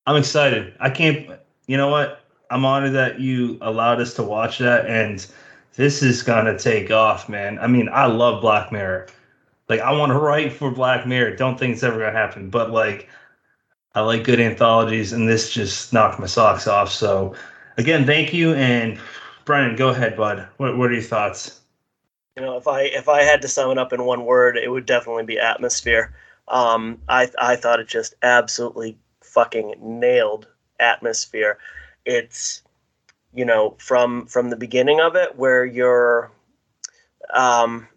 I'm 0.05 0.15
excited. 0.15 0.75
I 0.79 0.91
can't 0.91 1.27
you 1.65 1.75
know 1.75 1.87
what? 1.87 2.21
I'm 2.51 2.63
honored 2.65 2.93
that 2.93 3.19
you 3.19 3.57
allowed 3.61 3.99
us 3.99 4.13
to 4.13 4.23
watch 4.23 4.59
that 4.59 4.85
and 4.85 5.25
this 5.73 6.03
is 6.03 6.21
gonna 6.21 6.55
take 6.55 6.91
off, 6.91 7.27
man. 7.27 7.57
I 7.57 7.65
mean, 7.65 7.89
I 7.91 8.05
love 8.05 8.41
Black 8.41 8.71
Mirror. 8.71 9.07
Like 9.69 9.79
I 9.79 9.91
want 9.91 10.11
to 10.11 10.19
write 10.19 10.53
for 10.53 10.69
Black 10.69 11.07
Mirror. 11.07 11.35
Don't 11.35 11.57
think 11.57 11.73
it's 11.73 11.81
ever 11.81 11.97
gonna 11.97 12.11
happen. 12.11 12.51
But 12.51 12.69
like 12.69 13.09
I 13.95 14.01
like 14.01 14.23
good 14.23 14.39
anthologies 14.39 15.13
and 15.13 15.27
this 15.27 15.51
just 15.51 15.93
knocked 15.93 16.19
my 16.19 16.27
socks 16.27 16.67
off. 16.67 16.91
So 16.91 17.33
again, 17.79 18.05
thank 18.05 18.35
you 18.35 18.53
and 18.53 18.99
Brian, 19.45 19.75
go 19.75 19.89
ahead, 19.89 20.15
bud. 20.15 20.47
What 20.57 20.77
what 20.77 20.91
are 20.91 20.93
your 20.93 21.01
thoughts? 21.01 21.61
You 22.37 22.43
know, 22.43 22.55
if 22.55 22.67
I 22.67 22.81
if 22.81 23.09
I 23.09 23.23
had 23.23 23.41
to 23.41 23.47
sum 23.47 23.71
it 23.71 23.79
up 23.79 23.93
in 23.93 24.05
one 24.05 24.25
word, 24.25 24.57
it 24.57 24.69
would 24.69 24.85
definitely 24.85 25.25
be 25.25 25.39
atmosphere. 25.39 26.13
Um, 26.47 26.99
I 27.09 27.29
I 27.39 27.55
thought 27.55 27.79
it 27.79 27.87
just 27.87 28.15
absolutely 28.21 28.97
fucking 29.21 29.75
nailed 29.81 30.47
atmosphere. 30.79 31.57
It's 32.05 32.61
you 33.33 33.45
know 33.45 33.75
from 33.79 34.25
from 34.27 34.49
the 34.49 34.55
beginning 34.55 34.99
of 35.01 35.15
it 35.15 35.35
where 35.37 35.65
you're 35.65 36.31
um 37.33 37.87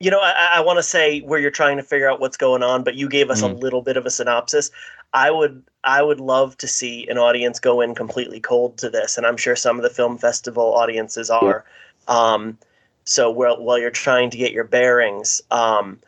you 0.00 0.10
know 0.10 0.20
i, 0.20 0.54
I 0.54 0.60
want 0.60 0.78
to 0.78 0.82
say 0.82 1.20
where 1.20 1.38
you're 1.40 1.50
trying 1.50 1.76
to 1.76 1.82
figure 1.82 2.10
out 2.10 2.20
what's 2.20 2.36
going 2.36 2.62
on 2.62 2.84
but 2.84 2.94
you 2.94 3.08
gave 3.08 3.30
us 3.30 3.42
a 3.42 3.46
Mm. 3.46 3.60
little 3.60 3.82
bit 3.82 3.96
of 3.96 4.06
a 4.06 4.10
synopsis 4.10 4.70
i 5.12 5.30
would 5.30 5.62
i 5.84 6.02
would 6.02 6.20
love 6.20 6.56
to 6.58 6.68
see 6.68 7.06
an 7.08 7.18
audience 7.18 7.60
go 7.60 7.80
in 7.80 7.94
completely 7.94 8.40
cold 8.40 8.76
to 8.78 8.90
this 8.90 9.16
and 9.18 9.26
i'm 9.26 9.36
sure 9.36 9.56
some 9.56 9.76
of 9.76 9.82
the 9.82 9.90
film 9.90 10.18
festival 10.18 10.74
audiences 10.74 11.30
are 11.30 11.64
um 12.08 12.58
so 13.04 13.30
while, 13.30 13.60
while 13.62 13.78
you're 13.78 13.90
trying 13.90 14.30
to 14.30 14.38
get 14.38 14.52
your 14.52 14.64
bearings 14.64 15.42
um 15.50 15.98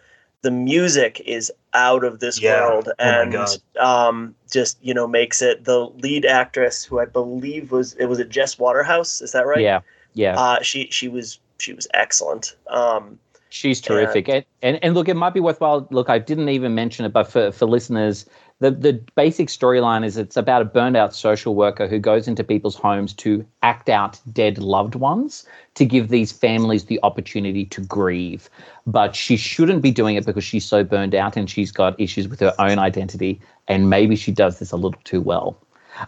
the 0.43 0.51
music 0.51 1.21
is 1.27 1.53
out 1.75 2.05
of 2.05 2.21
this 2.21 2.41
Yeah. 2.41 2.61
world 2.61 2.89
Oh 2.89 2.93
and 2.99 3.33
God. 3.33 3.59
um 3.81 4.35
just 4.51 4.79
you 4.83 4.95
know 4.95 5.07
makes 5.07 5.43
it 5.43 5.65
the 5.65 5.81
lead 6.05 6.25
actress 6.25 6.85
who 6.85 7.01
i 7.01 7.05
believe 7.05 7.73
was 7.73 7.95
it 7.95 8.07
was 8.07 8.19
it 8.19 8.29
jess 8.29 8.59
waterhouse 8.59 9.21
is 9.21 9.33
that 9.33 9.47
right 9.47 9.63
Yeah, 9.63 9.81
yeah. 10.15 10.39
uh 10.39 10.63
she 10.63 10.89
she 10.91 11.09
was 11.09 11.41
she 11.59 11.73
was 11.73 11.87
excellent 11.95 12.57
um 12.69 13.19
She's 13.49 13.81
terrific. 13.81 14.29
And, 14.29 14.45
and 14.61 14.79
and 14.83 14.95
look, 14.95 15.09
it 15.09 15.15
might 15.15 15.33
be 15.33 15.41
worthwhile. 15.41 15.87
Look, 15.91 16.11
I 16.11 16.19
didn't 16.19 16.49
even 16.51 16.75
mention 16.75 17.07
it, 17.07 17.13
but 17.13 17.25
for, 17.25 17.53
for 17.53 17.65
listeners, 17.65 18.27
the, 18.59 18.71
the 18.71 18.93
basic 19.15 19.49
storyline 19.49 20.05
is 20.05 20.17
it's 20.17 20.37
about 20.37 20.63
a 20.63 20.65
burned 20.65 20.97
out 20.97 21.15
social 21.15 21.55
worker 21.55 21.87
who 21.87 21.99
goes 21.99 22.27
into 22.27 22.43
people's 22.43 22.75
homes 22.75 23.13
to 23.15 23.45
act 23.63 23.89
out 23.91 24.19
dead 24.33 24.57
loved 24.59 24.95
ones 24.95 25.47
to 25.75 25.85
give 25.85 26.09
these 26.09 26.33
families 26.33 26.87
the 26.87 26.99
opportunity 27.03 27.67
to 27.67 27.83
grieve. 27.83 28.49
But 28.87 29.15
she 29.15 29.37
shouldn't 29.37 29.83
be 29.83 29.91
doing 29.91 30.17
it 30.17 30.25
because 30.25 30.45
she's 30.45 30.65
so 30.65 30.83
burned 30.85 31.15
out 31.15 31.37
and 31.37 31.51
she's 31.51 31.71
got 31.71 32.01
issues 32.01 32.29
with 32.29 32.41
her 32.41 32.55
own 32.59 32.79
identity. 32.79 33.41
And 33.69 33.91
maybe 33.91 34.17
she 34.17 34.33
does 34.33 34.59
this 34.59 34.73
a 34.73 34.77
little 34.77 35.01
too 35.05 35.21
well. 35.21 35.59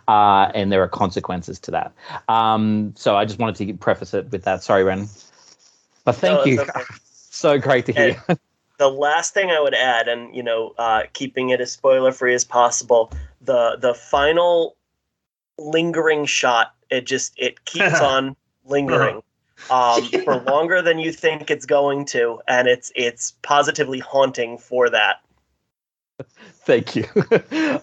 Uh, 0.06 0.50
and 0.54 0.72
there 0.72 0.82
are 0.82 0.88
consequences 0.88 1.58
to 1.58 1.70
that. 1.70 1.92
Um, 2.28 2.94
so 2.96 3.16
I 3.16 3.26
just 3.26 3.38
wanted 3.38 3.66
to 3.66 3.74
preface 3.74 4.14
it 4.14 4.30
with 4.30 4.44
that. 4.44 4.62
Sorry, 4.62 4.84
Ren. 4.84 5.08
But 6.04 6.16
thank 6.16 6.38
no, 6.38 6.44
you. 6.44 6.60
okay. 6.62 6.70
So 7.30 7.56
great 7.56 7.86
to 7.86 7.92
hear. 7.92 8.38
The 8.78 8.88
last 8.88 9.34
thing 9.34 9.50
I 9.50 9.60
would 9.60 9.74
add, 9.74 10.08
and 10.08 10.34
you 10.34 10.42
know, 10.42 10.74
uh, 10.78 11.02
keeping 11.12 11.50
it 11.50 11.60
as 11.60 11.70
spoiler 11.72 12.12
free 12.12 12.34
as 12.34 12.44
possible, 12.44 13.12
the 13.40 13.76
the 13.80 13.94
final 13.94 14.76
lingering 15.58 16.24
shot, 16.24 16.74
it 16.90 17.06
just 17.06 17.34
it 17.36 17.64
keeps 17.64 18.00
on 18.00 18.36
lingering 18.64 19.22
um, 19.70 20.02
for 20.24 20.36
longer 20.36 20.80
than 20.80 20.98
you 20.98 21.12
think 21.12 21.50
it's 21.50 21.66
going 21.66 22.04
to, 22.06 22.40
and 22.48 22.68
it's 22.68 22.90
it's 22.94 23.32
positively 23.42 23.98
haunting 23.98 24.58
for 24.58 24.88
that. 24.90 25.16
Thank 26.64 26.96
you. 26.96 27.04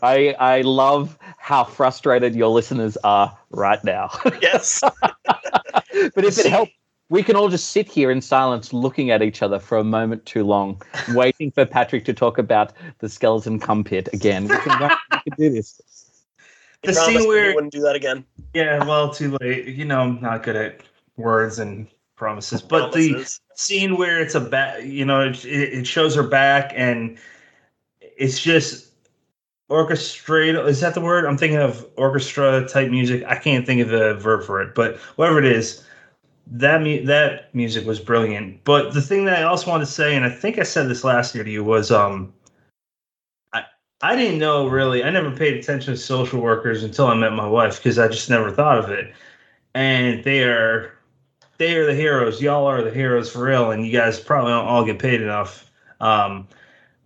I 0.01 0.35
I 0.39 0.61
love 0.61 1.17
how 1.37 1.63
frustrated 1.63 2.35
your 2.35 2.49
listeners 2.49 2.97
are 3.03 3.37
right 3.49 3.83
now. 3.83 4.09
Yes, 4.41 4.81
but 5.25 6.23
if 6.23 6.37
it 6.37 6.45
helps, 6.47 6.71
we 7.09 7.21
can 7.23 7.35
all 7.35 7.49
just 7.49 7.71
sit 7.71 7.87
here 7.87 8.09
in 8.09 8.21
silence 8.21 8.73
looking 8.73 9.11
at 9.11 9.21
each 9.21 9.41
other 9.41 9.59
for 9.59 9.77
a 9.77 9.83
moment 9.83 10.25
too 10.25 10.43
long, 10.43 10.81
waiting 11.13 11.51
for 11.51 11.65
Patrick 11.65 12.05
to 12.05 12.13
talk 12.13 12.37
about 12.37 12.73
the 12.99 13.09
skeleton 13.09 13.59
cum 13.59 13.83
pit 13.83 14.09
again. 14.13 14.47
We 14.47 14.57
can, 14.57 14.89
we 15.11 15.19
can 15.31 15.33
do 15.37 15.49
this. 15.51 15.81
You 16.83 16.91
The 16.91 16.93
scene 16.93 17.27
where- 17.27 17.49
you 17.49 17.55
wouldn't 17.55 17.73
do 17.73 17.81
that 17.81 17.95
again. 17.95 18.25
Yeah, 18.53 18.83
well, 18.85 19.13
too 19.13 19.37
late. 19.41 19.67
You 19.67 19.85
know, 19.85 20.01
I'm 20.01 20.21
not 20.21 20.43
good 20.43 20.55
at 20.55 20.81
words 21.17 21.59
and 21.59 21.87
promises. 22.15 22.61
But 22.61 22.93
the 22.93 23.27
scene 23.55 23.97
where 23.97 24.21
it's 24.21 24.35
a 24.35 24.39
back, 24.39 24.83
you 24.83 25.05
know, 25.05 25.21
it, 25.21 25.45
it 25.45 25.87
shows 25.87 26.15
her 26.15 26.23
back 26.23 26.71
and 26.75 27.17
it's 28.01 28.41
just 28.41 28.91
orchestrated. 29.69 30.65
Is 30.67 30.79
that 30.81 30.93
the 30.93 31.01
word? 31.01 31.25
I'm 31.25 31.37
thinking 31.37 31.59
of 31.59 31.85
orchestra 31.97 32.67
type 32.67 32.89
music. 32.89 33.23
I 33.27 33.35
can't 33.35 33.65
think 33.65 33.81
of 33.81 33.89
the 33.89 34.15
verb 34.15 34.45
for 34.45 34.61
it, 34.61 34.73
but 34.73 34.97
whatever 35.17 35.39
it 35.39 35.45
is, 35.45 35.83
that 36.47 36.81
mu- 36.81 37.05
that 37.05 37.53
music 37.53 37.85
was 37.85 37.99
brilliant. 37.99 38.63
But 38.63 38.93
the 38.93 39.01
thing 39.01 39.25
that 39.25 39.39
I 39.39 39.43
also 39.43 39.69
wanted 39.69 39.85
to 39.85 39.91
say, 39.91 40.15
and 40.15 40.25
I 40.25 40.29
think 40.29 40.59
I 40.59 40.63
said 40.63 40.87
this 40.87 41.03
last 41.03 41.35
year 41.35 41.43
to 41.43 41.49
you, 41.49 41.63
was 41.63 41.91
um, 41.91 42.33
I 43.53 43.63
I 44.01 44.15
didn't 44.15 44.39
know 44.39 44.67
really. 44.67 45.03
I 45.03 45.09
never 45.09 45.31
paid 45.31 45.55
attention 45.55 45.93
to 45.93 45.99
social 45.99 46.41
workers 46.41 46.83
until 46.83 47.07
I 47.07 47.15
met 47.15 47.33
my 47.33 47.47
wife 47.47 47.77
because 47.77 47.99
I 47.99 48.07
just 48.07 48.29
never 48.29 48.51
thought 48.51 48.77
of 48.77 48.89
it. 48.89 49.13
And 49.73 50.23
they 50.23 50.43
are 50.43 50.93
they 51.57 51.75
are 51.75 51.85
the 51.85 51.95
heroes. 51.95 52.41
Y'all 52.41 52.65
are 52.65 52.83
the 52.83 52.91
heroes 52.91 53.31
for 53.31 53.43
real, 53.43 53.71
and 53.71 53.85
you 53.85 53.91
guys 53.91 54.19
probably 54.19 54.51
don't 54.51 54.67
all 54.67 54.85
get 54.85 54.99
paid 54.99 55.21
enough. 55.21 55.69
Um, 55.99 56.47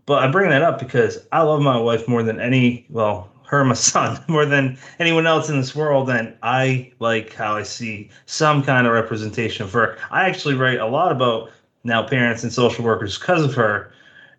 but 0.06 0.24
I 0.24 0.32
bring 0.32 0.50
that 0.50 0.64
up 0.64 0.80
because 0.80 1.20
I 1.32 1.42
love 1.42 1.62
my 1.62 1.78
wife 1.78 2.08
more 2.08 2.24
than 2.24 2.40
any, 2.40 2.88
well, 2.90 3.32
her 3.50 3.66
my 3.66 3.74
son 3.92 4.24
more 4.28 4.46
than 4.46 4.78
anyone 5.00 5.26
else 5.26 5.50
in 5.50 5.58
this 5.58 5.76
world, 5.76 6.10
and 6.10 6.36
I 6.44 6.92
like 7.00 7.34
how 7.34 7.56
I 7.56 7.64
see 7.64 8.10
some 8.26 8.64
kind 8.64 8.86
of 8.86 8.94
representation 8.94 9.66
of 9.66 9.74
her. 9.74 9.98
I 10.12 10.30
actually 10.30 10.54
write 10.54 10.80
a 10.80 10.86
lot 10.86 11.12
about 11.12 11.52
now 11.84 12.08
parents 12.08 12.44
and 12.44 12.54
social 12.54 12.86
workers 12.86 13.18
because 13.18 13.44
of 13.44 13.56
her, 13.56 13.92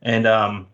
and 0.03 0.27
um, 0.27 0.67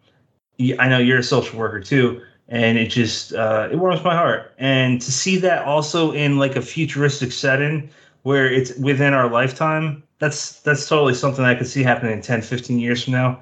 I 0.79 0.89
know 0.89 0.99
you're 0.99 1.21
a 1.21 1.25
social 1.25 1.59
worker 1.59 1.81
too, 1.81 2.21
and 2.49 2.77
it 2.77 2.89
just 2.89 3.33
uh, 3.33 3.69
it 3.73 3.77
warms 3.77 4.05
my 4.05 4.15
heart. 4.15 4.53
And 4.59 5.01
to 5.01 5.11
see 5.11 5.39
that 5.39 5.65
also 5.65 6.13
in 6.13 6.39
like 6.39 6.57
a 6.57 6.63
futuristic 6.63 7.33
setting 7.33 7.89
where 8.25 8.53
it's 8.53 8.75
within 8.77 9.15
our 9.15 9.31
lifetime, 9.31 10.03
that's 10.19 10.61
that's 10.61 10.87
totally 10.87 11.15
something 11.15 11.45
I 11.45 11.55
could 11.55 11.69
see 11.69 11.83
happening 11.83 12.13
in 12.13 12.21
10, 12.21 12.43
15 12.43 12.79
years 12.79 13.05
from 13.05 13.15
now 13.15 13.41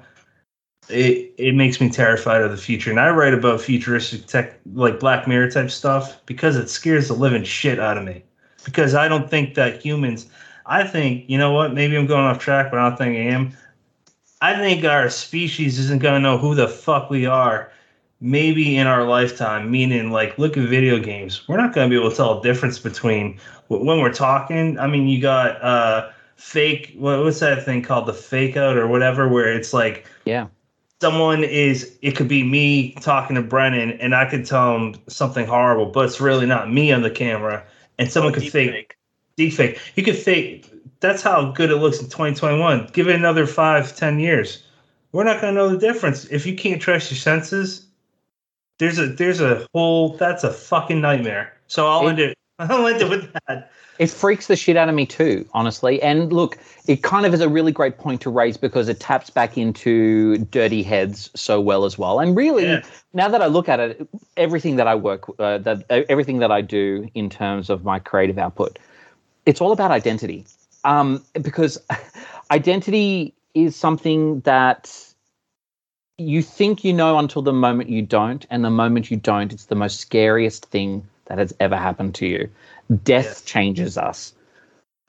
it 0.89 1.33
it 1.37 1.55
makes 1.55 1.81
me 1.81 1.89
terrified 1.89 2.41
of 2.41 2.51
the 2.51 2.57
future. 2.57 2.89
And 2.89 2.99
I 2.99 3.09
write 3.09 3.33
about 3.33 3.61
futuristic 3.61 4.27
tech, 4.27 4.59
like 4.73 4.99
Black 4.99 5.27
Mirror 5.27 5.51
type 5.51 5.71
stuff, 5.71 6.23
because 6.25 6.55
it 6.55 6.69
scares 6.69 7.07
the 7.07 7.13
living 7.13 7.43
shit 7.43 7.79
out 7.79 7.97
of 7.97 8.03
me. 8.03 8.23
Because 8.63 8.95
I 8.95 9.07
don't 9.07 9.29
think 9.29 9.55
that 9.55 9.83
humans, 9.83 10.27
I 10.65 10.83
think, 10.83 11.29
you 11.29 11.37
know 11.37 11.51
what? 11.51 11.73
Maybe 11.73 11.95
I'm 11.95 12.07
going 12.07 12.25
off 12.25 12.39
track, 12.39 12.71
but 12.71 12.79
I 12.79 12.89
don't 12.89 12.97
think 12.97 13.15
I 13.15 13.33
am. 13.33 13.55
I 14.41 14.55
think 14.55 14.83
our 14.83 15.09
species 15.09 15.79
isn't 15.79 16.01
to 16.15 16.19
know 16.19 16.37
who 16.37 16.55
the 16.55 16.67
fuck 16.67 17.09
we 17.09 17.25
are. 17.25 17.71
Maybe 18.21 18.77
in 18.77 18.87
our 18.87 19.03
lifetime, 19.03 19.69
meaning 19.69 20.09
like, 20.09 20.37
look 20.39 20.57
at 20.57 20.67
video 20.67 20.97
games. 20.99 21.47
We're 21.47 21.57
not 21.57 21.73
to 21.75 21.89
be 21.89 21.99
able 21.99 22.09
to 22.09 22.15
tell 22.15 22.39
a 22.39 22.41
difference 22.41 22.79
between 22.79 23.39
when 23.67 23.99
we're 23.99 24.13
talking. 24.13 24.79
I 24.79 24.87
mean, 24.87 25.07
you 25.07 25.21
got 25.21 25.61
uh, 25.61 26.09
fake. 26.37 26.95
What, 26.97 27.23
what's 27.23 27.39
that 27.41 27.65
thing 27.65 27.81
called? 27.81 28.07
The 28.07 28.13
fake 28.13 28.57
out 28.57 28.77
or 28.77 28.87
whatever, 28.87 29.27
where 29.27 29.53
it's 29.53 29.73
like 29.73 30.07
Yeah. 30.23 30.47
Someone 31.01 31.43
is 31.43 31.97
it 32.01 32.15
could 32.15 32.27
be 32.27 32.43
me 32.43 32.91
talking 33.01 33.35
to 33.35 33.41
Brennan 33.41 33.91
and 33.99 34.15
I 34.15 34.29
could 34.29 34.45
tell 34.45 34.75
him 34.75 34.95
something 35.07 35.45
horrible, 35.45 35.87
but 35.87 36.05
it's 36.05 36.21
really 36.21 36.45
not 36.45 36.71
me 36.71 36.91
on 36.91 37.01
the 37.01 37.11
camera. 37.11 37.63
And 37.97 38.11
someone 38.11 38.33
could 38.33 38.43
fake 38.49 38.71
Deepfake. 38.71 38.91
deep 39.37 39.53
fake. 39.53 39.79
You 39.95 40.03
could 40.03 40.17
fake 40.17 40.69
that's 41.01 41.21
how 41.21 41.51
good 41.51 41.69
it 41.71 41.75
looks 41.77 41.99
in 41.99 42.05
2021. 42.05 42.89
Give 42.93 43.07
it 43.09 43.15
another 43.15 43.45
five, 43.45 43.95
ten 43.95 44.19
years. 44.19 44.63
We're 45.11 45.23
not 45.25 45.39
gonna 45.41 45.53
know 45.53 45.69
the 45.69 45.77
difference. 45.77 46.25
If 46.25 46.45
you 46.45 46.55
can't 46.55 46.81
trust 46.81 47.11
your 47.11 47.17
senses, 47.17 47.85
there's 48.79 48.97
a 48.99 49.07
there's 49.07 49.41
a 49.41 49.67
whole 49.73 50.17
that's 50.17 50.43
a 50.43 50.51
fucking 50.51 50.99
nightmare. 51.01 51.53
So 51.67 51.87
I'll 51.87 52.05
It- 52.07 52.09
end 52.11 52.19
it 52.19 52.37
It 52.59 53.09
with 53.09 53.33
that. 53.47 53.71
It 53.97 54.09
freaks 54.09 54.47
the 54.47 54.55
shit 54.55 54.75
out 54.75 54.89
of 54.89 54.95
me 54.95 55.05
too, 55.05 55.47
honestly. 55.53 56.01
And 56.01 56.31
look, 56.33 56.57
it 56.85 57.01
kind 57.01 57.25
of 57.25 57.33
is 57.33 57.39
a 57.39 57.47
really 57.47 57.71
great 57.71 57.97
point 57.97 58.21
to 58.21 58.29
raise 58.29 58.57
because 58.57 58.89
it 58.89 58.99
taps 58.99 59.29
back 59.29 59.57
into 59.57 60.37
dirty 60.37 60.83
heads 60.83 61.29
so 61.35 61.61
well 61.61 61.85
as 61.85 61.97
well. 61.97 62.19
And 62.19 62.35
really, 62.35 62.65
Yeah. 62.65 62.81
now 63.13 63.29
that 63.29 63.41
I 63.41 63.47
look 63.47 63.69
at 63.69 63.79
it, 63.79 64.07
everything 64.35 64.75
that 64.77 64.87
I 64.87 64.95
work, 64.95 65.29
uh, 65.39 65.59
that 65.59 65.85
everything 65.89 66.39
that 66.39 66.51
I 66.51 66.61
do 66.61 67.09
in 67.13 67.29
terms 67.29 67.69
of 67.69 67.85
my 67.85 67.99
creative 67.99 68.37
output, 68.37 68.79
it's 69.45 69.61
all 69.61 69.71
about 69.71 69.91
identity. 69.91 70.45
Um, 70.83 71.23
because 71.41 71.81
identity 72.51 73.33
is 73.53 73.75
something 73.75 74.41
that 74.41 74.93
you 76.17 76.41
think 76.41 76.83
you 76.83 76.93
know 76.93 77.17
until 77.17 77.41
the 77.41 77.53
moment 77.53 77.89
you 77.89 78.01
don't, 78.01 78.45
and 78.49 78.63
the 78.63 78.69
moment 78.69 79.09
you 79.11 79.17
don't, 79.17 79.51
it's 79.53 79.65
the 79.65 79.75
most 79.75 79.99
scariest 79.99 80.65
thing 80.65 81.05
that 81.25 81.37
has 81.37 81.53
ever 81.59 81.75
happened 81.75 82.15
to 82.15 82.27
you. 82.27 82.49
Death 83.03 83.25
Yes. 83.25 83.41
changes 83.43 83.97
us. 83.97 84.33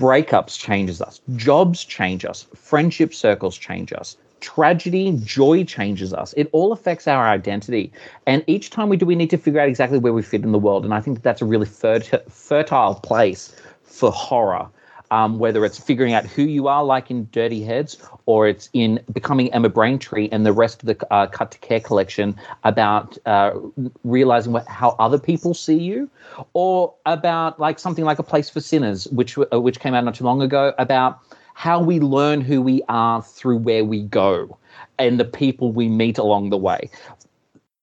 Breakups 0.01 0.59
changes 0.59 1.01
us. 1.01 1.21
Jobs 1.37 1.85
change 1.85 2.25
us. 2.25 2.47
Friendship 2.55 3.15
circles 3.15 3.57
change 3.57 3.93
us. 3.93 4.17
Tragedy, 4.41 5.19
joy 5.25 5.65
changes 5.65 6.13
us. 6.13 6.35
It 6.37 6.49
all 6.53 6.73
affects 6.73 7.09
our 7.09 7.27
identity. 7.27 7.91
And 8.27 8.45
each 8.47 8.69
time 8.71 8.91
we 8.91 8.99
do, 8.99 9.07
we 9.07 9.15
need 9.15 9.31
to 9.31 9.39
figure 9.39 9.61
out 9.61 9.69
exactly 9.69 9.99
where 9.99 10.13
we 10.13 10.23
fit 10.23 10.43
in 10.43 10.53
the 10.53 10.59
world. 10.59 10.85
And 10.85 10.93
I 10.93 11.01
think 11.01 11.17
that 11.17 11.23
that's 11.23 11.41
a 11.41 11.47
really 11.47 11.67
fert- 11.67 12.31
fertile 12.31 12.97
place 12.97 13.57
for 13.83 14.13
horror. 14.13 14.69
Um, 15.11 15.39
whether 15.39 15.65
it's 15.65 15.79
figuring 15.79 16.15
out 16.15 16.27
who 16.27 16.43
you 16.43 16.67
are, 16.67 16.83
like 16.83 17.11
in 17.11 17.29
Dirty 17.31 17.63
Heads, 17.63 17.97
or 18.27 18.49
it's 18.49 18.69
in 18.73 19.01
becoming 19.13 19.53
Emma 19.55 19.69
Braintree 19.69 20.29
and 20.33 20.45
the 20.45 20.53
rest 20.53 20.83
of 20.83 20.87
the 20.87 21.13
uh, 21.13 21.27
Cut 21.29 21.53
to 21.53 21.59
Care 21.59 21.81
collection 21.81 22.35
about 22.65 23.17
uh, 23.25 23.53
realizing 24.03 24.53
what, 24.53 24.67
how 24.67 24.97
other 24.99 25.19
people 25.19 25.55
see 25.55 25.79
you, 25.79 26.11
or 26.55 26.93
about 27.07 27.61
like 27.61 27.79
something 27.79 28.05
like 28.05 28.19
A 28.19 28.25
Place 28.25 28.51
for 28.51 28.61
Sinners, 28.61 29.07
which 29.09 29.39
uh, 29.39 29.61
which 29.61 29.79
came 29.79 29.95
out 29.95 30.05
not 30.05 30.17
too 30.17 30.25
long 30.25 30.43
ago, 30.43 30.75
about 30.79 31.21
how 31.55 31.81
we 31.81 32.01
learn 32.01 32.41
who 32.41 32.61
we 32.61 32.83
are 32.89 33.23
through 33.23 33.57
where 33.59 33.85
we 33.85 34.03
go 34.03 34.59
and 34.99 35.19
the 35.19 35.25
people 35.25 35.73
we 35.73 35.89
meet 35.89 36.19
along 36.19 36.51
the 36.51 36.57
way. 36.59 36.91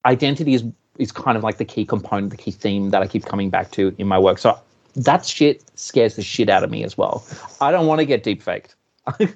Identity 0.05 0.53
is 0.53 0.63
is 0.99 1.11
kind 1.11 1.37
of 1.37 1.43
like 1.43 1.57
the 1.57 1.65
key 1.65 1.85
component, 1.85 2.29
the 2.31 2.37
key 2.37 2.51
theme 2.51 2.91
that 2.91 3.01
I 3.01 3.07
keep 3.07 3.25
coming 3.25 3.49
back 3.49 3.71
to 3.71 3.95
in 3.97 4.07
my 4.07 4.19
work. 4.19 4.37
So 4.37 4.59
that 4.95 5.25
shit 5.25 5.63
scares 5.75 6.15
the 6.15 6.21
shit 6.21 6.49
out 6.49 6.63
of 6.63 6.69
me 6.69 6.83
as 6.83 6.97
well. 6.97 7.25
I 7.61 7.71
don't 7.71 7.87
want 7.87 7.99
to 7.99 8.05
get 8.05 8.23
deep 8.23 8.41
faked. 8.41 8.75
you 9.19 9.27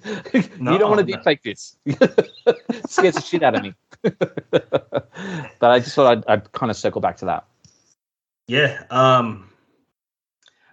don't 0.62 0.90
want 0.90 1.00
to 1.00 1.06
deep 1.06 1.24
fake 1.24 1.44
this. 1.44 1.78
scares 2.88 3.16
the 3.16 3.22
shit 3.22 3.44
out 3.44 3.56
of 3.56 3.64
me. 3.64 3.74
but 4.02 5.62
I 5.62 5.80
just 5.80 5.96
thought 5.96 6.18
I'd, 6.18 6.28
I'd 6.28 6.52
kind 6.54 6.70
of 6.70 6.78
circle 6.78 7.02
back 7.02 7.18
to 7.18 7.26
that. 7.26 7.46
Yeah. 8.48 8.84
Um, 8.90 9.50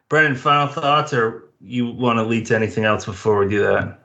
Brennan, 0.09 0.37
final 0.37 0.68
thoughts, 0.68 1.12
or 1.12 1.51
you 1.61 1.91
want 1.91 2.18
to 2.18 2.22
lead 2.22 2.47
to 2.47 2.55
anything 2.55 2.85
else 2.85 3.05
before 3.05 3.39
we 3.39 3.49
do 3.49 3.62
that? 3.62 4.01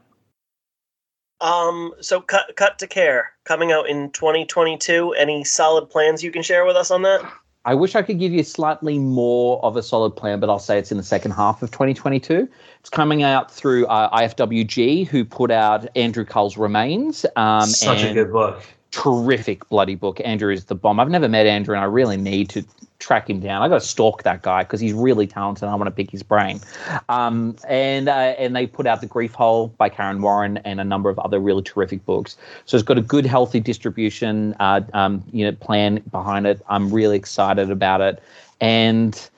Um, 1.42 1.94
so 2.02 2.20
cut 2.20 2.56
cut 2.58 2.80
to 2.80 2.88
care 2.88 3.32
coming 3.46 3.72
out 3.72 3.88
in 3.88 4.12
2022. 4.12 5.14
Any 5.14 5.44
solid 5.44 5.90
plans 5.90 6.24
you 6.24 6.32
can 6.32 6.42
share 6.42 6.66
with 6.66 6.76
us 6.76 6.92
on 6.92 7.04
that? 7.04 7.22
I 7.66 7.76
wish 7.76 7.96
I 7.96 8.02
could 8.02 8.20
give 8.20 8.32
you 8.32 8.44
slightly 8.44 9.00
more 9.00 9.64
of 9.64 9.76
a 9.76 9.84
solid 9.84 10.12
plan, 10.12 10.40
but 10.40 10.50
I'll 10.50 10.60
say 10.60 10.80
it's 10.80 10.92
in 10.92 10.98
the 10.98 11.04
second 11.04 11.32
half 11.32 11.62
of 11.62 11.72
2022. 11.72 12.48
It's 12.80 12.90
coming 12.90 13.22
out 13.22 13.52
through 13.52 13.86
uh, 13.88 14.18
IFWG, 14.18 15.08
who 15.08 15.26
put 15.26 15.52
out 15.52 15.86
Andrew 15.96 16.24
Cull's 16.24 16.58
Remains. 16.58 17.26
Um, 17.36 17.68
Such 17.68 18.04
a 18.04 18.14
good 18.14 18.32
book. 18.32 18.64
Terrific 18.92 19.68
bloody 19.68 19.96
book. 19.96 20.22
Andrew 20.24 20.52
is 20.52 20.66
the 20.66 20.76
bomb. 20.76 21.00
I've 21.00 21.10
never 21.10 21.28
met 21.28 21.46
Andrew, 21.46 21.76
and 21.76 21.84
I 21.84 21.88
really 21.88 22.18
need 22.18 22.50
to 22.52 22.64
track 23.00 23.30
him 23.30 23.40
down. 23.40 23.62
I 23.62 23.70
got 23.70 23.82
to 23.82 23.88
stalk 23.88 24.24
that 24.24 24.42
guy 24.42 24.64
because 24.64 24.82
he's 24.82 24.94
really 24.94 25.26
talented. 25.26 25.64
I 25.64 25.76
want 25.76 25.88
to 25.88 25.92
pick 25.92 26.12
his 26.12 26.22
brain. 26.22 26.60
Um, 27.08 27.56
and 27.68 28.10
uh, 28.10 28.36
and 28.38 28.56
they 28.56 28.68
put 28.68 28.86
out 28.86 29.02
the 29.02 29.08
Grief 29.08 29.34
Hole 29.34 29.70
by 29.78 29.90
Kaaron 29.90 30.22
Warren 30.22 30.58
and 30.58 30.80
a 30.80 30.84
number 30.84 31.10
of 31.10 31.18
other 31.20 31.40
really 31.40 31.64
terrific 31.64 32.06
books. 32.06 32.38
So 32.66 32.78
it's 32.78 32.84
got 32.84 32.98
a 32.98 33.02
good, 33.02 33.26
healthy 33.26 33.60
distribution 33.60 34.54
uh, 34.60 34.82
um, 34.94 35.24
you 35.32 35.46
know 35.46 35.54
plan 35.54 36.04
behind 36.12 36.46
it. 36.46 36.62
I'm 36.68 36.92
really 36.92 37.16
excited 37.16 37.72
about 37.72 38.02
it, 38.02 38.22
and 38.60 39.30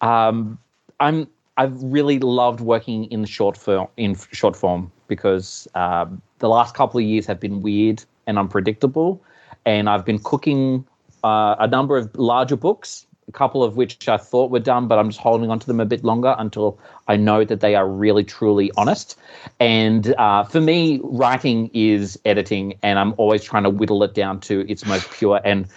um, 0.00 0.58
I'm 1.00 1.28
I've 1.56 1.82
really 1.82 2.20
loved 2.20 2.60
working 2.60 3.04
in 3.06 3.24
short 3.24 3.56
form 3.56 3.88
in 3.96 4.16
short 4.32 4.54
form 4.54 4.92
because 5.08 5.66
um, 5.74 6.22
the 6.38 6.48
last 6.48 6.74
couple 6.74 6.98
of 6.98 7.04
years 7.04 7.26
have 7.26 7.40
been 7.40 7.62
weird 7.62 8.04
and 8.28 8.38
unpredictable, 8.38 9.20
and 9.66 9.90
I've 9.90 10.04
been 10.04 10.20
cooking 10.20 10.86
uh, 11.24 11.56
a 11.58 11.66
number 11.66 11.96
of 11.96 12.14
larger 12.16 12.54
books 12.56 13.06
a 13.28 13.32
couple 13.32 13.62
of 13.62 13.76
which 13.76 14.08
I 14.08 14.16
thought 14.16 14.50
were 14.50 14.58
done, 14.58 14.88
but 14.88 14.98
I'm 14.98 15.10
just 15.10 15.20
holding 15.20 15.50
on 15.50 15.58
to 15.60 15.66
them 15.66 15.80
a 15.80 15.84
bit 15.84 16.02
longer 16.02 16.34
until 16.38 16.78
I 17.06 17.16
know 17.16 17.44
that 17.44 17.60
they 17.60 17.74
are 17.74 17.86
really, 17.86 18.24
truly 18.24 18.72
honest. 18.76 19.18
And 19.60 20.14
uh, 20.16 20.44
for 20.44 20.60
me, 20.60 21.00
writing 21.02 21.70
is 21.74 22.18
editing, 22.24 22.78
and 22.82 22.98
I'm 22.98 23.14
always 23.18 23.44
trying 23.44 23.64
to 23.64 23.70
whittle 23.70 24.02
it 24.02 24.14
down 24.14 24.40
to 24.40 24.68
its 24.70 24.86
most 24.86 25.10
pure 25.10 25.40
and 25.44 25.68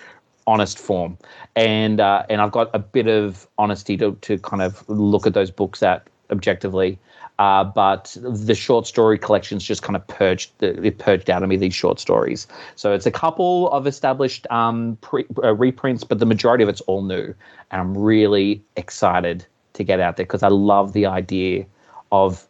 honest 0.47 0.80
form. 0.80 1.18
And 1.56 1.99
uh, 1.99 2.24
and 2.30 2.41
I've 2.41 2.52
got 2.52 2.70
a 2.74 2.80
bit 2.80 3.08
of 3.08 3.47
honesty 3.58 3.97
to 3.97 4.14
to 4.22 4.38
kind 4.39 4.62
of 4.62 4.88
look 4.89 5.28
at 5.28 5.34
those 5.34 5.52
books 5.52 5.84
at 5.84 6.08
objectively. 6.32 6.97
Uh, 7.42 7.64
but 7.64 8.16
the 8.22 8.54
short 8.54 8.86
story 8.86 9.18
collections 9.18 9.64
just 9.64 9.82
kind 9.82 9.96
of 9.96 10.06
purged 10.06 10.52
it 10.62 11.00
purged 11.00 11.28
out 11.28 11.42
of 11.42 11.50
me 11.50 11.58
these 11.58 11.74
short 11.74 12.00
stories. 12.00 12.46
So 12.76 12.94
it's 12.94 13.08
a 13.08 13.12
couple 13.12 13.68
of 13.72 13.88
established 13.88 14.46
um, 14.52 14.96
pre, 15.02 15.26
uh, 15.44 15.56
reprints, 15.56 16.04
but 16.04 16.20
the 16.20 16.28
majority 16.28 16.62
of 16.62 16.70
it's 16.70 16.82
all 16.82 17.02
new, 17.02 17.34
and 17.72 17.82
I'm 17.82 17.98
really 17.98 18.62
excited 18.78 19.44
to 19.74 19.84
get 19.84 20.00
out 20.00 20.18
there 20.18 20.26
because 20.28 20.44
I 20.44 20.50
love 20.50 20.94
the 20.94 21.08
idea 21.08 21.66
of 22.12 22.48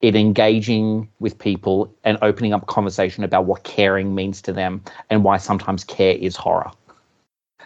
it 0.00 0.16
engaging 0.16 1.06
with 1.18 1.38
people 1.38 1.94
and 2.04 2.16
opening 2.22 2.54
up 2.54 2.66
conversation 2.66 3.22
about 3.24 3.44
what 3.44 3.64
caring 3.64 4.14
means 4.14 4.40
to 4.40 4.54
them 4.54 4.82
and 5.10 5.22
why 5.22 5.36
sometimes 5.36 5.84
care 5.84 6.14
is 6.14 6.34
horror. 6.34 6.70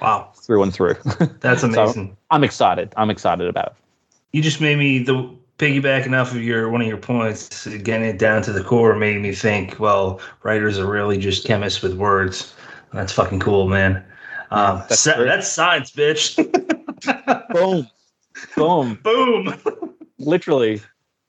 Wow, 0.03 0.33
through 0.35 0.65
and 0.65 0.75
through. 0.75 0.97
That's 1.39 1.63
amazing. 1.63 2.09
so 2.09 2.17
I'm 2.33 2.43
excited. 2.43 2.93
I'm 2.97 3.11
excited 3.11 3.47
about 3.47 3.67
it. 3.67 3.75
You 4.33 4.43
just 4.43 4.61
made 4.61 4.77
me 4.77 4.99
the 4.99 5.33
piggybacking 5.59 6.19
off 6.19 6.33
of 6.33 6.43
your 6.43 6.69
one 6.69 6.81
of 6.81 6.87
your 6.87 6.97
points, 6.97 7.67
getting 7.67 8.09
it 8.09 8.19
down 8.19 8.43
to 8.43 8.53
the 8.53 8.63
core 8.63 8.97
made 8.97 9.21
me 9.21 9.33
think, 9.33 9.79
well, 9.79 10.21
writers 10.43 10.79
are 10.79 10.91
really 10.91 11.19
just 11.19 11.47
chemists 11.47 11.83
with 11.83 11.95
words. 11.95 12.55
That's 12.93 13.13
fucking 13.13 13.41
cool, 13.41 13.69
man. 13.69 14.05
Um, 14.51 14.83
that's, 14.89 15.05
that's 15.05 15.51
science, 15.51 15.91
bitch. 15.91 16.37
Boom. 17.53 17.89
Boom. 18.57 18.99
Boom. 19.03 19.95
Literally. 20.19 20.81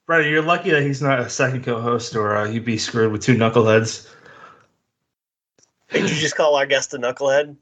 Brother, 0.05 0.29
you're 0.29 0.43
lucky 0.43 0.69
that 0.69 0.83
he's 0.83 1.01
not 1.01 1.19
a 1.19 1.29
second 1.29 1.63
co-host, 1.63 2.15
or 2.15 2.37
uh, 2.37 2.47
you'd 2.47 2.65
be 2.65 2.77
screwed 2.77 3.11
with 3.11 3.23
two 3.23 3.35
knuckleheads. 3.35 4.07
Did 5.89 6.09
you 6.09 6.15
just 6.15 6.35
call 6.35 6.55
our 6.55 6.67
guest 6.67 6.93
a 6.93 6.97
knucklehead? 6.97 7.55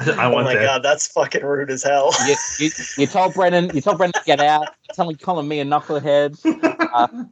I 0.18 0.28
want 0.28 0.46
oh 0.46 0.50
my 0.50 0.54
that. 0.54 0.62
god, 0.64 0.82
that's 0.82 1.06
fucking 1.08 1.44
rude 1.44 1.70
as 1.70 1.82
hell. 1.82 2.10
You, 2.26 2.36
you, 2.58 2.70
you 2.96 3.06
told 3.06 3.34
Brennan, 3.34 3.70
you 3.74 3.80
told 3.80 3.98
Brennan 3.98 4.14
to 4.14 4.22
get 4.24 4.40
out. 4.40 4.62
You're 4.88 4.94
telling, 4.94 5.16
calling 5.16 5.46
me 5.46 5.60
a 5.60 5.64
knucklehead. 5.64 6.38
Uh, 6.92 7.24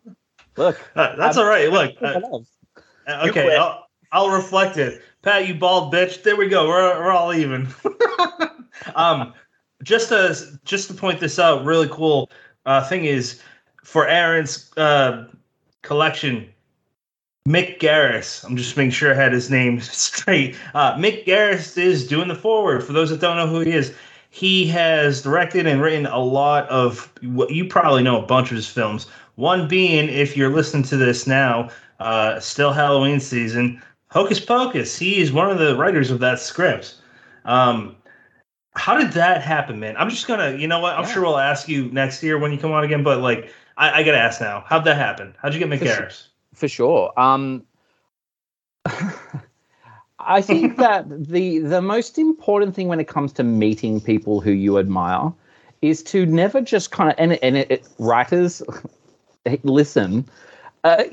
look, 0.57 0.79
Uh, 0.95 1.15
that's 1.17 1.37
I'm- 1.37 1.45
all 1.47 1.51
right. 1.51 1.71
Look, 1.71 1.95
uh, 2.03 2.21
uh, 3.07 3.27
okay. 3.29 3.57
I'll, 3.57 3.87
I'll 4.13 4.31
reflect 4.31 4.77
it. 4.77 5.03
Pat, 5.23 5.49
you 5.49 5.55
bald 5.55 5.93
bitch. 5.93 6.23
There 6.23 6.37
we 6.37 6.49
go. 6.49 6.69
We're, 6.69 6.99
we're 6.99 7.11
all 7.11 7.35
even. 7.35 7.69
um, 8.95 9.35
just 9.83 10.09
to 10.11 10.37
just 10.65 10.89
to 10.89 10.95
point 10.95 11.21
this 11.21 11.39
out, 11.39 11.65
really 11.65 11.89
cool 11.89 12.31
uh, 12.67 12.85
thing 12.89 13.05
is 13.05 13.41
for 13.85 14.07
Aaron's 14.07 14.71
uh, 14.77 15.27
collection. 15.83 16.49
Mick 17.49 17.79
Garris. 17.79 18.45
I'm 18.45 18.57
just 18.57 18.77
making 18.77 18.91
sure 18.91 19.11
I 19.11 19.15
had 19.15 19.33
his 19.33 19.51
name 19.51 19.81
straight. 19.81 20.57
Uh, 20.75 20.95
Mick 20.97 21.25
Garris 21.25 21.79
is 21.79 22.07
doing 22.07 22.29
the 22.29 22.35
forward. 22.35 22.85
For 22.85 22.93
those 22.93 23.09
that 23.11 23.21
don't 23.21 23.37
know 23.37 23.47
who 23.47 23.61
he 23.61 23.73
is, 23.73 23.95
he 24.31 24.67
has 24.69 25.23
directed 25.23 25.67
and 25.67 25.81
written 25.81 26.07
a 26.07 26.19
lot 26.19 26.69
of 26.69 27.11
what 27.23 27.51
you 27.51 27.65
probably 27.65 28.03
know 28.03 28.23
a 28.23 28.27
bunch 28.27 28.51
of 28.51 28.57
his 28.57 28.69
films. 28.69 29.07
One 29.37 29.67
being, 29.67 30.09
if 30.09 30.37
you're 30.37 30.51
listening 30.53 30.83
to 30.85 30.97
this 30.97 31.27
now, 31.27 31.71
uh, 32.01 32.39
still 32.39 32.73
Halloween 32.73 33.21
season, 33.21 33.83
Hocus 34.11 34.41
Pocus. 34.41 34.99
He 34.99 35.21
is 35.21 35.33
one 35.33 35.51
of 35.51 35.59
the 35.59 35.77
writers 35.77 36.11
of 36.11 36.19
that 36.21 36.41
script. 36.41 36.97
Um, 37.45 37.97
how 38.75 38.97
did 38.99 39.13
that 39.13 39.43
happen, 39.43 39.81
man? 39.81 39.97
I'm 39.97 40.11
just 40.11 40.27
gonna, 40.27 40.55
you 40.57 40.67
know 40.69 40.81
what? 40.81 40.95
I'm 40.97 41.05
Yeah. 41.05 41.13
sure 41.13 41.23
we'll 41.23 41.39
ask 41.39 41.69
you 41.69 41.91
next 41.93 42.23
year 42.23 42.39
when 42.39 42.53
you 42.53 42.59
come 42.59 42.73
on 42.73 42.85
again. 42.85 43.03
But 43.03 43.21
like, 43.21 43.53
I, 43.77 44.01
I 44.01 44.03
gotta 44.03 44.19
ask 44.19 44.41
now. 44.41 44.65
How'd 44.67 44.85
that 44.85 44.97
happen? 44.97 45.35
How'd 45.41 45.55
you 45.55 45.59
get 45.61 45.69
Mick. 45.69 45.81
Garris? 45.81 46.28
For 46.59 46.69
sure. 46.69 47.13
Um, 47.19 47.65
I 50.19 50.43
think 50.43 50.77
that 50.85 51.07
the 51.09 51.61
the 51.61 51.81
most 51.81 52.19
important 52.19 52.75
thing 52.75 52.89
when 52.89 53.01
it 53.01 53.09
comes 53.09 53.33
to 53.35 53.45
meeting 53.45 54.01
people 54.01 54.41
who 54.41 54.51
you 54.51 54.79
admire 54.79 55.33
is 55.81 56.03
to 56.03 56.27
never 56.27 56.61
just 56.61 56.91
kind 56.91 57.11
of 57.11 57.15
and 57.19 57.33
and 57.43 57.57
it, 57.57 57.71
it- 57.71 57.89
writers 57.99 58.63
listen, 59.63 60.27
uh, 60.85 61.05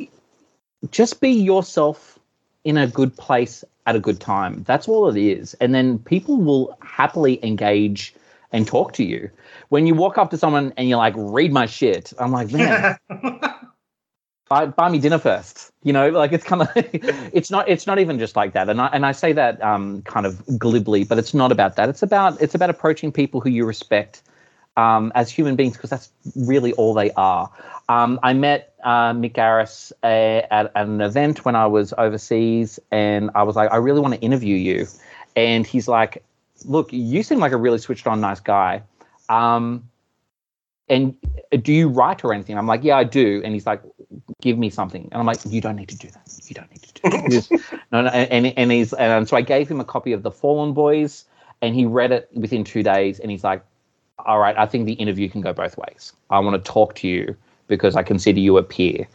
just 0.91 1.21
be 1.21 1.29
yourself 1.29 2.19
in 2.63 2.77
a 2.77 2.87
good 2.87 3.15
place 3.15 3.63
at 3.85 3.95
a 3.95 3.99
good 3.99 4.19
time. 4.19 4.63
That's 4.63 4.87
all 4.87 5.07
it 5.07 5.17
is, 5.17 5.53
and 5.55 5.73
then 5.75 5.99
people 5.99 6.37
will 6.37 6.75
happily 6.81 7.39
engage 7.45 8.15
and 8.51 8.65
talk 8.67 8.93
to 8.93 9.03
you. 9.03 9.29
When 9.69 9.85
you 9.85 9.93
walk 9.93 10.17
up 10.17 10.31
to 10.31 10.37
someone 10.37 10.73
and 10.77 10.89
you're 10.89 10.97
like, 10.97 11.13
"Read 11.15 11.53
my 11.53 11.67
shit," 11.67 12.11
I'm 12.19 12.31
like, 12.31 12.51
man 12.51 12.97
buy, 14.49 14.65
buy 14.65 14.89
me 14.89 14.99
dinner 14.99 15.17
first 15.17 15.71
you 15.83 15.93
know 15.93 16.09
like 16.09 16.31
it's 16.33 16.43
kind 16.43 16.61
of 16.61 16.69
it's 16.75 17.49
not 17.49 17.67
it's 17.69 17.87
not 17.87 17.99
even 17.99 18.19
just 18.19 18.35
like 18.35 18.53
that. 18.53 18.69
And 18.69 18.81
i 18.81 18.87
and 18.87 19.05
i 19.05 19.11
say 19.11 19.33
that 19.33 19.61
um 19.63 20.01
kind 20.03 20.25
of 20.25 20.43
glibly 20.59 21.03
but 21.03 21.17
it's 21.17 21.33
not 21.33 21.51
about 21.51 21.75
that. 21.77 21.89
It's 21.89 22.03
about 22.03 22.41
it's 22.41 22.55
about 22.55 22.69
approaching 22.69 23.11
people 23.11 23.41
who 23.41 23.49
you 23.49 23.65
respect 23.65 24.21
um 24.77 25.11
as 25.15 25.29
human 25.29 25.55
beings 25.55 25.73
because 25.73 25.89
that's 25.89 26.11
really 26.35 26.73
all 26.73 26.93
they 26.93 27.11
are. 27.11 27.49
Um 27.87 28.19
i 28.23 28.33
met 28.33 28.73
uh 28.83 29.13
mick 29.13 29.33
garris 29.33 29.91
uh, 30.03 30.45
at, 30.51 30.71
at 30.75 30.87
an 30.87 31.01
event 31.01 31.45
when 31.45 31.55
i 31.55 31.65
was 31.65 31.93
overseas 31.97 32.79
and 32.91 33.29
i 33.35 33.43
was 33.43 33.55
like 33.55 33.71
i 33.71 33.77
really 33.77 33.99
want 33.99 34.13
to 34.13 34.19
interview 34.19 34.55
you. 34.55 34.87
And 35.35 35.65
he's 35.65 35.87
like 35.87 36.23
look 36.65 36.91
you 36.91 37.23
seem 37.23 37.39
like 37.39 37.51
a 37.51 37.57
really 37.57 37.77
switched 37.77 38.07
on 38.07 38.21
nice 38.21 38.39
guy. 38.39 38.83
Um 39.29 39.89
and 40.89 41.15
do 41.63 41.73
you 41.73 41.88
write 41.89 42.23
or 42.23 42.33
anything? 42.33 42.57
I'm 42.57 42.67
like, 42.67 42.83
yeah, 42.83 42.97
I 42.97 43.03
do. 43.03 43.41
And 43.43 43.53
he's 43.53 43.65
like, 43.65 43.81
give 44.41 44.57
me 44.57 44.69
something. 44.69 45.03
And 45.11 45.15
I'm 45.15 45.25
like, 45.25 45.39
you 45.45 45.61
don't 45.61 45.75
need 45.75 45.89
to 45.89 45.97
do 45.97 46.09
that. 46.09 46.39
You 46.45 46.53
don't 46.55 46.69
need 46.69 46.81
to 46.83 46.93
do 46.93 47.09
that. 47.09 47.29
Just- 47.31 47.51
no, 47.91 48.01
no, 48.01 48.09
and, 48.09 48.47
and 48.57 48.71
he's, 48.71 48.93
and 48.93 49.27
so 49.27 49.36
I 49.38 49.41
gave 49.41 49.67
him 49.67 49.79
a 49.79 49.86
copy 49.86 50.13
of 50.13 50.23
The 50.23 50.31
Fallen 50.31 50.73
Boys 50.73 51.25
and 51.61 51.73
he 51.73 51.86
read 51.86 52.11
it 52.11 52.29
within 52.33 52.63
two 52.63 52.83
days. 52.83 53.19
And 53.19 53.31
he's 53.31 53.43
like, 53.43 53.63
all 54.19 54.39
right, 54.39 54.57
I 54.57 54.65
think 54.65 54.86
the 54.86 54.93
interview 54.93 55.29
can 55.29 55.41
go 55.41 55.53
both 55.53 55.77
ways. 55.77 56.13
I 56.29 56.39
want 56.39 56.63
to 56.63 56.71
talk 56.71 56.95
to 56.95 57.07
you 57.07 57.36
because 57.67 57.95
I 57.95 58.03
consider 58.03 58.39
you 58.39 58.57
a 58.57 58.63
peer. 58.63 59.07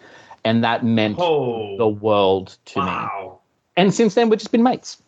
And 0.45 0.65
that 0.65 0.85
meant 0.85 1.17
Oh, 1.21 1.77
the 1.77 1.89
world 1.89 2.57
to 2.67 2.83
me 2.83 2.91
and 3.77 3.95
since 3.95 4.15
then 4.15 4.29
we've 4.29 4.39
just 4.39 4.53
been 4.53 4.63
mates. 4.63 5.01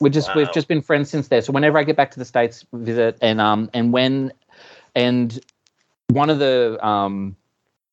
We're 0.00 0.08
just 0.10 0.34
we've 0.34 0.50
just 0.52 0.68
been 0.68 0.80
friends 0.80 1.10
since 1.10 1.28
there. 1.28 1.42
So 1.42 1.52
whenever 1.52 1.78
I 1.78 1.82
get 1.82 1.96
back 1.96 2.10
to 2.12 2.18
the 2.18 2.24
states, 2.24 2.64
visit 2.72 3.18
and 3.20 3.40
um 3.40 3.68
and 3.74 3.92
when 3.92 4.32
and 4.94 5.38
one 6.10 6.30
of 6.30 6.38
the 6.38 6.78
um 6.84 7.36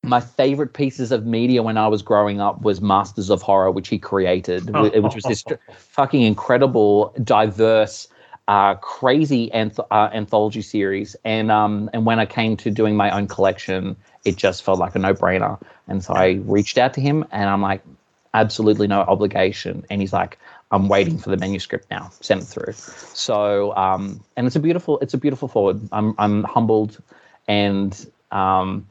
my 0.04 0.20
favorite 0.20 0.72
pieces 0.74 1.12
of 1.12 1.26
media 1.26 1.62
when 1.62 1.76
I 1.76 1.88
was 1.88 2.02
growing 2.02 2.40
up 2.40 2.62
was 2.62 2.80
Masters 2.80 3.30
of 3.30 3.42
Horror, 3.42 3.70
which 3.70 3.88
he 3.88 3.98
created, 3.98 4.70
wh- 4.70 5.02
which 5.02 5.14
was 5.16 5.26
this 5.26 5.44
fucking 5.76 6.22
incredible, 6.22 7.12
diverse, 7.24 8.08
uh, 8.46 8.74
crazy 8.76 9.50
anth- 9.50 9.84
uh, 9.90 10.08
anthology 10.12 10.62
series. 10.62 11.16
And 11.24 11.50
um, 11.50 11.90
and 11.92 12.06
when 12.06 12.18
I 12.20 12.26
came 12.26 12.56
to 12.58 12.70
doing 12.70 12.96
my 12.96 13.10
own 13.10 13.26
collection, 13.26 13.96
it 14.24 14.36
just 14.36 14.62
felt 14.62 14.78
like 14.78 14.94
a 14.94 14.98
no 14.98 15.14
brainer. 15.14 15.60
And 15.88 16.02
so 16.02 16.14
I 16.14 16.40
reached 16.44 16.78
out 16.78 16.94
to 16.94 17.00
him, 17.00 17.24
and 17.32 17.50
I'm 17.50 17.62
like, 17.62 17.82
absolutely 18.34 18.86
no 18.86 19.00
obligation. 19.00 19.84
And 19.90 20.00
he's 20.00 20.12
like, 20.12 20.38
I'm 20.70 20.88
waiting 20.88 21.18
for 21.18 21.30
the 21.30 21.36
manuscript 21.36 21.90
now. 21.90 22.10
Send 22.20 22.42
it 22.42 22.46
through. 22.46 22.72
So 22.72 23.74
um, 23.76 24.22
and 24.36 24.46
it's 24.46 24.56
a 24.56 24.60
beautiful, 24.60 24.98
it's 25.00 25.14
a 25.14 25.18
beautiful 25.18 25.48
forward. 25.48 25.80
I'm 25.92 26.14
I'm 26.18 26.44
humbled, 26.44 27.02
and 27.48 28.06
um, 28.30 28.86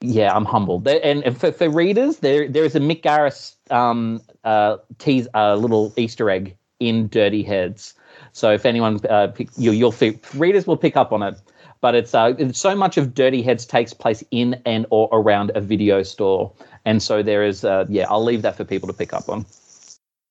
yeah, 0.00 0.34
I'm 0.34 0.44
humbled. 0.44 0.86
And 0.88 1.38
for, 1.38 1.52
for 1.52 1.68
readers, 1.68 2.18
there 2.18 2.48
there 2.48 2.64
is 2.64 2.74
a 2.74 2.80
Mick 2.80 3.02
Garris 3.02 3.54
um, 3.70 4.20
uh, 4.44 4.78
tease, 4.98 5.28
uh, 5.34 5.56
little 5.56 5.92
Easter 5.96 6.30
egg 6.30 6.56
in 6.80 7.08
Dirty 7.08 7.42
Heads. 7.42 7.94
So 8.32 8.52
if 8.52 8.64
anyone 8.66 9.00
uh, 9.08 9.28
pick, 9.28 9.48
you, 9.56 9.90
fi- 9.92 10.18
readers 10.34 10.66
will 10.66 10.76
pick 10.76 10.96
up 10.96 11.12
on 11.12 11.22
it. 11.22 11.34
But 11.80 11.94
it's 11.94 12.14
uh, 12.14 12.34
it's 12.38 12.58
so 12.58 12.74
much 12.74 12.96
of 12.96 13.12
Dirty 13.14 13.42
Heads 13.42 13.66
takes 13.66 13.92
place 13.92 14.24
in 14.30 14.60
and 14.64 14.86
or 14.90 15.08
around 15.12 15.52
a 15.54 15.60
video 15.60 16.02
store, 16.02 16.50
and 16.86 17.02
so 17.02 17.22
there 17.22 17.44
is 17.44 17.62
uh, 17.62 17.84
yeah. 17.90 18.06
I'll 18.08 18.24
leave 18.24 18.40
that 18.42 18.56
for 18.56 18.64
people 18.64 18.86
to 18.88 18.94
pick 18.94 19.12
up 19.12 19.28
on. 19.28 19.44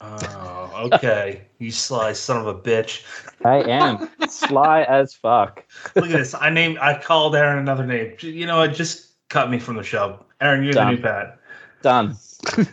Oh, 0.04 0.90
okay. 0.94 1.44
you 1.60 1.72
sly 1.72 2.14
son 2.14 2.42
of 2.42 2.48
a 2.48 2.54
bitch. 2.54 3.04
I 3.46 3.62
am 3.70 4.10
sly 4.28 4.84
as 4.84 5.14
fuck. 5.14 5.66
Look 5.96 6.06
at 6.06 6.12
this. 6.12 6.34
I 6.34 6.50
named. 6.50 6.78
I 6.80 7.00
called 7.00 7.36
Aaron 7.36 7.60
another 7.60 7.86
name. 7.86 8.16
You 8.20 8.46
know 8.46 8.58
what? 8.58 8.74
Just 8.74 9.12
cut 9.30 9.50
me 9.50 9.60
from 9.60 9.76
the 9.78 9.84
show. 9.84 10.26
Aaron, 10.42 10.64
you're 10.64 10.74
Done. 10.74 10.88
the 10.88 10.96
new 10.98 11.02
Pat. 11.02 11.40
Done. 11.82 12.18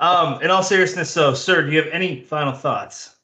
Um, 0.00 0.42
in 0.42 0.50
all 0.50 0.62
seriousness, 0.62 1.10
so 1.10 1.32
sir, 1.32 1.62
do 1.64 1.72
you 1.72 1.78
have 1.78 1.90
any 1.90 2.20
final 2.20 2.52
thoughts? 2.52 3.16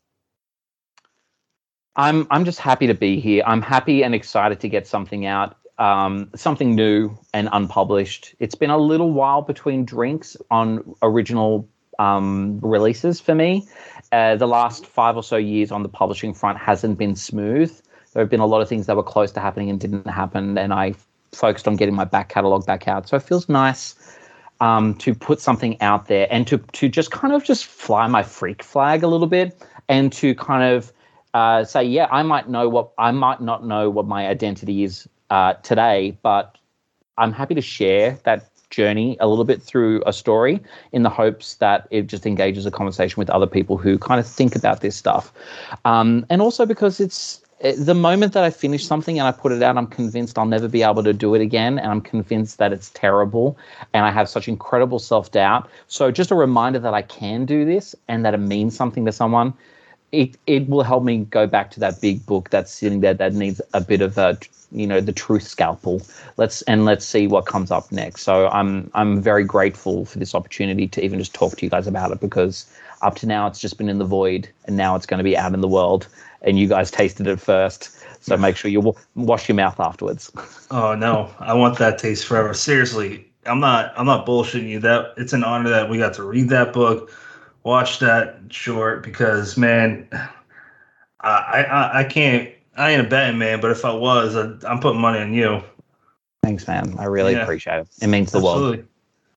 I'm 1.97 2.27
I'm 2.31 2.47
just 2.47 2.59
happy 2.59 2.87
to 2.87 2.95
be 2.95 3.21
here. 3.21 3.43
I'm 3.47 3.61
happy 3.61 4.03
and 4.03 4.15
excited 4.15 4.61
to 4.61 4.69
get 4.69 4.87
something 4.87 5.27
out, 5.27 5.57
um, 5.77 6.31
something 6.35 6.75
new 6.75 7.19
and 7.35 7.51
unpublished. 7.53 8.35
It's 8.39 8.55
been 8.55 8.71
a 8.71 8.79
little 8.79 9.13
while 9.13 9.43
between 9.43 9.85
drinks 9.85 10.39
on 10.51 10.95
original 11.03 11.69
um, 12.01 12.59
releases 12.63 13.21
for 13.21 13.35
me. 13.35 13.69
Uh, 14.11 14.35
the 14.35 14.49
last 14.49 14.87
five 14.87 15.17
or 15.17 15.23
so 15.23 15.37
years 15.37 15.71
on 15.71 15.83
the 15.83 15.89
publishing 15.89 16.33
front 16.35 16.59
hasn't 16.59 16.99
been 16.99 17.15
smooth. 17.15 17.71
There 18.13 18.23
have 18.23 18.31
been 18.31 18.41
a 18.41 18.47
lot 18.47 18.61
of 18.63 18.69
things 18.69 18.87
that 18.87 18.97
were 18.97 19.05
close 19.05 19.31
to 19.33 19.41
happening 19.41 19.71
and 19.71 19.79
didn't 19.79 20.09
happen, 20.09 20.59
and 20.59 20.73
I 20.73 20.95
focused 21.33 21.69
on 21.69 21.77
getting 21.77 21.95
my 21.95 22.05
back 22.05 22.29
catalog 22.29 22.67
back 22.67 22.89
out. 22.89 23.09
So 23.09 23.17
it 23.17 23.23
feels 23.23 23.49
nice 23.49 23.95
um, 24.61 24.95
to 24.97 25.15
put 25.15 25.41
something 25.41 25.81
out 25.81 26.07
there 26.07 26.27
and 26.31 26.47
to 26.49 26.59
to 26.59 26.89
just 26.89 27.11
kind 27.13 27.33
of 27.33 27.45
just 27.45 27.67
fly 27.67 28.07
my 28.09 28.23
freak 28.23 28.63
flag 28.65 29.03
a 29.03 29.07
little 29.07 29.29
bit 29.29 29.57
and 29.89 30.13
to 30.15 30.35
kind 30.35 30.65
of 30.75 30.93
uh, 31.35 31.63
say, 31.65 31.85
yeah, 31.85 32.09
I 32.11 32.23
might 32.23 32.49
know 32.49 32.69
what 32.69 32.91
I 32.99 33.13
might 33.13 33.41
not 33.41 33.65
know 33.65 33.91
what 33.91 34.07
my 34.07 34.27
identity 34.27 34.83
is 34.83 35.09
uh, 35.29 35.55
today, 35.55 36.19
but 36.23 36.57
I'm 37.17 37.33
happy 37.33 37.55
to 37.55 37.61
share 37.61 38.19
that 38.25 38.50
journey 38.71 39.17
a 39.21 39.29
little 39.29 39.45
bit 39.45 39.63
through 39.63 40.03
a 40.07 40.13
story 40.13 40.61
in 40.93 41.03
the 41.03 41.11
hopes 41.11 41.57
that 41.57 41.87
it 41.91 42.07
just 42.07 42.27
engages 42.27 42.67
a 42.67 42.71
conversation 42.71 43.21
with 43.21 43.29
other 43.31 43.47
people 43.47 43.77
who 43.77 43.99
kind 43.99 44.21
of 44.21 44.27
think 44.27 44.57
about 44.57 44.81
this 44.81 44.97
stuff. 44.97 45.33
Um, 45.85 46.25
and 46.31 46.41
also 46.41 46.65
because 46.67 47.01
it's 47.01 47.43
the 47.61 47.95
moment 47.95 48.33
that 48.33 48.43
I 48.43 48.51
finish 48.51 48.87
something 48.87 49.19
and 49.19 49.29
I 49.29 49.33
put 49.33 49.53
it 49.53 49.63
out, 49.63 49.77
I'm 49.77 49.87
convinced 49.87 50.39
I'll 50.39 50.47
never 50.47 50.67
be 50.67 50.83
able 50.83 51.03
to 51.03 51.13
do 51.13 51.35
it 51.35 51.43
again. 51.43 51.79
And 51.79 51.91
I'm 51.91 52.01
convinced 52.01 52.59
that 52.59 52.73
it's 52.73 52.91
terrible. 52.91 53.59
And 53.93 54.07
I 54.07 54.11
have 54.11 54.29
such 54.29 54.49
incredible 54.49 54.99
self 54.99 55.31
doubt. 55.31 55.69
So, 55.87 56.11
just 56.11 56.31
a 56.31 56.35
reminder 56.35 56.79
that 56.79 56.95
I 56.95 57.03
can 57.03 57.45
do 57.45 57.65
this 57.65 57.95
and 58.09 58.25
that 58.25 58.33
it 58.33 58.39
means 58.39 58.75
something 58.75 59.05
to 59.05 59.13
someone. 59.13 59.53
It, 60.13 60.37
it 60.47 60.69
will 60.69 60.83
help 60.83 61.05
me 61.05 61.19
go 61.19 61.47
back 61.47 61.71
to 61.73 61.81
that 61.81 62.01
big 62.01 62.25
book 62.27 62.51
that's 62.51 62.73
sitting 62.73 63.01
there 63.01 63.15
that 63.15 63.35
needs 63.35 63.61
a 63.75 63.81
bit 63.81 64.01
of 64.01 64.19
a 64.19 64.39
you 64.73 64.87
know 64.87 65.01
the 65.01 65.13
truth 65.13 65.43
scalpel 65.43 66.01
let's 66.37 66.63
and 66.63 66.85
let's 66.85 67.05
see 67.05 67.27
what 67.27 67.45
comes 67.45 67.73
up 67.73 67.91
next 67.91 68.23
so 68.23 68.47
i'm 68.51 68.89
i'm 68.95 69.21
very 69.21 69.43
grateful 69.43 70.05
for 70.05 70.21
this 70.21 70.33
opportunity 70.33 70.87
to 70.87 71.05
even 71.05 71.19
just 71.19 71.35
talk 71.35 71.57
to 71.57 71.67
you 71.67 71.71
guys 71.71 71.89
about 71.89 72.13
it 72.13 72.21
because 72.21 72.73
up 73.03 73.17
to 73.17 73.27
now 73.27 73.49
it's 73.49 73.59
just 73.59 73.79
been 73.79 73.89
in 73.89 73.99
the 73.99 74.05
void 74.05 74.49
and 74.67 74.77
now 74.77 74.95
it's 74.95 75.07
going 75.07 75.19
to 75.19 75.25
be 75.25 75.37
out 75.37 75.55
in 75.55 75.61
the 75.61 75.67
world 75.67 76.07
and 76.43 76.57
you 76.57 76.69
guys 76.69 76.89
tasted 76.89 77.27
it 77.27 77.41
first 77.41 77.91
so 78.21 78.37
make 78.37 78.57
sure 78.57 78.71
you 78.71 78.81
wa- 78.81 78.95
wash 79.17 79.49
your 79.49 79.57
mouth 79.57 79.81
afterwards 79.81 80.31
Oh 80.71 80.95
no, 80.95 81.29
I 81.41 81.55
want 81.55 81.79
that 81.79 81.99
taste 81.99 82.27
forever. 82.27 82.55
Seriously, 82.55 83.29
I'm 83.45 83.59
not. 83.59 83.93
I'm 83.97 84.07
not 84.07 84.25
bullshitting 84.25 84.69
you. 84.69 84.79
That 84.79 85.15
it's 85.17 85.33
an 85.33 85.43
honor 85.43 85.69
that 85.69 85.91
we 85.91 85.99
got 85.99 86.15
to 86.15 86.23
read 86.23 86.49
that 86.51 86.73
book, 86.73 87.11
watch 87.63 87.99
that 88.01 88.39
short 88.51 89.03
because 89.03 89.57
man, 89.57 90.09
I 91.21 91.65
I, 91.65 92.01
I 92.01 92.05
can't. 92.05 92.51
I 92.77 92.93
ain't 92.93 93.07
a 93.07 93.09
betting 93.09 93.39
man, 93.39 93.61
but 93.61 93.71
if 93.73 93.85
I 93.85 93.93
was, 93.93 94.37
I, 94.37 94.53
I'm 94.67 94.81
putting 94.81 95.01
money 95.01 95.19
on 95.19 95.35
you. 95.35 95.63
thanks 96.43 96.67
man 96.67 96.95
i 96.99 97.05
really 97.05 97.33
Yeah. 97.33 97.43
appreciate 97.43 97.81
it 97.81 97.89
it 98.01 98.07
means 98.07 98.33
the 98.33 98.41
world 98.41 98.85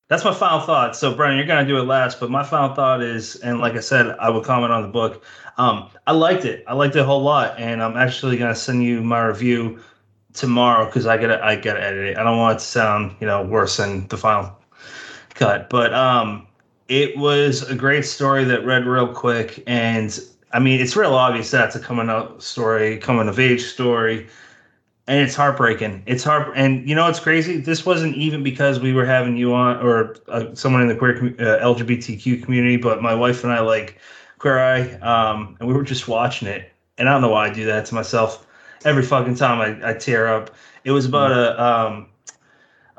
That's 0.09 0.24
my 0.24 0.34
final 0.34 0.59
thought. 0.59 0.95
So, 0.95 1.15
Brian, 1.15 1.38
you're 1.38 1.47
gonna 1.47 1.67
do 1.67 1.78
it 1.80 1.84
last, 1.84 2.19
but 2.19 2.30
my 2.30 2.43
final 2.43 2.76
thought 2.76 3.01
is, 3.01 3.36
and 3.38 3.59
like 3.59 3.74
I 3.74 3.80
said, 3.80 4.15
I 4.19 4.30
will 4.30 4.41
comment 4.41 4.71
on 4.71 4.84
the 4.84 4.88
book. 4.89 5.24
Um, 5.57 5.89
I 6.05 6.11
liked 6.11 6.45
it. 6.45 6.63
I 6.67 6.74
liked 6.74 6.95
it 6.95 6.99
a 6.99 7.03
whole 7.03 7.24
lot, 7.24 7.55
and 7.57 7.82
I'm 7.82 7.97
actually 7.97 8.38
gonna 8.38 8.53
send 8.55 8.84
you 8.84 9.01
my 9.01 9.24
review 9.26 9.80
tomorrow 10.34 10.86
because 10.86 11.07
I 11.07 11.17
gotta 11.17 11.43
I 11.43 11.55
gotta 11.55 11.82
edit 11.82 12.05
it. 12.09 12.17
I 12.17 12.24
don't 12.24 12.38
want 12.38 12.57
it 12.57 12.59
to 12.59 12.65
sound 12.65 13.15
you 13.19 13.28
know 13.28 13.43
worse 13.43 13.78
than 13.78 14.07
the 14.09 14.17
final 14.17 14.51
cut, 15.34 15.69
but 15.69 15.93
um, 15.93 16.47
it 16.88 17.18
was 17.18 17.68
a 17.70 17.76
great 17.76 18.06
story 18.06 18.44
that 18.46 18.66
read 18.66 18.86
real 18.86 19.08
quick, 19.08 19.64
and 19.68 20.20
I 20.52 20.60
mean 20.60 20.80
it's 20.80 20.96
real 20.96 21.14
obvious 21.14 21.52
that's 21.52 21.76
a 21.76 21.80
coming 21.80 22.10
out 22.10 22.42
story, 22.42 22.98
coming 22.98 23.28
of 23.28 23.40
age 23.40 23.64
story 23.64 24.28
and 25.08 25.20
it's 25.20 25.36
heartbreaking. 25.36 26.04
It's 26.06 26.24
heart, 26.24 26.54
and 26.56 26.88
you 26.88 26.96
know 26.96 27.08
it's 27.08 27.20
crazy. 27.20 27.58
This 27.58 27.86
wasn't 27.86 28.16
even 28.16 28.42
because 28.42 28.80
we 28.80 28.94
were 28.94 29.06
having 29.06 29.36
you 29.36 29.54
on 29.54 29.78
or 29.86 30.16
uh, 30.30 30.56
someone 30.56 30.82
in 30.82 30.88
the 30.88 30.96
queer 30.96 31.18
uh, 31.40 31.64
LGBTQ 31.64 32.44
community, 32.44 32.78
but 32.78 33.02
my 33.02 33.14
wife 33.14 33.44
and 33.44 33.52
I 33.52 33.60
like 33.60 33.98
Queer 34.40 34.60
Eye, 34.60 34.94
um, 35.00 35.58
and 35.60 35.68
we 35.68 35.74
were 35.74 35.84
just 35.84 36.08
watching 36.08 36.48
it. 36.48 36.72
And 36.98 37.10
I 37.10 37.14
don't 37.14 37.22
know 37.22 37.30
why 37.30 37.50
I 37.50 37.54
do 37.54 37.66
that 37.66 37.86
to 37.88 37.96
myself 37.96 38.46
every 38.86 39.04
fucking 39.04 39.36
time 39.36 39.60
I, 39.60 39.92
I 39.92 39.94
tear 39.94 40.28
up. 40.28 40.52
It 40.86 40.92
was 40.92 41.06
about 41.06 41.32
a 41.32 41.62
um, 41.62 42.08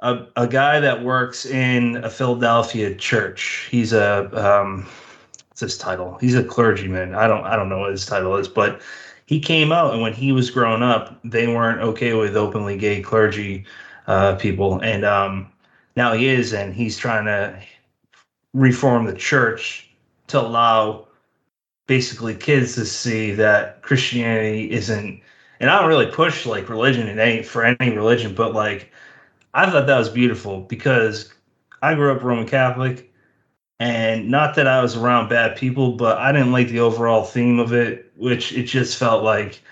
a 0.05 0.27
a 0.37 0.47
guy 0.47 0.81
that 0.81 1.03
works 1.03 1.47
in 1.47 1.97
a 2.05 2.11
Philadelphia 2.11 2.95
church. 2.95 3.67
He's 3.71 3.93
a 3.93 4.31
um, 4.33 4.87
what's 5.49 5.61
his 5.61 5.79
title? 5.79 6.19
He's 6.21 6.35
a 6.37 6.45
clergyman. 6.45 7.15
I 7.15 7.27
don't 7.27 7.45
I 7.45 7.57
don't 7.57 7.69
know 7.69 7.81
what 7.81 7.91
his 7.91 8.07
title 8.07 8.37
is, 8.37 8.47
but 8.47 8.81
he 9.27 9.41
came 9.41 9.73
out 9.73 9.93
and 9.93 10.03
when 10.03 10.13
he 10.13 10.33
was 10.33 10.51
growing 10.51 10.83
up 10.83 11.19
they 11.25 11.47
weren't 11.47 11.81
okay 11.81 12.15
with 12.15 12.37
openly 12.37 12.77
gay 12.77 13.01
clergy 13.01 13.65
uh, 14.07 14.37
people 14.37 14.81
and 14.81 15.05
um, 15.05 15.51
now 15.97 16.13
he 16.13 16.27
is 16.27 16.53
and 16.53 16.75
he's 16.75 16.97
trying 16.97 17.25
to 17.25 17.59
reform 18.53 19.07
the 19.07 19.15
church 19.15 19.91
to 20.27 20.41
allow 20.41 21.07
basically 21.87 22.35
kids 22.35 22.75
to 22.75 22.85
see 22.85 23.33
that 23.33 23.83
christianity 23.83 24.71
isn't 24.71 25.21
and 25.61 25.71
i 25.71 25.79
don't 25.79 25.89
really 25.89 26.07
push 26.07 26.47
like 26.47 26.69
religion 26.69 27.09
in 27.09 27.19
any 27.19 27.43
for 27.43 27.65
any 27.65 27.97
religion 27.97 28.35
but 28.35 28.55
like 28.55 28.93
i 29.55 29.69
thought 29.71 29.87
that 29.87 29.99
was 29.99 30.11
beautiful 30.11 30.61
because 30.63 31.33
i 31.83 31.95
grew 31.95 32.13
up 32.13 32.23
roman 32.23 32.47
catholic 32.47 33.11
and 33.81 34.31
not 34.31 34.55
that 34.55 34.67
I 34.67 34.81
was 34.81 34.97
around 34.97 35.29
bad 35.29 35.57
people, 35.57 35.93
but 35.93 36.19
I 36.19 36.33
didn't 36.33 36.53
like 36.53 36.69
the 36.69 36.81
overall 36.81 37.25
theme 37.25 37.59
of 37.59 37.73
it, 37.73 38.11
which 38.17 38.53
it 38.53 38.65
just 38.65 38.97
felt 38.97 39.25
like 39.25 39.63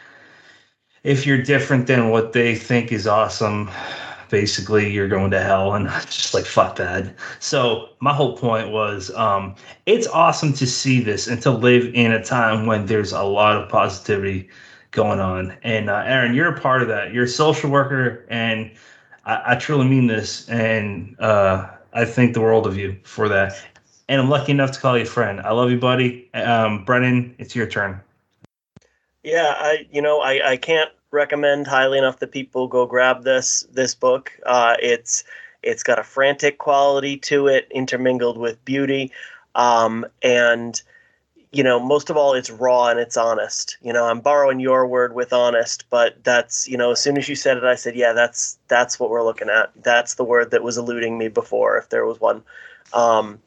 if 1.05 1.27
you're 1.27 1.43
different 1.43 1.87
than 1.87 2.11
what 2.11 2.33
they 2.33 2.55
think 2.55 2.93
is 2.93 3.07
awesome, 3.07 3.71
basically 4.29 4.91
you're 4.91 5.09
going 5.09 5.31
to 5.33 5.41
hell 5.41 5.75
and 5.75 5.89
just 6.07 6.35
like 6.35 6.47
fuck 6.47 6.77
that. 6.77 7.15
So 7.39 7.91
my 8.01 8.13
whole 8.13 8.37
point 8.37 8.71
was 8.71 9.11
um 9.15 9.55
it's 9.87 10.07
awesome 10.09 10.53
to 10.55 10.67
see 10.67 11.01
this 11.01 11.29
and 11.29 11.41
to 11.43 11.51
live 11.51 11.91
in 11.95 12.13
a 12.13 12.23
time 12.25 12.67
when 12.67 12.87
there's 12.87 13.13
a 13.13 13.23
lot 13.23 13.57
of 13.57 13.69
positivity 13.69 14.49
going 14.91 15.21
on. 15.21 15.57
And 15.63 15.89
uh, 15.89 16.03
Aaron, 16.05 16.35
you're 16.35 16.55
a 16.55 16.61
part 16.61 16.83
of 16.83 16.89
that. 16.89 17.13
You're 17.13 17.25
a 17.25 17.29
social 17.29 17.71
worker 17.71 18.27
and 18.29 18.71
I, 19.25 19.53
I 19.53 19.55
truly 19.57 19.87
mean 19.87 20.07
this 20.07 20.49
and 20.49 21.17
uh 21.21 21.69
I 21.93 22.05
thank 22.05 22.35
the 22.35 22.41
world 22.41 22.67
of 22.67 22.77
you 22.77 22.97
for 23.05 23.29
that 23.29 23.55
and 24.09 24.21
I'm 24.21 24.29
lucky 24.29 24.53
enough 24.53 24.73
to 24.73 24.81
call 24.81 24.97
you 24.97 25.05
a 25.05 25.07
friend. 25.07 25.41
I 25.41 25.53
love 25.53 25.71
you, 25.71 25.79
buddy. 25.79 26.33
Um, 26.35 26.85
Brennan, 26.85 27.35
it's 27.39 27.57
your 27.57 27.67
turn. 27.67 28.01
Yeah, 29.23 29.55
I 29.57 29.87
you 29.91 30.03
know 30.03 30.21
I, 30.21 30.53
I 30.53 30.57
can't 30.57 30.91
recommend 31.13 31.67
highly 31.67 31.99
enough 31.99 32.19
that 32.19 32.33
people 32.33 32.69
go 32.69 32.85
grab 32.87 33.25
this 33.25 33.65
this 33.73 33.95
book. 33.95 34.33
Uh, 34.45 34.77
it's 34.81 35.25
it's 35.63 35.83
got 35.83 35.99
a 35.99 36.03
frantic 36.03 36.59
quality 36.59 37.17
to 37.19 37.47
it, 37.47 37.69
intermingled 37.71 38.37
with 38.37 38.63
beauty, 38.65 39.13
um, 39.55 40.05
and 40.23 40.83
you 41.53 41.63
know, 41.63 41.79
most 41.79 42.09
of 42.09 42.17
all, 42.17 42.33
it's 42.33 42.51
raw 42.51 42.89
and 42.89 42.99
it's 42.99 43.17
honest. 43.17 43.77
You 43.83 43.93
know, 43.93 44.07
I'm 44.07 44.21
borrowing 44.21 44.59
your 44.59 44.87
word 44.87 45.15
with 45.15 45.33
honest, 45.35 45.85
but 45.91 46.23
that's 46.25 46.67
you 46.67 46.79
know, 46.79 46.93
as 46.93 47.01
soon 47.01 47.19
as 47.19 47.29
you 47.29 47.37
said 47.37 47.59
it, 47.59 47.65
I 47.65 47.75
said, 47.75 47.95
yeah, 47.95 48.15
that's 48.15 48.59
that's 48.69 48.99
what 48.99 49.11
we're 49.11 49.23
looking 49.23 49.51
at. 49.51 49.71
That's 49.83 50.15
the 50.15 50.25
word 50.25 50.51
that 50.51 50.63
was 50.63 50.79
eluding 50.79 51.19
me 51.19 51.29
before, 51.29 51.77
if 51.77 51.91
there 51.91 52.07
was 52.07 52.21
one. 52.21 52.43
Um, 52.95 53.39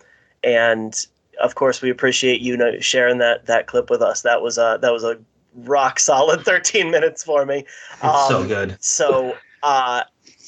and 0.43 1.05
of 1.41 1.55
course, 1.55 1.81
we 1.81 1.89
appreciate 1.89 2.41
you 2.41 2.55
know, 2.55 2.79
sharing 2.79 3.17
that 3.17 3.47
that 3.47 3.65
clip 3.65 3.89
with 3.89 4.03
us. 4.03 4.21
That 4.21 4.41
was 4.41 4.59
a 4.59 4.77
that 4.81 4.93
was 4.93 5.03
a 5.03 5.17
rock 5.55 5.99
solid 5.99 6.41
13 6.45 6.91
minutes 6.91 7.23
for 7.23 7.43
me. 7.45 7.65
It's 8.03 8.27
so 8.27 8.47
good. 8.47 8.77
So 8.81 9.35
uh, 9.63 10.03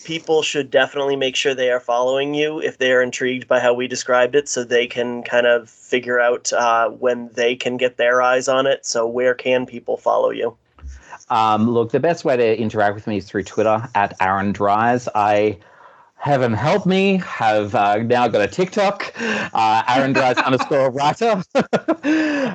people 0.08 0.42
should 0.42 0.72
definitely 0.72 1.18
make 1.18 1.36
sure 1.36 1.54
they 1.54 1.70
are 1.70 1.82
following 1.82 2.34
you 2.34 2.62
if 2.62 2.78
they 2.78 2.94
are 2.94 3.02
intrigued 3.02 3.46
by 3.46 3.60
how 3.60 3.74
we 3.74 3.90
described 3.90 4.36
it, 4.36 4.48
so 4.48 4.64
they 4.64 4.88
can 4.88 5.22
kind 5.22 5.46
of 5.46 5.70
figure 5.70 6.18
out 6.18 6.54
uh, 6.54 6.88
when 6.88 7.30
they 7.34 7.58
can 7.58 7.76
get 7.76 7.98
their 7.98 8.22
eyes 8.22 8.48
on 8.48 8.66
it. 8.66 8.86
So 8.86 9.06
where 9.06 9.34
can 9.34 9.66
people 9.66 9.98
follow 9.98 10.30
you? 10.30 10.56
Um, 11.30 11.70
look, 11.70 11.92
the 11.92 12.00
best 12.00 12.24
way 12.24 12.38
to 12.38 12.58
interact 12.58 12.96
with 12.96 13.06
me 13.06 13.18
is 13.18 13.26
through 13.26 13.44
Twitter 13.44 13.86
at 13.96 14.14
Aaron 14.22 14.54
Dries. 14.54 15.10
I 15.14 15.58
heaven 16.16 16.54
help 16.54 16.86
me, 16.86 17.18
have 17.18 17.76
uh, 17.76 17.98
now 17.98 18.30
got 18.30 18.42
a 18.42 18.48
TikTok, 18.48 19.14
uh, 19.20 19.84
Aaron 19.90 20.14
Dries 20.14 20.38
underscore 20.38 20.90
writer. 20.90 21.44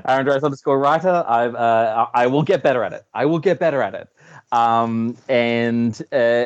Aaron 0.08 0.24
Dries 0.24 0.42
underscore 0.42 0.78
writer. 0.78 1.22
I've, 1.28 1.54
uh, 1.54 2.06
I 2.14 2.28
will 2.28 2.42
get 2.42 2.62
better 2.62 2.82
at 2.82 2.94
it. 2.94 3.04
I 3.12 3.26
will 3.26 3.38
get 3.38 3.60
better 3.60 3.82
at 3.82 3.94
it. 3.94 4.08
Um, 4.52 5.16
and 5.30 6.00
uh, 6.12 6.44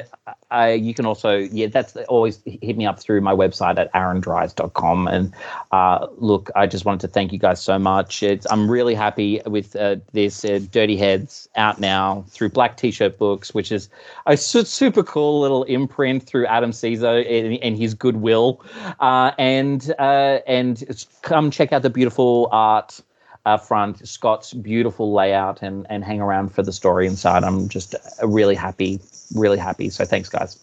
I, 0.50 0.72
you 0.72 0.94
can 0.94 1.06
also, 1.06 1.38
yeah, 1.38 1.66
that's 1.66 1.96
always 2.08 2.40
hit 2.46 2.76
me 2.76 2.86
up 2.86 3.00
through 3.00 3.20
my 3.20 3.34
website 3.34 3.78
at 3.78 3.92
aarondries.com. 3.92 5.08
And 5.08 5.34
uh, 5.72 6.06
look, 6.16 6.48
I 6.54 6.66
just 6.68 6.84
wanted 6.84 7.00
to 7.00 7.08
thank 7.08 7.32
you 7.32 7.38
guys 7.38 7.60
so 7.60 7.78
much. 7.80 8.22
It's, 8.22 8.46
I'm 8.50 8.70
really 8.70 8.94
happy 8.94 9.42
with 9.46 9.74
uh, 9.74 9.96
this 10.12 10.44
uh, 10.44 10.60
Dirty 10.70 10.96
Heads 10.96 11.48
out 11.56 11.80
now 11.80 12.24
through 12.28 12.50
Black 12.50 12.76
T-shirt 12.76 13.18
Books, 13.18 13.52
which 13.52 13.72
is 13.72 13.88
a 14.26 14.36
su- 14.36 14.64
super 14.64 15.02
cool 15.02 15.40
little 15.40 15.64
imprint 15.64 16.22
through 16.22 16.46
Adam 16.46 16.72
Cesare 16.72 17.26
and, 17.28 17.58
and 17.60 17.76
his 17.76 17.92
goodwill. 17.92 18.64
Uh, 19.00 19.32
and 19.36 19.92
uh, 19.98 20.38
and 20.46 20.84
come 21.22 21.50
check 21.50 21.72
out 21.72 21.82
the 21.82 21.90
beautiful 21.90 22.48
art 22.52 23.00
uh, 23.46 23.56
front, 23.56 24.06
Scott's 24.06 24.52
beautiful 24.52 25.14
layout, 25.14 25.62
and 25.62 25.86
and 25.88 26.04
hang 26.04 26.20
around 26.20 26.52
for 26.52 26.62
the 26.62 26.72
story 26.72 27.06
inside. 27.06 27.44
I'm 27.44 27.68
just 27.68 27.94
really 28.22 28.56
happy, 28.56 29.00
really 29.34 29.56
happy. 29.56 29.88
So 29.88 30.04
thanks, 30.04 30.28
guys. 30.28 30.58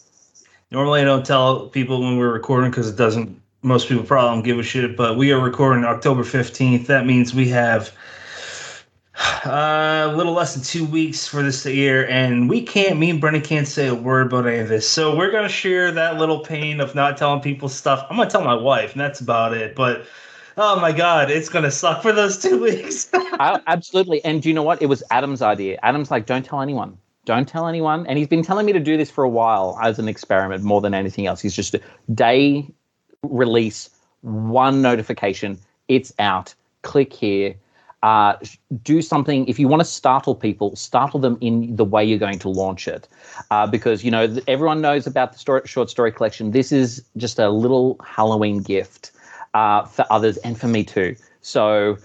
Normally, 0.70 1.02
I 1.02 1.06
don't 1.06 1.26
tell 1.26 1.68
people 1.70 2.02
when 2.02 2.18
we're 2.18 2.34
recording 2.34 2.70
because 2.70 2.90
it 2.90 2.98
doesn't. 2.98 3.42
Most 3.62 3.88
people 3.88 4.04
probably 4.04 4.36
don't 4.36 4.44
give 4.44 4.60
a 4.60 4.64
shit, 4.64 4.98
but 4.98 5.18
we 5.18 5.32
are 5.32 5.40
recording 5.40 5.86
October 5.86 6.24
fifteenth. 6.26 6.88
That 6.88 7.06
means 7.06 7.34
we 7.34 7.48
have 7.50 7.96
uh, 9.46 10.10
a 10.12 10.16
little 10.18 10.34
less 10.34 10.54
than 10.54 10.64
two 10.64 10.84
weeks 10.84 11.26
for 11.26 11.42
this 11.42 11.66
year, 11.66 12.06
and 12.10 12.50
we 12.50 12.62
can't. 12.62 13.00
Me 13.00 13.12
and 13.12 13.22
Brennan 13.22 13.44
can't 13.44 13.68
say 13.68 13.88
a 13.88 13.96
word 13.96 14.28
about 14.28 14.46
any 14.46 14.60
of 14.60 14.68
this, 14.68 14.90
so 14.90 15.16
we're 15.16 15.32
gonna 15.32 15.48
share 15.48 15.90
that 15.94 16.18
little 16.18 16.40
pain 16.40 16.82
of 16.82 16.96
not 16.96 17.16
telling 17.16 17.40
people 17.40 17.70
stuff. 17.70 18.06
I'm 18.10 18.18
gonna 18.18 18.30
tell 18.30 18.44
my 18.44 18.56
wife, 18.56 18.92
and 18.92 19.00
that's 19.00 19.22
about 19.22 19.54
it. 19.54 19.74
But 19.76 20.06
oh 20.58 20.80
my 20.80 20.92
god, 20.92 21.30
it's 21.30 21.50
gonna 21.50 21.72
suck 21.72 22.02
for 22.02 22.12
those 22.12 22.38
two 22.38 22.62
weeks. 22.62 23.10
I, 23.14 23.60
absolutely. 23.68 24.24
And 24.24 24.42
do 24.42 24.50
you 24.50 24.56
know 24.56 24.64
what? 24.64 24.82
It 24.82 24.88
was 24.88 25.04
Adam's 25.12 25.42
idea. 25.42 25.80
Adam's 25.84 26.12
like, 26.12 26.26
don't 26.26 26.46
tell 26.46 26.62
anyone. 26.62 26.98
Don't 27.26 27.48
tell 27.48 27.68
anyone. 27.68 28.06
And 28.08 28.18
he's 28.18 28.28
been 28.28 28.44
telling 28.44 28.66
me 28.66 28.74
to 28.74 28.80
do 28.80 28.98
this 28.98 29.10
for 29.10 29.24
a 29.24 29.30
while 29.30 29.78
as 29.82 29.98
an 29.98 30.08
experiment 30.08 30.64
more 30.64 30.82
than 30.82 30.94
anything 30.94 31.26
else. 31.26 31.42
He's 31.42 31.56
just 31.56 31.76
day 32.14 32.68
release, 33.24 33.90
one 34.22 34.82
notification, 34.82 35.58
it's 35.88 36.14
out. 36.20 36.54
Click 36.82 37.14
here. 37.14 37.56
Uh, 38.04 38.38
do 38.84 39.02
something 39.02 39.48
if 39.48 39.58
you 39.58 39.70
want 39.70 39.80
to 39.80 39.86
startle 39.86 40.36
people 40.36 40.76
startle 40.76 41.22
them 41.22 41.38
in 41.40 41.74
the 41.78 41.86
way 41.86 42.04
you're 42.04 42.20
going 42.20 42.38
to 42.38 42.50
launch 42.50 42.86
it 42.86 43.08
uh, 43.50 43.66
because 43.66 44.04
you 44.04 44.12
know 44.12 44.36
everyone 44.46 44.82
knows 44.82 45.08
about 45.08 45.32
the 45.32 45.40
story, 45.40 45.62
short 45.64 45.90
story 45.90 46.12
collection 46.12 46.52
this 46.52 46.74
is 46.74 47.02
just 47.16 47.40
a 47.40 47.50
little 47.50 47.96
halloween 48.06 48.62
gift 48.62 49.13
uh, 49.54 49.86
for 49.86 50.06
others 50.10 50.38
and 50.38 50.60
for 50.60 50.68
me 50.68 50.84
too. 50.84 51.16
So 51.42 51.98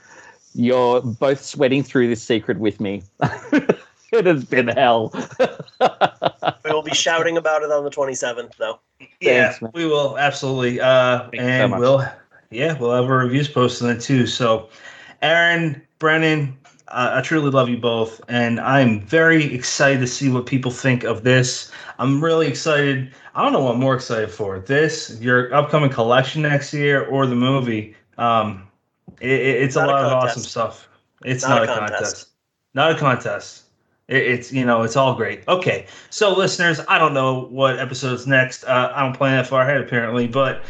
you're 0.55 1.01
both 1.01 1.43
sweating 1.43 1.83
through 1.83 2.09
this 2.09 2.23
secret 2.23 2.59
with 2.59 2.81
me. 2.81 3.03
It 4.11 4.27
has 4.27 4.45
been 4.45 4.69
hell. 4.69 5.13
We 6.65 6.73
will 6.73 6.83
be 6.83 6.95
shouting 6.95 7.37
about 7.39 7.63
it 7.63 7.71
on 7.71 7.85
the 7.85 7.91
27th, 7.91 8.57
though. 8.59 8.79
yeah, 9.21 9.53
Thanks, 9.53 9.75
we 9.75 9.87
will. 9.87 10.19
Absolutely, 10.19 10.81
uh, 10.81 11.21
Thank 11.31 11.35
you 11.35 11.41
so 11.41 11.45
and 11.45 11.79
we'll 11.79 12.05
yeah, 12.51 12.79
we'll 12.79 12.93
have 12.93 13.05
our 13.05 13.19
reviews 13.19 13.49
posted 13.49 13.89
on 13.89 13.97
it 13.97 14.01
too. 14.01 14.27
So, 14.27 14.69
Aaron, 15.23 15.81
Brennan, 15.99 16.57
uh, 16.89 17.11
I 17.15 17.21
truly 17.21 17.51
love 17.51 17.69
you 17.69 17.77
both, 17.77 18.21
and 18.29 18.59
I'm 18.61 19.01
very 19.03 19.55
excited 19.55 20.01
to 20.01 20.07
see 20.07 20.29
what 20.31 20.47
people 20.47 20.71
think 20.71 21.05
of 21.05 21.23
this. 21.25 21.71
I'm 21.99 22.23
really 22.23 22.47
excited. 22.47 23.13
I 23.35 23.43
don't 23.43 23.53
know 23.53 23.63
what 23.63 23.75
I'm 23.75 23.81
more 23.81 23.95
excited 23.95 24.31
for: 24.31 24.59
this, 24.61 25.19
your 25.21 25.53
upcoming 25.55 25.91
collection 25.91 26.43
next 26.43 26.73
year, 26.73 27.05
or 27.07 27.27
the 27.27 27.35
movie. 27.35 27.95
Um, 28.17 28.65
it, 29.21 29.31
it- 29.31 29.63
it's 29.63 29.77
a 29.77 29.81
Not 29.81 29.89
a 29.89 29.93
lot 29.93 30.05
of 30.05 30.13
awesome 30.13 30.43
stuff. 30.43 30.89
It's 31.25 31.43
Not 31.43 31.51
not, 31.51 31.59
a 31.61 31.63
a 31.65 31.67
contest. 31.79 31.99
contest. 32.01 32.29
Not 32.75 32.93
a 32.93 32.99
contest. 32.99 33.63
It, 34.09 34.23
it's 34.23 34.53
you 34.53 34.65
know 34.65 34.83
it's 34.83 34.97
all 34.97 35.15
great. 35.15 35.47
Okay, 35.49 35.87
so 36.11 36.35
listeners, 36.35 36.81
I 36.89 36.99
don't 36.99 37.15
know 37.15 37.47
what 37.51 37.79
episode's 37.79 38.27
next. 38.27 38.65
Uh, 38.65 38.93
I 38.95 39.03
don't 39.03 39.15
plan 39.17 39.37
that 39.37 39.47
far 39.47 39.63
ahead 39.63 39.81
apparently, 39.81 40.27
but 40.27 40.63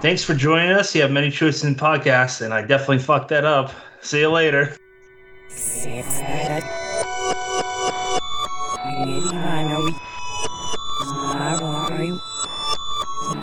thanks 0.00 0.22
for 0.24 0.34
joining 0.34 0.72
us. 0.72 0.94
You 0.94 1.02
have 1.02 1.10
many 1.10 1.30
choices 1.30 1.64
in 1.64 1.74
podcasts, 1.74 2.42
and 2.42 2.52
I 2.52 2.62
definitely 2.62 2.98
fucked 2.98 3.28
that 3.28 3.44
up. 3.44 3.72
See 4.02 4.20
you 4.20 4.30
later. 4.30 4.76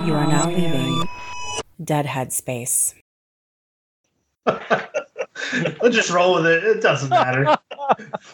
You 0.05 0.13
are 0.13 0.27
now 0.27 0.47
leaving 0.47 1.07
Dead 1.83 2.05
Headspace. 2.05 2.93
Let's 4.45 4.95
just 5.95 6.11
roll 6.11 6.35
with 6.35 6.45
it. 6.45 6.63
It 6.63 6.81
doesn't 6.81 7.09
matter. 7.09 7.57